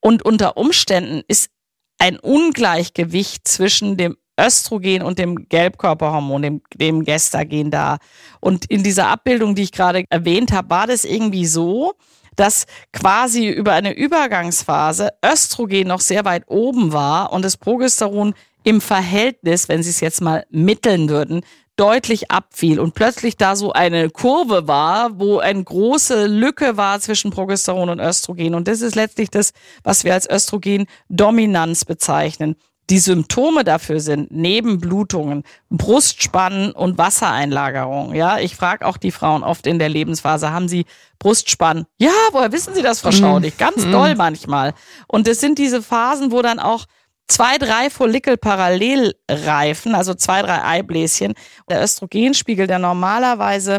Und 0.00 0.24
unter 0.24 0.56
Umständen 0.56 1.22
ist 1.28 1.50
ein 1.98 2.18
Ungleichgewicht 2.18 3.46
zwischen 3.46 3.96
dem 3.96 4.16
Östrogen 4.38 5.02
und 5.02 5.18
dem 5.18 5.48
Gelbkörperhormon, 5.48 6.42
dem, 6.42 6.62
dem 6.74 7.04
Gestagen 7.04 7.70
da. 7.70 7.98
Und 8.40 8.66
in 8.66 8.82
dieser 8.82 9.08
Abbildung, 9.08 9.54
die 9.54 9.62
ich 9.62 9.72
gerade 9.72 10.04
erwähnt 10.10 10.52
habe, 10.52 10.70
war 10.70 10.86
das 10.86 11.04
irgendwie 11.04 11.46
so, 11.46 11.94
dass 12.36 12.66
quasi 12.92 13.48
über 13.48 13.72
eine 13.72 13.96
Übergangsphase 13.96 15.10
Östrogen 15.24 15.86
noch 15.86 16.00
sehr 16.00 16.24
weit 16.24 16.44
oben 16.48 16.92
war 16.92 17.32
und 17.32 17.44
das 17.44 17.56
Progesteron 17.56 18.34
im 18.64 18.80
Verhältnis, 18.80 19.68
wenn 19.68 19.82
Sie 19.82 19.90
es 19.90 20.00
jetzt 20.00 20.20
mal 20.20 20.44
mitteln 20.50 21.08
würden, 21.08 21.42
deutlich 21.76 22.30
abfiel 22.30 22.78
und 22.78 22.94
plötzlich 22.94 23.36
da 23.36 23.56
so 23.56 23.72
eine 23.72 24.10
Kurve 24.10 24.68
war, 24.68 25.18
wo 25.18 25.38
eine 25.38 25.62
große 25.62 26.26
Lücke 26.26 26.76
war 26.76 27.00
zwischen 27.00 27.30
Progesteron 27.30 27.88
und 27.88 28.00
Östrogen. 28.00 28.54
Und 28.54 28.68
das 28.68 28.80
ist 28.80 28.94
letztlich 28.94 29.30
das, 29.30 29.52
was 29.82 30.04
wir 30.04 30.14
als 30.14 30.28
Östrogendominanz 30.28 31.84
bezeichnen. 31.84 32.56
Die 32.90 32.98
Symptome 32.98 33.64
dafür 33.64 33.98
sind 33.98 34.30
neben 34.30 34.78
Blutungen, 34.78 35.42
Brustspannen 35.70 36.72
und 36.72 36.98
Wassereinlagerung. 36.98 38.14
Ja, 38.14 38.38
ich 38.38 38.56
frage 38.56 38.84
auch 38.86 38.98
die 38.98 39.10
Frauen 39.10 39.42
oft 39.42 39.66
in 39.66 39.78
der 39.78 39.88
Lebensphase, 39.88 40.50
haben 40.50 40.68
sie 40.68 40.84
Brustspannen? 41.18 41.86
Ja, 41.98 42.12
woher 42.32 42.52
wissen 42.52 42.74
Sie 42.74 42.82
das, 42.82 43.00
Frau 43.00 43.10
Schaudig? 43.10 43.56
Ganz 43.56 43.86
mhm. 43.86 43.92
doll 43.92 44.14
manchmal. 44.16 44.74
Und 45.06 45.26
das 45.26 45.40
sind 45.40 45.58
diese 45.58 45.82
Phasen, 45.82 46.30
wo 46.30 46.42
dann 46.42 46.58
auch 46.58 46.84
zwei, 47.28 47.58
drei 47.58 47.90
Follikel 47.90 48.36
parallel 48.36 49.14
reifen, 49.30 49.94
also 49.94 50.14
zwei, 50.14 50.42
drei 50.42 50.62
Eibläschen. 50.62 51.34
Der 51.68 51.82
Östrogenspiegel, 51.82 52.66
der 52.66 52.78
normalerweise 52.78 53.78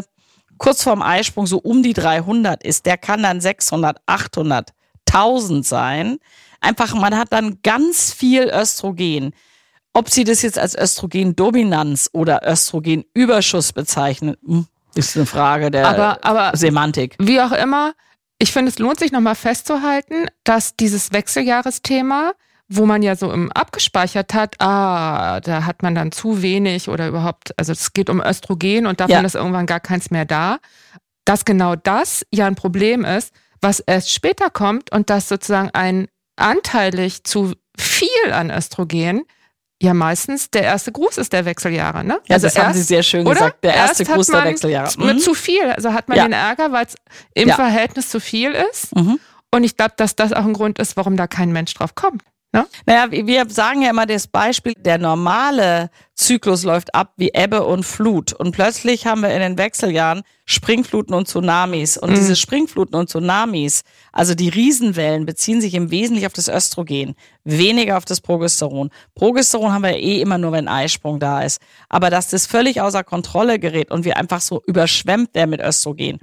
kurz 0.58 0.82
vorm 0.82 1.02
Eisprung 1.02 1.46
so 1.46 1.58
um 1.58 1.82
die 1.82 1.92
300 1.92 2.62
ist, 2.62 2.86
der 2.86 2.96
kann 2.96 3.22
dann 3.22 3.40
600, 3.40 3.98
800, 4.06 4.70
1000 5.08 5.66
sein. 5.66 6.18
Einfach, 6.60 6.94
man 6.94 7.16
hat 7.16 7.32
dann 7.32 7.58
ganz 7.62 8.12
viel 8.12 8.50
Östrogen. 8.52 9.32
Ob 9.92 10.10
Sie 10.10 10.24
das 10.24 10.42
jetzt 10.42 10.58
als 10.58 10.76
Östrogendominanz 10.76 12.10
oder 12.12 12.42
Östrogenüberschuss 12.46 13.72
bezeichnen, 13.72 14.36
hm, 14.44 14.66
ist 14.94 15.16
eine 15.16 15.26
Frage 15.26 15.70
der 15.70 15.86
aber, 15.86 16.24
aber 16.24 16.56
Semantik. 16.56 17.16
Wie 17.18 17.40
auch 17.40 17.52
immer, 17.52 17.94
ich 18.38 18.52
finde, 18.52 18.70
es 18.70 18.78
lohnt 18.78 18.98
sich 18.98 19.12
nochmal 19.12 19.34
festzuhalten, 19.34 20.26
dass 20.44 20.76
dieses 20.76 21.12
Wechseljahresthema, 21.12 22.32
wo 22.68 22.84
man 22.86 23.02
ja 23.02 23.14
so 23.16 23.30
im 23.32 23.52
abgespeichert 23.52 24.34
hat, 24.34 24.56
ah, 24.60 25.40
da 25.40 25.64
hat 25.64 25.82
man 25.82 25.94
dann 25.94 26.10
zu 26.12 26.42
wenig 26.42 26.88
oder 26.88 27.06
überhaupt, 27.08 27.56
also 27.58 27.72
es 27.72 27.92
geht 27.92 28.10
um 28.10 28.20
Östrogen 28.20 28.86
und 28.86 29.00
davon 29.00 29.12
Ja. 29.12 29.20
ist 29.22 29.34
irgendwann 29.36 29.66
gar 29.66 29.80
keins 29.80 30.10
mehr 30.10 30.24
da, 30.24 30.58
dass 31.24 31.44
genau 31.44 31.76
das 31.76 32.26
ja 32.32 32.46
ein 32.46 32.56
Problem 32.56 33.04
ist, 33.04 33.32
was 33.60 33.80
erst 33.80 34.12
später 34.12 34.50
kommt 34.50 34.90
und 34.92 35.10
dass 35.10 35.28
sozusagen 35.28 35.70
ein 35.74 36.08
anteilig 36.36 37.24
zu 37.24 37.52
viel 37.78 38.32
an 38.32 38.50
Östrogen 38.50 39.22
ja 39.82 39.92
meistens 39.94 40.50
der 40.50 40.62
erste 40.62 40.90
Gruß 40.90 41.18
ist 41.18 41.32
der 41.34 41.44
Wechseljahre, 41.44 42.02
ne? 42.02 42.18
Ja, 42.28 42.38
das 42.38 42.56
haben 42.58 42.72
Sie 42.72 42.82
sehr 42.82 43.02
schön 43.02 43.26
oder? 43.26 43.34
gesagt. 43.34 43.62
Der 43.64 43.74
erste 43.74 44.02
Erst 44.04 44.14
Gruß 44.14 44.26
der 44.28 44.44
Wechseljahre. 44.44 44.90
Mit 45.04 45.16
Mhm. 45.16 45.20
zu 45.20 45.34
viel. 45.34 45.62
Also 45.70 45.92
hat 45.92 46.08
man 46.08 46.16
Ja. 46.16 46.24
den 46.24 46.32
Ärger, 46.32 46.72
weil 46.72 46.86
es 46.86 46.94
im 47.34 47.48
Ja. 47.50 47.54
Verhältnis 47.56 48.08
zu 48.08 48.18
viel 48.18 48.52
ist. 48.52 48.96
Mhm. 48.96 49.20
Und 49.54 49.64
ich 49.64 49.76
glaube, 49.76 49.92
dass 49.98 50.16
das 50.16 50.32
auch 50.32 50.44
ein 50.46 50.54
Grund 50.54 50.78
ist, 50.78 50.96
warum 50.96 51.16
da 51.18 51.26
kein 51.26 51.52
Mensch 51.52 51.74
drauf 51.74 51.94
kommt. 51.94 52.22
Naja, 52.86 53.10
wir 53.10 53.48
sagen 53.48 53.82
ja 53.82 53.90
immer 53.90 54.06
das 54.06 54.26
Beispiel, 54.26 54.74
der 54.76 54.98
normale 54.98 55.90
Zyklus 56.14 56.64
läuft 56.64 56.94
ab 56.94 57.12
wie 57.16 57.30
Ebbe 57.34 57.64
und 57.64 57.84
Flut. 57.84 58.32
Und 58.32 58.52
plötzlich 58.52 59.06
haben 59.06 59.20
wir 59.22 59.30
in 59.30 59.40
den 59.40 59.58
Wechseljahren 59.58 60.22
Springfluten 60.46 61.14
und 61.14 61.28
Tsunamis. 61.28 61.98
Und 61.98 62.10
Mhm. 62.10 62.14
diese 62.14 62.36
Springfluten 62.36 62.98
und 62.98 63.10
Tsunamis, 63.10 63.82
also 64.12 64.34
die 64.34 64.48
Riesenwellen, 64.48 65.26
beziehen 65.26 65.60
sich 65.60 65.74
im 65.74 65.90
Wesentlichen 65.90 66.26
auf 66.26 66.32
das 66.32 66.48
Östrogen, 66.48 67.14
weniger 67.44 67.98
auf 67.98 68.04
das 68.04 68.20
Progesteron. 68.20 68.90
Progesteron 69.14 69.72
haben 69.72 69.82
wir 69.82 69.90
ja 69.90 69.98
eh 69.98 70.20
immer 70.20 70.38
nur, 70.38 70.52
wenn 70.52 70.68
Eisprung 70.68 71.18
da 71.20 71.42
ist. 71.42 71.60
Aber 71.88 72.10
dass 72.10 72.28
das 72.28 72.46
völlig 72.46 72.80
außer 72.80 73.04
Kontrolle 73.04 73.58
gerät 73.58 73.90
und 73.90 74.04
wir 74.04 74.16
einfach 74.16 74.40
so 74.40 74.62
überschwemmt 74.66 75.34
werden 75.34 75.50
mit 75.50 75.60
Östrogen, 75.60 76.20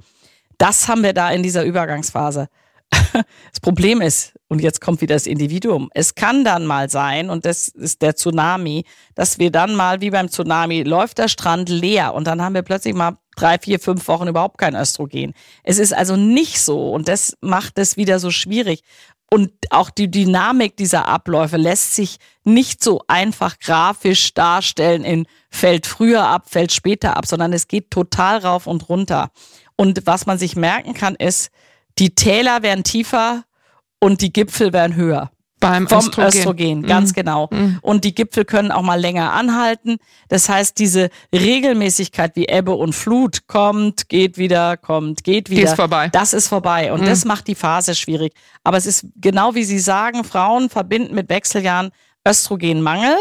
das 0.58 0.88
haben 0.88 1.02
wir 1.02 1.12
da 1.12 1.30
in 1.30 1.42
dieser 1.42 1.64
Übergangsphase. 1.64 2.48
Das 3.52 3.60
Problem 3.60 4.00
ist, 4.00 4.34
und 4.48 4.60
jetzt 4.60 4.80
kommt 4.80 5.00
wieder 5.00 5.14
das 5.14 5.26
Individuum, 5.26 5.88
es 5.94 6.14
kann 6.14 6.44
dann 6.44 6.66
mal 6.66 6.90
sein, 6.90 7.30
und 7.30 7.44
das 7.44 7.68
ist 7.68 8.02
der 8.02 8.16
Tsunami, 8.16 8.84
dass 9.14 9.38
wir 9.38 9.50
dann 9.50 9.74
mal, 9.74 10.00
wie 10.00 10.10
beim 10.10 10.28
Tsunami, 10.28 10.82
läuft 10.82 11.18
der 11.18 11.28
Strand 11.28 11.68
leer 11.68 12.14
und 12.14 12.26
dann 12.26 12.42
haben 12.42 12.54
wir 12.54 12.62
plötzlich 12.62 12.94
mal 12.94 13.16
drei, 13.36 13.58
vier, 13.58 13.80
fünf 13.80 14.06
Wochen 14.08 14.28
überhaupt 14.28 14.58
kein 14.58 14.74
Östrogen. 14.74 15.34
Es 15.62 15.78
ist 15.78 15.92
also 15.92 16.16
nicht 16.16 16.60
so 16.60 16.92
und 16.92 17.08
das 17.08 17.36
macht 17.40 17.78
es 17.78 17.96
wieder 17.96 18.18
so 18.18 18.30
schwierig. 18.30 18.82
Und 19.30 19.50
auch 19.70 19.90
die 19.90 20.10
Dynamik 20.10 20.76
dieser 20.76 21.08
Abläufe 21.08 21.56
lässt 21.56 21.96
sich 21.96 22.18
nicht 22.44 22.84
so 22.84 23.00
einfach 23.08 23.58
grafisch 23.58 24.32
darstellen 24.34 25.04
in 25.04 25.26
fällt 25.50 25.86
früher 25.86 26.24
ab, 26.24 26.50
fällt 26.50 26.72
später 26.72 27.16
ab, 27.16 27.26
sondern 27.26 27.52
es 27.52 27.66
geht 27.66 27.90
total 27.90 28.38
rauf 28.38 28.66
und 28.66 28.88
runter. 28.88 29.30
Und 29.76 30.06
was 30.06 30.26
man 30.26 30.38
sich 30.38 30.54
merken 30.54 30.94
kann, 30.94 31.16
ist, 31.16 31.50
die 31.98 32.14
Täler 32.14 32.62
werden 32.62 32.84
tiefer 32.84 33.44
und 34.00 34.20
die 34.20 34.32
Gipfel 34.32 34.72
werden 34.72 34.94
höher. 34.96 35.30
Beim 35.60 35.88
Vom 35.88 36.00
Östrogen. 36.00 36.28
Östrogen, 36.28 36.82
ganz 36.82 37.10
Mhm. 37.10 37.14
genau. 37.14 37.48
Mhm. 37.50 37.78
Und 37.80 38.04
die 38.04 38.14
Gipfel 38.14 38.44
können 38.44 38.70
auch 38.70 38.82
mal 38.82 39.00
länger 39.00 39.32
anhalten. 39.32 39.96
Das 40.28 40.48
heißt, 40.50 40.78
diese 40.78 41.08
Regelmäßigkeit 41.32 42.36
wie 42.36 42.46
Ebbe 42.46 42.72
und 42.74 42.92
Flut 42.94 43.46
kommt, 43.46 44.08
geht 44.10 44.36
wieder, 44.36 44.76
kommt, 44.76 45.24
geht 45.24 45.48
Die 45.48 45.52
wieder. 45.52 45.70
ist 45.70 45.76
vorbei. 45.76 46.08
Das 46.12 46.34
ist 46.34 46.48
vorbei 46.48 46.92
und 46.92 47.00
Mhm. 47.02 47.06
das 47.06 47.24
macht 47.24 47.46
die 47.46 47.54
Phase 47.54 47.94
schwierig. 47.94 48.34
Aber 48.62 48.76
es 48.76 48.84
ist 48.84 49.06
genau 49.16 49.54
wie 49.54 49.64
Sie 49.64 49.78
sagen, 49.78 50.24
Frauen 50.24 50.68
verbinden 50.68 51.14
mit 51.14 51.30
Wechseljahren 51.30 51.92
Östrogenmangel. 52.28 53.16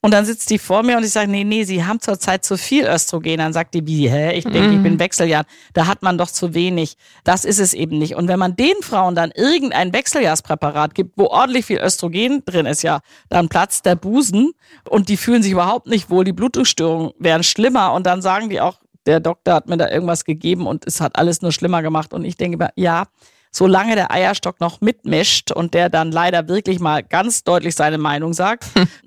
Und 0.00 0.12
dann 0.12 0.24
sitzt 0.24 0.50
die 0.50 0.58
vor 0.58 0.82
mir 0.82 0.96
und 0.96 1.04
ich 1.04 1.10
sage, 1.10 1.30
nee, 1.30 1.44
nee, 1.44 1.64
Sie 1.64 1.84
haben 1.84 2.00
zurzeit 2.00 2.44
zu 2.44 2.56
viel 2.56 2.86
Östrogen. 2.86 3.38
Dann 3.38 3.52
sagt 3.52 3.74
die, 3.74 3.86
wie, 3.86 4.08
hä? 4.08 4.32
Ich 4.34 4.44
denke, 4.44 4.74
ich 4.74 4.78
Mhm. 4.78 4.82
bin 4.82 4.98
Wechseljahr. 4.98 5.44
Da 5.74 5.86
hat 5.86 6.02
man 6.02 6.18
doch 6.18 6.30
zu 6.30 6.54
wenig. 6.54 6.96
Das 7.24 7.44
ist 7.44 7.58
es 7.58 7.74
eben 7.74 7.98
nicht. 7.98 8.14
Und 8.14 8.28
wenn 8.28 8.38
man 8.38 8.56
den 8.56 8.74
Frauen 8.82 9.14
dann 9.14 9.30
irgendein 9.34 9.92
Wechseljahrspräparat 9.92 10.94
gibt, 10.94 11.16
wo 11.16 11.26
ordentlich 11.26 11.66
viel 11.66 11.78
Östrogen 11.78 12.44
drin 12.44 12.66
ist, 12.66 12.82
ja, 12.82 13.00
dann 13.28 13.48
platzt 13.48 13.86
der 13.86 13.96
Busen 13.96 14.52
und 14.88 15.08
die 15.08 15.16
fühlen 15.16 15.42
sich 15.42 15.52
überhaupt 15.52 15.86
nicht 15.86 16.10
wohl. 16.10 16.24
Die 16.24 16.32
Blutungsstörungen 16.32 17.12
werden 17.18 17.42
schlimmer 17.42 17.92
und 17.92 18.06
dann 18.06 18.22
sagen 18.22 18.48
die 18.50 18.60
auch, 18.60 18.78
der 19.06 19.20
Doktor 19.20 19.54
hat 19.54 19.68
mir 19.68 19.76
da 19.76 19.88
irgendwas 19.90 20.24
gegeben 20.24 20.66
und 20.66 20.86
es 20.86 21.00
hat 21.00 21.16
alles 21.16 21.42
nur 21.42 21.52
schlimmer 21.52 21.82
gemacht. 21.82 22.12
Und 22.12 22.24
ich 22.24 22.36
denke 22.36 22.68
ja, 22.76 23.06
solange 23.52 23.94
der 23.94 24.10
Eierstock 24.10 24.60
noch 24.60 24.80
mitmischt 24.80 25.52
und 25.52 25.74
der 25.74 25.90
dann 25.90 26.10
leider 26.10 26.48
wirklich 26.48 26.80
mal 26.80 27.02
ganz 27.02 27.44
deutlich 27.44 27.74
seine 27.74 27.98
Meinung 27.98 28.32
sagt, 28.32 28.64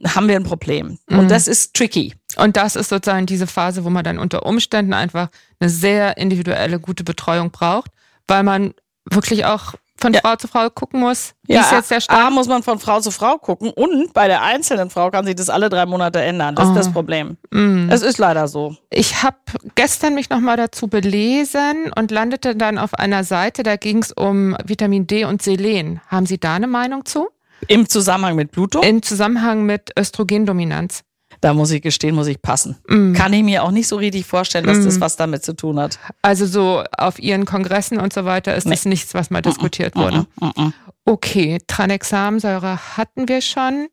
haben 0.07 0.27
wir 0.27 0.35
ein 0.35 0.43
Problem. 0.43 0.99
Mhm. 1.09 1.19
Und 1.19 1.31
das 1.31 1.47
ist 1.47 1.73
tricky. 1.73 2.13
Und 2.37 2.55
das 2.55 2.75
ist 2.75 2.89
sozusagen 2.89 3.25
diese 3.25 3.47
Phase, 3.47 3.83
wo 3.83 3.89
man 3.89 4.03
dann 4.03 4.19
unter 4.19 4.45
Umständen 4.45 4.93
einfach 4.93 5.29
eine 5.59 5.69
sehr 5.69 6.17
individuelle, 6.17 6.79
gute 6.79 7.03
Betreuung 7.03 7.51
braucht, 7.51 7.91
weil 8.27 8.43
man 8.43 8.73
wirklich 9.09 9.45
auch 9.45 9.75
von 9.97 10.13
Ja. 10.13 10.19
Frau 10.21 10.35
zu 10.35 10.47
Frau 10.47 10.69
gucken 10.69 10.99
muss, 10.99 11.33
wie 11.43 11.53
Ja, 11.53 11.61
ist 11.61 11.71
jetzt 11.71 11.89
der 11.91 11.97
A, 11.97 12.01
Stand. 12.01 12.35
muss 12.35 12.47
man 12.47 12.63
von 12.63 12.79
Frau 12.79 12.99
zu 12.99 13.11
Frau 13.11 13.37
gucken 13.37 13.69
und 13.71 14.13
bei 14.13 14.27
der 14.27 14.41
einzelnen 14.43 14.89
Frau 14.89 15.09
kann 15.09 15.25
sich 15.25 15.35
das 15.35 15.49
alle 15.49 15.69
drei 15.69 15.85
Monate 15.85 16.21
ändern. 16.21 16.55
Das 16.55 16.65
ist 16.65 16.71
Oh. 16.71 16.75
das 16.75 16.91
Problem. 16.91 17.37
Mm. 17.51 17.89
Es 17.89 18.01
ist 18.01 18.17
leider 18.17 18.47
so. 18.47 18.75
Ich 18.89 19.23
habe 19.23 19.37
gestern 19.75 20.13
mich 20.15 20.29
nochmal 20.29 20.57
dazu 20.57 20.87
belesen 20.87 21.91
und 21.97 22.11
landete 22.11 22.55
dann 22.55 22.77
auf 22.77 22.93
einer 22.95 23.23
Seite, 23.23 23.63
da 23.63 23.75
ging 23.77 23.99
es 24.01 24.11
um 24.11 24.55
Vitamin 24.65 25.07
D 25.07 25.25
und 25.25 25.41
Selen. 25.41 26.01
Haben 26.07 26.25
Sie 26.25 26.39
da 26.39 26.55
eine 26.55 26.67
Meinung 26.67 27.05
zu? 27.05 27.29
Im 27.67 27.87
Zusammenhang 27.87 28.35
mit 28.35 28.51
Blutung, 28.51 28.83
Im 28.83 29.01
Zusammenhang 29.01 29.63
mit 29.65 29.91
Östrogendominanz. 29.97 31.01
Da 31.41 31.53
muss 31.53 31.71
ich 31.71 31.81
gestehen, 31.81 32.15
muss 32.15 32.27
ich 32.27 32.41
passen. 32.41 32.77
Mm. 32.87 33.13
Kann 33.13 33.33
ich 33.33 33.43
mir 33.43 33.63
auch 33.63 33.71
nicht 33.71 33.87
so 33.87 33.95
richtig 33.97 34.25
vorstellen, 34.25 34.65
dass 34.65 34.83
das 34.83 34.95
Mhm. 34.95 35.01
was 35.01 35.15
damit 35.15 35.43
zu 35.43 35.53
tun 35.55 35.79
hat. 35.79 35.99
Also 36.21 36.45
so 36.45 36.83
auf 36.97 37.19
Ihren 37.19 37.45
Kongressen 37.45 37.99
und 37.99 38.13
so 38.13 38.25
weiter 38.25 38.55
ist 38.55 38.65
Nee. 38.65 38.71
das 38.75 38.85
nichts, 38.85 39.13
was 39.13 39.29
mal 39.29 39.41
diskutiert 39.41 39.95
wurde. 39.95 40.25
Mm, 40.39 40.45
mm, 40.45 40.51
mm. 40.67 40.73
Okay, 41.05 41.59
Tranexamsäure 41.67 42.79
hatten 42.97 43.27
wir 43.27 43.41
schon. 43.41 43.87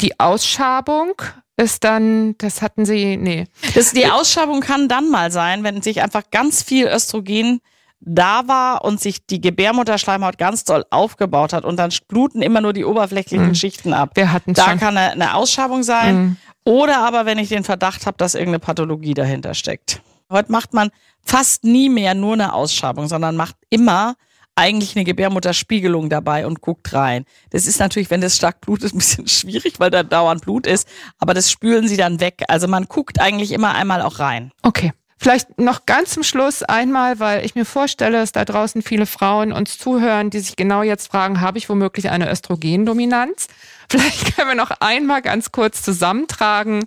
Die 0.00 0.18
Ausschabung 0.20 1.12
ist 1.56 1.84
dann, 1.84 2.36
das 2.38 2.62
hatten 2.62 2.84
Sie, 2.86 3.16
nee. 3.16 3.44
Das, 3.74 3.92
die 3.92 4.06
Ausschabung 4.06 4.60
kann 4.60 4.88
dann 4.88 5.10
mal 5.10 5.30
sein, 5.30 5.62
wenn 5.62 5.82
sich 5.82 6.02
einfach 6.02 6.22
ganz 6.30 6.62
viel 6.62 6.86
Östrogen 6.86 7.60
da 8.00 8.48
war 8.48 8.84
und 8.84 9.00
sich 9.00 9.26
die 9.26 9.40
Gebärmutterschleimhaut 9.40 10.38
ganz 10.38 10.64
doll 10.64 10.84
aufgebaut 10.90 11.52
hat 11.52 11.64
und 11.64 11.76
dann 11.76 11.90
bluten 12.08 12.40
immer 12.42 12.60
nur 12.60 12.72
die 12.72 12.84
oberflächlichen 12.84 13.48
Mhm. 13.48 13.54
Schichten 13.54 13.92
ab. 13.92 14.10
Wir 14.14 14.32
hatten 14.32 14.54
Da 14.54 14.70
schon. 14.70 14.78
kann 14.78 14.96
eine, 14.96 15.12
eine 15.12 15.34
Ausschabung 15.34 15.82
sein. 15.82 16.16
Mhm. 16.16 16.36
Oder 16.64 16.98
aber, 17.06 17.26
wenn 17.26 17.38
ich 17.38 17.48
den 17.50 17.64
Verdacht 17.64 18.06
habe, 18.06 18.16
dass 18.16 18.34
irgendeine 18.34 18.60
Pathologie 18.60 19.14
dahinter 19.14 19.54
steckt. 19.54 20.02
Heute 20.30 20.52
macht 20.52 20.72
man 20.74 20.90
fast 21.22 21.64
nie 21.64 21.88
mehr 21.88 22.14
nur 22.14 22.34
eine 22.34 22.54
Ausschabung, 22.54 23.08
sondern 23.08 23.36
macht 23.36 23.56
immer 23.68 24.14
eigentlich 24.54 24.94
eine 24.94 25.04
Gebärmutterspiegelung 25.04 26.08
dabei 26.10 26.46
und 26.46 26.60
guckt 26.60 26.92
rein. 26.92 27.24
Das 27.50 27.66
ist 27.66 27.80
natürlich, 27.80 28.10
wenn 28.10 28.20
das 28.20 28.36
stark 28.36 28.60
blutet, 28.60 28.92
ein 28.94 28.98
bisschen 28.98 29.26
schwierig, 29.26 29.80
weil 29.80 29.90
da 29.90 30.02
dauernd 30.02 30.42
Blut 30.42 30.66
ist, 30.66 30.86
aber 31.18 31.34
das 31.34 31.50
spülen 31.50 31.88
sie 31.88 31.96
dann 31.96 32.20
weg. 32.20 32.44
Also 32.48 32.68
man 32.68 32.84
guckt 32.86 33.20
eigentlich 33.20 33.52
immer 33.52 33.74
einmal 33.74 34.02
auch 34.02 34.18
rein. 34.18 34.52
Okay. 34.62 34.92
Vielleicht 35.22 35.60
noch 35.60 35.84
ganz 35.84 36.12
zum 36.12 36.22
Schluss 36.22 36.62
einmal, 36.62 37.20
weil 37.20 37.44
ich 37.44 37.54
mir 37.54 37.66
vorstelle, 37.66 38.16
dass 38.20 38.32
da 38.32 38.46
draußen 38.46 38.80
viele 38.80 39.04
Frauen 39.04 39.52
uns 39.52 39.76
zuhören, 39.76 40.30
die 40.30 40.40
sich 40.40 40.56
genau 40.56 40.82
jetzt 40.82 41.10
fragen, 41.10 41.42
habe 41.42 41.58
ich 41.58 41.68
womöglich 41.68 42.08
eine 42.08 42.30
Östrogendominanz? 42.30 43.48
Vielleicht 43.90 44.34
können 44.34 44.48
wir 44.48 44.54
noch 44.54 44.70
einmal 44.80 45.20
ganz 45.20 45.52
kurz 45.52 45.82
zusammentragen, 45.82 46.84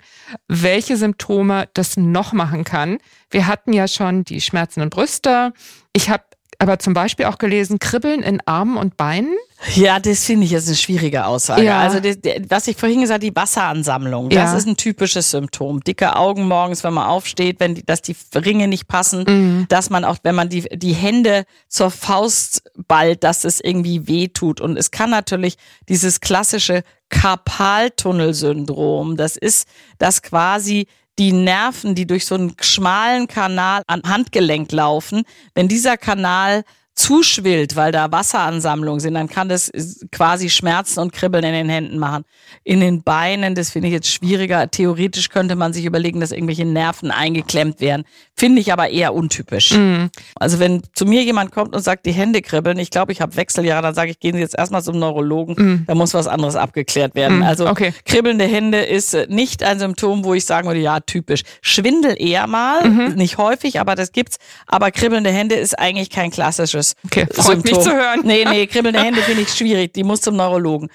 welche 0.48 0.98
Symptome 0.98 1.70
das 1.76 1.96
noch 1.96 2.34
machen 2.34 2.64
kann. 2.64 2.98
Wir 3.30 3.46
hatten 3.46 3.72
ja 3.72 3.88
schon 3.88 4.24
die 4.24 4.42
schmerzenden 4.42 4.90
Brüste. 4.90 5.54
Ich 5.92 6.10
habe 6.10 6.24
aber 6.64 6.80
zum 6.80 6.94
Beispiel 6.94 7.26
auch 7.28 7.38
gelesen, 7.38 7.80
Kribbeln 7.80 8.22
in 8.24 8.42
Armen 8.46 8.76
und 8.78 8.98
Beinen. 8.98 9.36
Ja, 9.76 9.98
das 10.00 10.26
finde 10.26 10.46
ich 10.46 10.52
jetzt 10.52 10.68
eine 10.68 10.76
schwierige 10.76 11.26
Aussage. 11.26 11.64
Ja. 11.64 11.80
Also 11.80 12.02
das, 12.02 12.18
was 12.50 12.68
ich 12.68 12.76
vorhin 12.76 13.00
gesagt 13.00 13.24
habe, 13.24 13.32
die 13.32 13.36
Wasseransammlung, 13.36 14.30
das 14.30 14.52
Ja. 14.52 14.58
ist 14.58 14.68
ein 14.68 14.76
typisches 14.76 15.32
Symptom. 15.32 15.80
Dicke 15.82 16.18
Augen 16.18 16.48
morgens, 16.50 16.84
wenn 16.84 16.94
man 16.94 17.06
aufsteht, 17.08 17.62
wenn 17.62 17.76
die, 17.76 17.86
dass 17.86 18.02
die 18.02 18.16
Ringe 18.36 18.68
nicht 18.68 18.88
passen, 18.88 19.24
Mhm. 19.28 19.66
dass 19.70 19.90
man 19.90 20.04
auch, 20.04 20.18
wenn 20.24 20.36
man 20.36 20.50
die, 20.50 20.64
die 20.74 20.92
Hände 20.94 21.46
zur 21.70 21.92
Faust 21.92 22.64
ballt, 22.88 23.24
dass 23.24 23.46
es 23.46 23.62
irgendwie 23.62 24.06
weh 24.08 24.28
tut. 24.28 24.60
Und 24.60 24.76
es 24.78 24.92
kann 24.92 25.10
natürlich 25.12 25.56
dieses 25.88 26.20
klassische 26.20 26.84
Karpaltunnelsyndrom, 27.10 29.16
das 29.18 29.38
ist, 29.38 29.68
dass 29.98 30.22
quasi 30.22 30.88
die 31.20 31.32
Nerven, 31.32 31.96
die 31.96 32.08
durch 32.08 32.26
so 32.26 32.36
einen 32.36 32.56
schmalen 32.60 33.28
Kanal 33.28 33.84
am 33.88 34.02
Handgelenk 34.04 34.72
laufen, 34.72 35.24
wenn 35.54 35.68
dieser 35.68 35.98
Kanal 35.98 36.64
zuschwillt, 36.96 37.76
weil 37.76 37.92
da 37.92 38.12
Wasseransammlungen 38.12 39.00
sind, 39.00 39.16
dann 39.16 39.28
kann 39.28 39.50
das 39.50 39.72
quasi 40.12 40.50
Schmerzen 40.50 41.00
und 41.00 41.12
Kribbeln 41.12 41.44
in 41.44 41.54
den 41.54 41.70
Händen 41.70 41.98
machen. 41.98 42.24
In 42.64 42.82
den 42.82 43.02
Beinen, 43.02 43.56
das 43.56 43.72
finde 43.72 43.88
ich 43.88 43.94
jetzt 43.94 44.10
schwieriger. 44.10 44.70
Theoretisch 44.70 45.30
könnte 45.30 45.56
man 45.56 45.74
sich 45.74 45.86
überlegen, 45.86 46.20
dass 46.20 46.32
irgendwelche 46.32 46.66
Nerven 46.66 47.10
eingeklemmt 47.10 47.82
werden. 47.82 48.04
Finde 48.36 48.62
ich 48.62 48.72
aber 48.72 48.90
eher 48.90 49.14
untypisch. 49.16 49.72
Mhm. 49.72 50.12
Also 50.36 50.60
wenn 50.60 50.84
zu 50.94 51.06
mir 51.06 51.24
jemand 51.24 51.52
kommt 51.52 51.76
und 51.76 51.82
sagt, 51.82 52.06
die 52.06 52.12
Hände 52.12 52.42
kribbeln, 52.42 52.78
ich 52.78 52.92
glaube, 52.92 53.12
ich 53.12 53.22
habe 53.22 53.36
Wechseljahre, 53.36 53.82
dann 53.82 53.96
sage 53.96 54.12
ich, 54.12 54.20
gehen 54.20 54.36
Sie 54.36 54.42
jetzt 54.42 54.58
erstmal 54.58 54.84
zum 54.84 55.00
Neurologen, 55.00 55.56
mhm. 55.58 55.84
da 55.88 55.96
muss 55.96 56.14
was 56.14 56.28
anderes 56.28 56.56
abgeklärt 56.56 57.16
werden. 57.16 57.38
Mhm. 57.38 57.44
Also 57.44 57.68
okay. 57.68 57.94
kribbelnde 58.06 58.46
Hände 58.46 58.82
ist 58.82 59.18
nicht 59.30 59.64
ein 59.64 59.80
Symptom, 59.80 60.24
wo 60.24 60.36
ich 60.36 60.46
sagen 60.46 60.68
würde, 60.68 60.80
ja, 60.80 61.00
typisch. 61.00 61.42
Schwindel 61.62 62.16
eher 62.20 62.46
mal, 62.46 62.88
mhm. 62.88 63.16
nicht 63.16 63.40
häufig, 63.40 63.80
aber 63.80 63.96
das 63.96 64.12
gibt's. 64.12 64.38
Aber 64.68 64.92
kribbelnde 64.92 65.32
Hände 65.32 65.56
ist 65.56 65.78
eigentlich 65.78 66.12
kein 66.12 66.30
klassisches 66.30 66.83
okay, 67.06 67.26
freut 67.32 67.46
Symptom. 67.46 67.78
mich 67.78 67.84
zu 67.84 67.92
hören. 67.92 68.22
Nee, 68.24 68.46
nee, 68.46 68.68
kribbelnde 68.68 69.02
Hände 69.02 69.22
finde 69.22 69.44
ich 69.44 69.50
schwierig. 69.50 69.94
Die 69.94 70.04
muss 70.04 70.22
zum 70.22 70.36
Neurologen. 70.36 70.90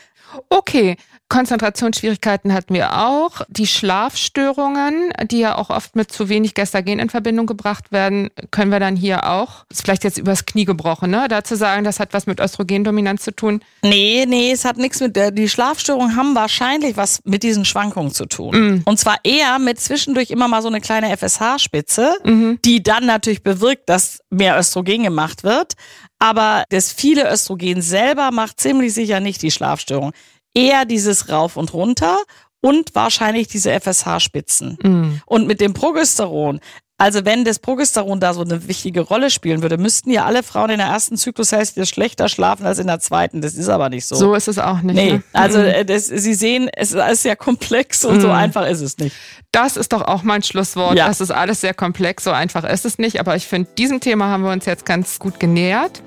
Okay, 0.49 0.97
Konzentrationsschwierigkeiten 1.29 2.55
hatten 2.55 2.72
wir 2.72 2.99
auch. 2.99 3.43
Die 3.49 3.66
Schlafstörungen, 3.66 5.12
die 5.31 5.41
ja 5.41 5.57
auch 5.57 5.68
oft 5.68 5.95
mit 5.95 6.11
zu 6.11 6.29
wenig 6.29 6.55
Gestagen 6.55 6.99
in 6.99 7.11
Verbindung 7.11 7.47
gebracht 7.47 7.93
werden, 7.93 8.31
können 8.51 8.72
wir 8.72 8.81
dann 8.81 8.97
hier 8.97 9.29
auch, 9.29 9.66
ist 9.68 9.83
vielleicht 9.83 10.05
jetzt 10.05 10.16
übers 10.16 10.47
Knie 10.47 10.64
gebrochen, 10.64 11.11
ne? 11.11 11.26
Dazu 11.29 11.55
sagen, 11.55 11.85
das 11.85 12.01
hat 12.01 12.14
was 12.14 12.26
mit 12.26 12.41
Östrogendominanz 12.41 13.22
zu 13.24 13.33
tun. 13.33 13.62
Nee, 13.83 14.24
nee, 14.26 14.53
es 14.53 14.64
hat 14.64 14.79
nichts 14.79 15.01
mit 15.01 15.16
der, 15.16 15.31
die 15.31 15.49
Schlafstörungen 15.49 16.16
haben 16.16 16.35
wahrscheinlich 16.35 16.97
was 16.97 17.20
mit 17.24 17.43
diesen 17.43 17.66
Schwankungen 17.66 18.12
zu 18.12 18.24
tun. 18.24 18.79
Mm. 18.79 18.83
Und 18.87 18.99
zwar 18.99 19.18
eher 19.22 19.59
mit 19.59 19.79
zwischendurch 19.79 20.31
immer 20.31 20.49
mal 20.49 20.62
so 20.62 20.68
eine 20.68 20.81
kleine 20.81 21.14
FSH-Spitze, 21.14 22.16
mhm. 22.24 22.59
die 22.64 22.83
dann 22.83 23.05
natürlich 23.05 23.43
bewirkt, 23.43 23.89
dass 23.89 24.20
mehr 24.31 24.59
Östrogen 24.59 25.03
gemacht 25.03 25.45
wird. 25.45 25.74
Aber 26.18 26.64
das 26.70 26.93
viele 26.93 27.31
Östrogen 27.33 27.81
selber 27.83 28.31
macht 28.33 28.61
ziemlich 28.61 28.93
sicher 28.93 29.20
nicht 29.20 29.43
die 29.43 29.51
Schlafstörung 29.51 30.12
eher 30.55 30.84
dieses 30.84 31.28
Rauf 31.28 31.57
und 31.57 31.72
Runter 31.72 32.18
und 32.61 32.94
wahrscheinlich 32.94 33.49
diese 33.49 33.70
FSH-Spitzen. 33.70 34.78
Mm. 34.82 35.22
Und 35.26 35.46
mit 35.46 35.61
dem 35.61 35.74
Progesteron, 35.74 36.61
also 37.01 37.24
wenn 37.24 37.44
das 37.44 37.61
Progesteron 37.61 38.18
da 38.18 38.34
so 38.34 38.40
eine 38.40 38.66
wichtige 38.66 39.03
Rolle 39.03 39.30
spielen 39.30 39.62
würde, 39.62 39.78
müssten 39.78 40.11
ja 40.11 40.24
alle 40.24 40.42
Frauen 40.42 40.70
in 40.70 40.78
der 40.78 40.88
ersten 40.88 41.16
Zyklushälfte 41.16 41.86
schlechter 41.86 42.28
schlafen 42.28 42.66
als 42.66 42.80
in 42.80 42.88
der 42.88 42.99
zweiten. 42.99 43.40
Das 43.40 43.55
ist 43.55 43.68
aber 43.68 43.88
nicht 43.88 44.05
so. 44.05 44.16
So 44.16 44.34
ist 44.34 44.49
es 44.49 44.59
auch 44.59 44.80
nicht. 44.80 44.96
Nee, 44.96 45.12
ne? 45.12 45.22
also 45.32 45.61
mm. 45.61 45.86
das, 45.86 46.07
Sie 46.07 46.34
sehen, 46.34 46.68
es 46.74 46.92
ist 46.92 47.24
ja 47.24 47.36
komplex 47.36 48.05
und 48.05 48.18
mm. 48.18 48.20
so 48.22 48.30
einfach 48.30 48.66
ist 48.66 48.80
es 48.80 48.99
nicht. 48.99 49.14
Das 49.53 49.76
ist 49.76 49.92
doch 49.92 50.03
auch 50.03 50.24
mein 50.24 50.42
Schlusswort. 50.42 50.99
Ja. 50.99 51.07
Das 51.07 51.20
ist 51.20 51.30
alles 51.30 51.61
sehr 51.61 51.74
komplex, 51.74 52.24
so 52.24 52.32
einfach 52.32 52.64
ist 52.64 52.84
es 52.84 52.99
nicht. 52.99 53.20
Aber 53.20 53.36
ich 53.36 53.46
finde, 53.46 53.70
diesem 53.78 54.01
Thema 54.01 54.26
haben 54.26 54.42
wir 54.42 54.51
uns 54.51 54.66
jetzt 54.66 54.84
ganz 54.84 55.20
gut 55.20 55.38
genähert. 55.38 56.03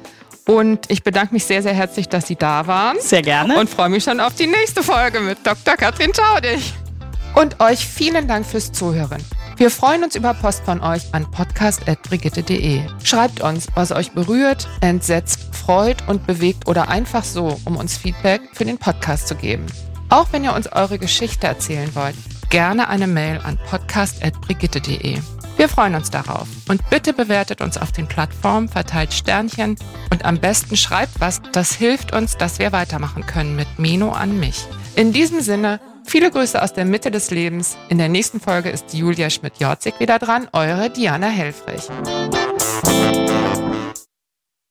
Und 0.45 0.89
ich 0.89 1.03
bedanke 1.03 1.33
mich 1.33 1.45
sehr, 1.45 1.61
sehr 1.61 1.73
herzlich, 1.73 2.09
dass 2.09 2.27
Sie 2.27 2.35
da 2.35 2.67
waren. 2.67 2.97
Sehr 2.99 3.21
gerne. 3.21 3.59
Und 3.59 3.69
freue 3.69 3.89
mich 3.89 4.03
schon 4.03 4.19
auf 4.19 4.35
die 4.35 4.47
nächste 4.47 4.83
Folge 4.83 5.19
mit 5.19 5.45
Dr. 5.45 5.75
Katrin 5.75 6.11
Schaudig. 6.13 6.73
Und 7.35 7.59
euch 7.59 7.85
vielen 7.85 8.27
Dank 8.27 8.45
fürs 8.45 8.71
Zuhören. 8.71 9.23
Wir 9.57 9.69
freuen 9.69 10.03
uns 10.03 10.15
über 10.15 10.33
Post 10.33 10.63
von 10.65 10.81
euch 10.81 11.03
an 11.13 11.29
podcast.brigitte.de. 11.29 12.81
Schreibt 13.03 13.41
uns, 13.41 13.67
was 13.75 13.91
euch 13.91 14.11
berührt, 14.11 14.67
entsetzt, 14.81 15.39
freut 15.53 16.07
und 16.07 16.25
bewegt 16.25 16.67
oder 16.67 16.89
einfach 16.89 17.23
so, 17.23 17.59
um 17.65 17.77
uns 17.77 17.95
Feedback 17.95 18.41
für 18.53 18.65
den 18.65 18.79
Podcast 18.79 19.27
zu 19.27 19.35
geben. 19.35 19.67
Auch 20.09 20.27
wenn 20.31 20.43
ihr 20.43 20.53
uns 20.55 20.71
eure 20.71 20.97
Geschichte 20.97 21.47
erzählen 21.47 21.93
wollt, 21.93 22.15
gerne 22.49 22.89
eine 22.89 23.07
Mail 23.07 23.39
an 23.43 23.59
podcast.brigitte.de. 23.69 25.19
Wir 25.61 25.69
freuen 25.69 25.93
uns 25.93 26.09
darauf. 26.09 26.47
Und 26.69 26.81
bitte 26.89 27.13
bewertet 27.13 27.61
uns 27.61 27.77
auf 27.77 27.91
den 27.91 28.07
Plattformen, 28.07 28.67
verteilt 28.67 29.13
Sternchen 29.13 29.75
und 30.09 30.25
am 30.25 30.39
besten 30.39 30.75
schreibt 30.75 31.19
was. 31.19 31.39
Das 31.51 31.75
hilft 31.75 32.15
uns, 32.15 32.35
dass 32.35 32.57
wir 32.57 32.71
weitermachen 32.71 33.27
können 33.27 33.55
mit 33.55 33.67
Meno 33.77 34.11
an 34.11 34.39
mich. 34.39 34.65
In 34.95 35.13
diesem 35.13 35.39
Sinne, 35.41 35.79
viele 36.03 36.31
Grüße 36.31 36.59
aus 36.59 36.73
der 36.73 36.85
Mitte 36.85 37.11
des 37.11 37.29
Lebens. 37.29 37.77
In 37.89 37.99
der 37.99 38.09
nächsten 38.09 38.39
Folge 38.39 38.71
ist 38.71 38.95
Julia 38.95 39.29
Schmidt-Jorzig 39.29 39.99
wieder 39.99 40.17
dran, 40.17 40.47
eure 40.51 40.89
Diana 40.89 41.27
Helfrich. 41.27 41.89